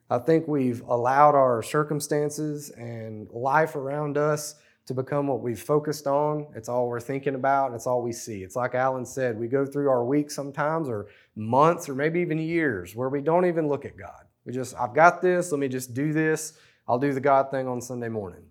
I 0.10 0.20
think 0.20 0.48
we've 0.48 0.82
allowed 0.82 1.34
our 1.34 1.64
circumstances 1.64 2.70
and 2.70 3.28
life 3.32 3.76
around 3.76 4.18
us 4.18 4.56
to 4.86 4.94
become 4.94 5.26
what 5.26 5.42
we've 5.42 5.60
focused 5.60 6.06
on. 6.06 6.46
It's 6.56 6.70
all 6.70 6.88
we're 6.88 7.00
thinking 7.00 7.34
about, 7.34 7.74
it's 7.74 7.88
all 7.88 8.04
we 8.04 8.12
see. 8.12 8.44
It's 8.44 8.56
like 8.56 8.76
Alan 8.76 9.04
said, 9.04 9.40
we 9.40 9.48
go 9.48 9.66
through 9.66 9.90
our 9.90 10.06
weeks 10.06 10.36
sometimes, 10.36 10.88
or 10.88 11.08
months, 11.36 11.90
or 11.90 11.96
maybe 11.96 12.20
even 12.20 12.38
years, 12.38 12.96
where 12.96 13.10
we 13.10 13.22
don't 13.22 13.48
even 13.48 13.68
look 13.68 13.84
at 13.86 13.98
God. 13.98 14.26
We 14.46 14.54
just, 14.54 14.76
I've 14.80 14.94
got 14.94 15.24
this, 15.24 15.52
let 15.52 15.58
me 15.58 15.68
just 15.68 15.96
do 15.96 16.14
this. 16.14 16.54
I'll 16.88 17.00
do 17.00 17.12
the 17.12 17.20
God 17.20 17.50
thing 17.50 17.68
on 17.68 17.82
Sunday 17.82 18.10
morning. 18.10 18.44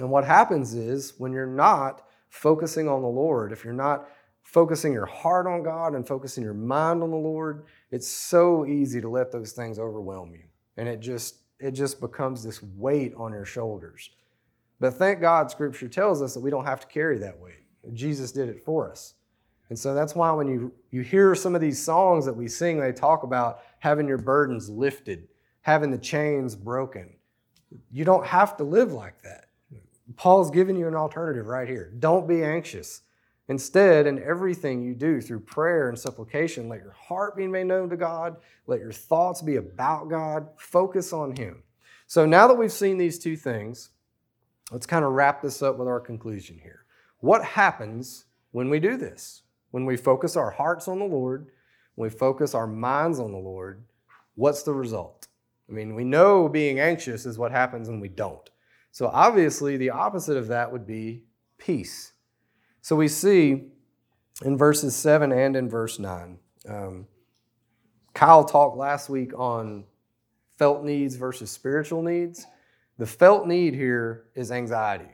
And 0.00 0.10
what 0.10 0.24
happens 0.24 0.74
is 0.74 1.14
when 1.18 1.30
you're 1.30 1.46
not 1.46 2.02
focusing 2.28 2.88
on 2.88 3.02
the 3.02 3.08
Lord, 3.08 3.52
if 3.52 3.64
you're 3.64 3.72
not 3.72 4.08
focusing 4.50 4.92
your 4.92 5.06
heart 5.06 5.46
on 5.46 5.62
God 5.62 5.94
and 5.94 6.06
focusing 6.06 6.42
your 6.42 6.54
mind 6.54 7.02
on 7.02 7.10
the 7.10 7.16
Lord, 7.16 7.66
it's 7.92 8.08
so 8.08 8.66
easy 8.66 9.00
to 9.00 9.08
let 9.08 9.30
those 9.30 9.52
things 9.52 9.78
overwhelm 9.78 10.32
you. 10.32 10.44
And 10.76 10.88
it 10.88 11.00
just 11.00 11.36
it 11.60 11.72
just 11.72 12.00
becomes 12.00 12.42
this 12.42 12.62
weight 12.62 13.12
on 13.16 13.32
your 13.32 13.44
shoulders. 13.44 14.10
But 14.80 14.94
thank 14.94 15.20
God 15.20 15.50
scripture 15.50 15.88
tells 15.88 16.22
us 16.22 16.32
that 16.34 16.40
we 16.40 16.50
don't 16.50 16.64
have 16.64 16.80
to 16.80 16.86
carry 16.86 17.18
that 17.18 17.38
weight. 17.38 17.62
Jesus 17.92 18.32
did 18.32 18.48
it 18.48 18.62
for 18.62 18.90
us. 18.90 19.14
And 19.68 19.78
so 19.78 19.94
that's 19.94 20.14
why 20.14 20.32
when 20.32 20.48
you, 20.48 20.72
you 20.90 21.02
hear 21.02 21.34
some 21.34 21.54
of 21.54 21.60
these 21.60 21.80
songs 21.80 22.24
that 22.24 22.32
we 22.32 22.48
sing, 22.48 22.80
they 22.80 22.92
talk 22.92 23.22
about 23.22 23.60
having 23.78 24.08
your 24.08 24.18
burdens 24.18 24.70
lifted, 24.70 25.28
having 25.60 25.90
the 25.90 25.98
chains 25.98 26.56
broken. 26.56 27.14
You 27.92 28.04
don't 28.04 28.26
have 28.26 28.56
to 28.56 28.64
live 28.64 28.92
like 28.92 29.22
that. 29.22 29.44
Paul's 30.16 30.50
giving 30.50 30.76
you 30.76 30.88
an 30.88 30.96
alternative 30.96 31.46
right 31.46 31.68
here. 31.68 31.92
Don't 31.98 32.26
be 32.26 32.42
anxious. 32.42 33.02
Instead, 33.50 34.06
in 34.06 34.22
everything 34.22 34.80
you 34.80 34.94
do 34.94 35.20
through 35.20 35.40
prayer 35.40 35.88
and 35.88 35.98
supplication, 35.98 36.68
let 36.68 36.78
your 36.78 36.92
heart 36.92 37.36
be 37.36 37.48
made 37.48 37.66
known 37.66 37.90
to 37.90 37.96
God, 37.96 38.36
let 38.68 38.78
your 38.78 38.92
thoughts 38.92 39.42
be 39.42 39.56
about 39.56 40.08
God, 40.08 40.46
focus 40.56 41.12
on 41.12 41.34
Him. 41.34 41.64
So 42.06 42.24
now 42.24 42.46
that 42.46 42.54
we've 42.54 42.70
seen 42.70 42.96
these 42.96 43.18
two 43.18 43.36
things, 43.36 43.90
let's 44.70 44.86
kind 44.86 45.04
of 45.04 45.14
wrap 45.14 45.42
this 45.42 45.62
up 45.62 45.78
with 45.78 45.88
our 45.88 45.98
conclusion 45.98 46.60
here. 46.62 46.84
What 47.18 47.44
happens 47.44 48.26
when 48.52 48.70
we 48.70 48.78
do 48.78 48.96
this? 48.96 49.42
When 49.72 49.84
we 49.84 49.96
focus 49.96 50.36
our 50.36 50.50
hearts 50.50 50.86
on 50.86 51.00
the 51.00 51.04
Lord, 51.04 51.50
when 51.96 52.08
we 52.08 52.16
focus 52.16 52.54
our 52.54 52.68
minds 52.68 53.18
on 53.18 53.32
the 53.32 53.38
Lord, 53.38 53.82
what's 54.36 54.62
the 54.62 54.74
result? 54.74 55.26
I 55.68 55.72
mean, 55.72 55.96
we 55.96 56.04
know 56.04 56.48
being 56.48 56.78
anxious 56.78 57.26
is 57.26 57.36
what 57.36 57.50
happens 57.50 57.88
when 57.88 57.98
we 57.98 58.10
don't. 58.10 58.48
So 58.92 59.08
obviously, 59.08 59.76
the 59.76 59.90
opposite 59.90 60.36
of 60.36 60.46
that 60.48 60.70
would 60.70 60.86
be 60.86 61.24
peace. 61.58 62.12
So 62.82 62.96
we 62.96 63.08
see 63.08 63.64
in 64.44 64.56
verses 64.56 64.96
7 64.96 65.32
and 65.32 65.56
in 65.56 65.68
verse 65.68 65.98
9. 65.98 66.38
Um, 66.68 67.06
Kyle 68.14 68.44
talked 68.44 68.76
last 68.76 69.08
week 69.08 69.32
on 69.38 69.84
felt 70.58 70.84
needs 70.84 71.16
versus 71.16 71.50
spiritual 71.50 72.02
needs. 72.02 72.46
The 72.98 73.06
felt 73.06 73.46
need 73.46 73.74
here 73.74 74.24
is 74.34 74.50
anxiety. 74.52 75.08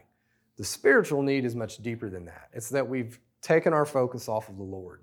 The 0.57 0.65
spiritual 0.65 1.23
need 1.23 1.45
is 1.45 1.55
much 1.55 1.79
deeper 1.79 2.09
than 2.09 2.25
that. 2.25 2.49
It's 2.53 2.71
that 2.71 2.89
we've 2.89 3.19
taken 3.43 3.73
our 3.73 3.87
focus 3.87 4.29
off 4.29 4.49
of 4.49 4.57
the 4.57 4.63
Lord. 4.63 5.03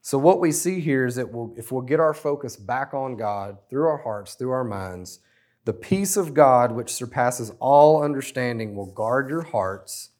So, 0.00 0.18
what 0.18 0.40
we 0.40 0.50
see 0.50 0.80
here 0.80 1.06
is 1.06 1.16
that 1.16 1.30
we'll, 1.30 1.52
if 1.56 1.70
we'll 1.70 1.82
get 1.82 2.00
our 2.00 2.14
focus 2.14 2.56
back 2.56 2.94
on 2.94 3.16
God 3.16 3.58
through 3.68 3.86
our 3.86 3.98
hearts, 3.98 4.34
through 4.34 4.50
our 4.50 4.64
minds, 4.64 5.20
the 5.64 5.72
peace 5.72 6.16
of 6.16 6.34
God, 6.34 6.72
which 6.72 6.90
surpasses 6.90 7.52
all 7.60 8.02
understanding, 8.02 8.74
will 8.74 8.92
guard 8.92 9.28
your 9.28 9.42
hearts 9.42 10.11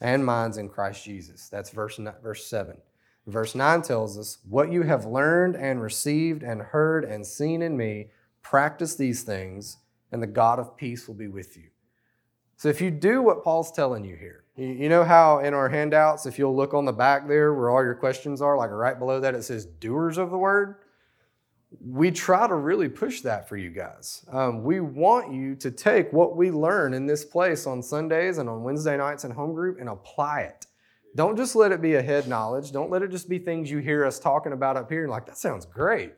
and 0.00 0.24
minds 0.24 0.56
in 0.56 0.68
Christ 0.68 1.04
Jesus. 1.04 1.48
That's 1.48 1.70
verse, 1.70 1.98
verse 2.22 2.46
7. 2.46 2.76
Verse 3.26 3.54
9 3.54 3.82
tells 3.82 4.18
us, 4.18 4.38
What 4.48 4.72
you 4.72 4.82
have 4.82 5.04
learned 5.04 5.56
and 5.56 5.82
received 5.82 6.42
and 6.42 6.62
heard 6.62 7.04
and 7.04 7.26
seen 7.26 7.62
in 7.62 7.76
me, 7.76 8.08
practice 8.42 8.94
these 8.94 9.22
things, 9.22 9.76
and 10.10 10.22
the 10.22 10.26
God 10.26 10.58
of 10.58 10.76
peace 10.76 11.06
will 11.06 11.14
be 11.14 11.28
with 11.28 11.56
you. 11.56 11.68
So 12.56 12.68
if 12.68 12.80
you 12.80 12.90
do 12.90 13.22
what 13.22 13.44
Paul's 13.44 13.72
telling 13.72 14.04
you 14.04 14.16
here, 14.16 14.44
you 14.56 14.88
know 14.88 15.04
how 15.04 15.38
in 15.38 15.54
our 15.54 15.68
handouts, 15.68 16.26
if 16.26 16.38
you'll 16.38 16.56
look 16.56 16.74
on 16.74 16.84
the 16.84 16.92
back 16.92 17.26
there 17.28 17.54
where 17.54 17.70
all 17.70 17.82
your 17.82 17.94
questions 17.94 18.42
are, 18.42 18.56
like 18.56 18.70
right 18.70 18.98
below 18.98 19.20
that, 19.20 19.34
it 19.34 19.44
says 19.44 19.64
doers 19.64 20.18
of 20.18 20.30
the 20.30 20.38
word? 20.38 20.76
We 21.78 22.10
try 22.10 22.48
to 22.48 22.54
really 22.54 22.88
push 22.88 23.20
that 23.20 23.48
for 23.48 23.56
you 23.56 23.70
guys. 23.70 24.24
Um, 24.30 24.64
we 24.64 24.80
want 24.80 25.32
you 25.32 25.54
to 25.56 25.70
take 25.70 26.12
what 26.12 26.36
we 26.36 26.50
learn 26.50 26.94
in 26.94 27.06
this 27.06 27.24
place 27.24 27.66
on 27.66 27.82
Sundays 27.82 28.38
and 28.38 28.48
on 28.48 28.64
Wednesday 28.64 28.96
nights 28.96 29.24
in 29.24 29.30
home 29.30 29.54
group 29.54 29.78
and 29.78 29.88
apply 29.88 30.40
it. 30.40 30.66
Don't 31.14 31.36
just 31.36 31.54
let 31.54 31.72
it 31.72 31.80
be 31.80 31.94
a 31.94 32.02
head 32.02 32.28
knowledge. 32.28 32.72
Don't 32.72 32.90
let 32.90 33.02
it 33.02 33.10
just 33.10 33.28
be 33.28 33.38
things 33.38 33.70
you 33.70 33.78
hear 33.78 34.04
us 34.04 34.18
talking 34.18 34.52
about 34.52 34.76
up 34.76 34.90
here 34.90 35.02
and 35.02 35.10
like, 35.10 35.26
that 35.26 35.38
sounds 35.38 35.64
great. 35.64 36.12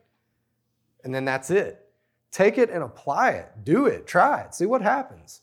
And 1.04 1.14
then 1.14 1.24
that's 1.24 1.50
it. 1.50 1.86
Take 2.30 2.56
it 2.56 2.70
and 2.70 2.82
apply 2.82 3.30
it. 3.30 3.50
Do 3.64 3.86
it. 3.86 4.06
Try 4.06 4.40
it. 4.42 4.54
See 4.54 4.66
what 4.66 4.80
happens. 4.80 5.42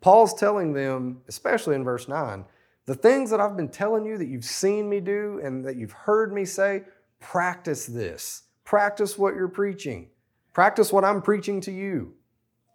Paul's 0.00 0.34
telling 0.34 0.72
them, 0.72 1.20
especially 1.28 1.74
in 1.76 1.84
verse 1.84 2.08
9, 2.08 2.44
the 2.86 2.94
things 2.94 3.30
that 3.30 3.40
I've 3.40 3.56
been 3.56 3.68
telling 3.68 4.04
you 4.04 4.18
that 4.18 4.26
you've 4.26 4.44
seen 4.44 4.88
me 4.88 4.98
do 4.98 5.40
and 5.44 5.64
that 5.64 5.76
you've 5.76 5.92
heard 5.92 6.32
me 6.32 6.44
say, 6.44 6.82
Practice 7.20 7.86
this. 7.86 8.42
Practice 8.64 9.16
what 9.16 9.34
you're 9.34 9.48
preaching. 9.48 10.10
Practice 10.52 10.92
what 10.92 11.04
I'm 11.04 11.22
preaching 11.22 11.60
to 11.62 11.72
you. 11.72 12.14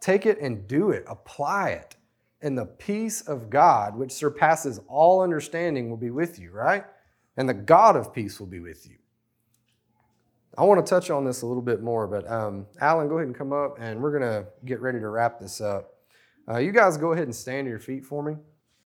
Take 0.02 0.26
it 0.26 0.40
and 0.40 0.68
do 0.68 0.92
it. 0.92 1.04
Apply 1.08 1.70
it. 1.70 1.96
And 2.42 2.58
the 2.58 2.66
peace 2.66 3.22
of 3.22 3.50
God, 3.50 3.98
which 3.98 4.12
surpasses 4.12 4.80
all 4.88 5.22
understanding, 5.22 5.90
will 5.90 5.98
be 5.98 6.12
with 6.12 6.40
you, 6.40 6.52
right? 6.52 6.86
And 7.38 7.50
the 7.50 7.54
God 7.54 7.96
of 7.96 8.14
peace 8.14 8.40
will 8.40 8.48
be 8.48 8.60
with 8.60 8.88
you. 8.88 8.96
I 10.58 10.64
want 10.64 10.86
to 10.86 10.90
touch 10.90 11.10
on 11.10 11.26
this 11.26 11.42
a 11.42 11.46
little 11.46 11.62
bit 11.62 11.82
more, 11.82 12.08
but 12.08 12.30
um, 12.32 12.66
Alan, 12.80 13.10
go 13.10 13.18
ahead 13.18 13.28
and 13.28 13.36
come 13.36 13.52
up, 13.52 13.78
and 13.80 14.02
we're 14.02 14.18
going 14.18 14.32
to 14.32 14.48
get 14.64 14.80
ready 14.80 15.00
to 15.00 15.10
wrap 15.10 15.40
this 15.40 15.60
up. 15.60 15.96
Uh, 16.50 16.60
you 16.60 16.72
guys 16.72 16.98
go 16.98 17.12
ahead 17.12 17.26
and 17.26 17.36
stand 17.36 17.66
to 17.66 17.70
your 17.70 17.80
feet 17.80 18.06
for 18.06 18.24
me. 18.24 18.38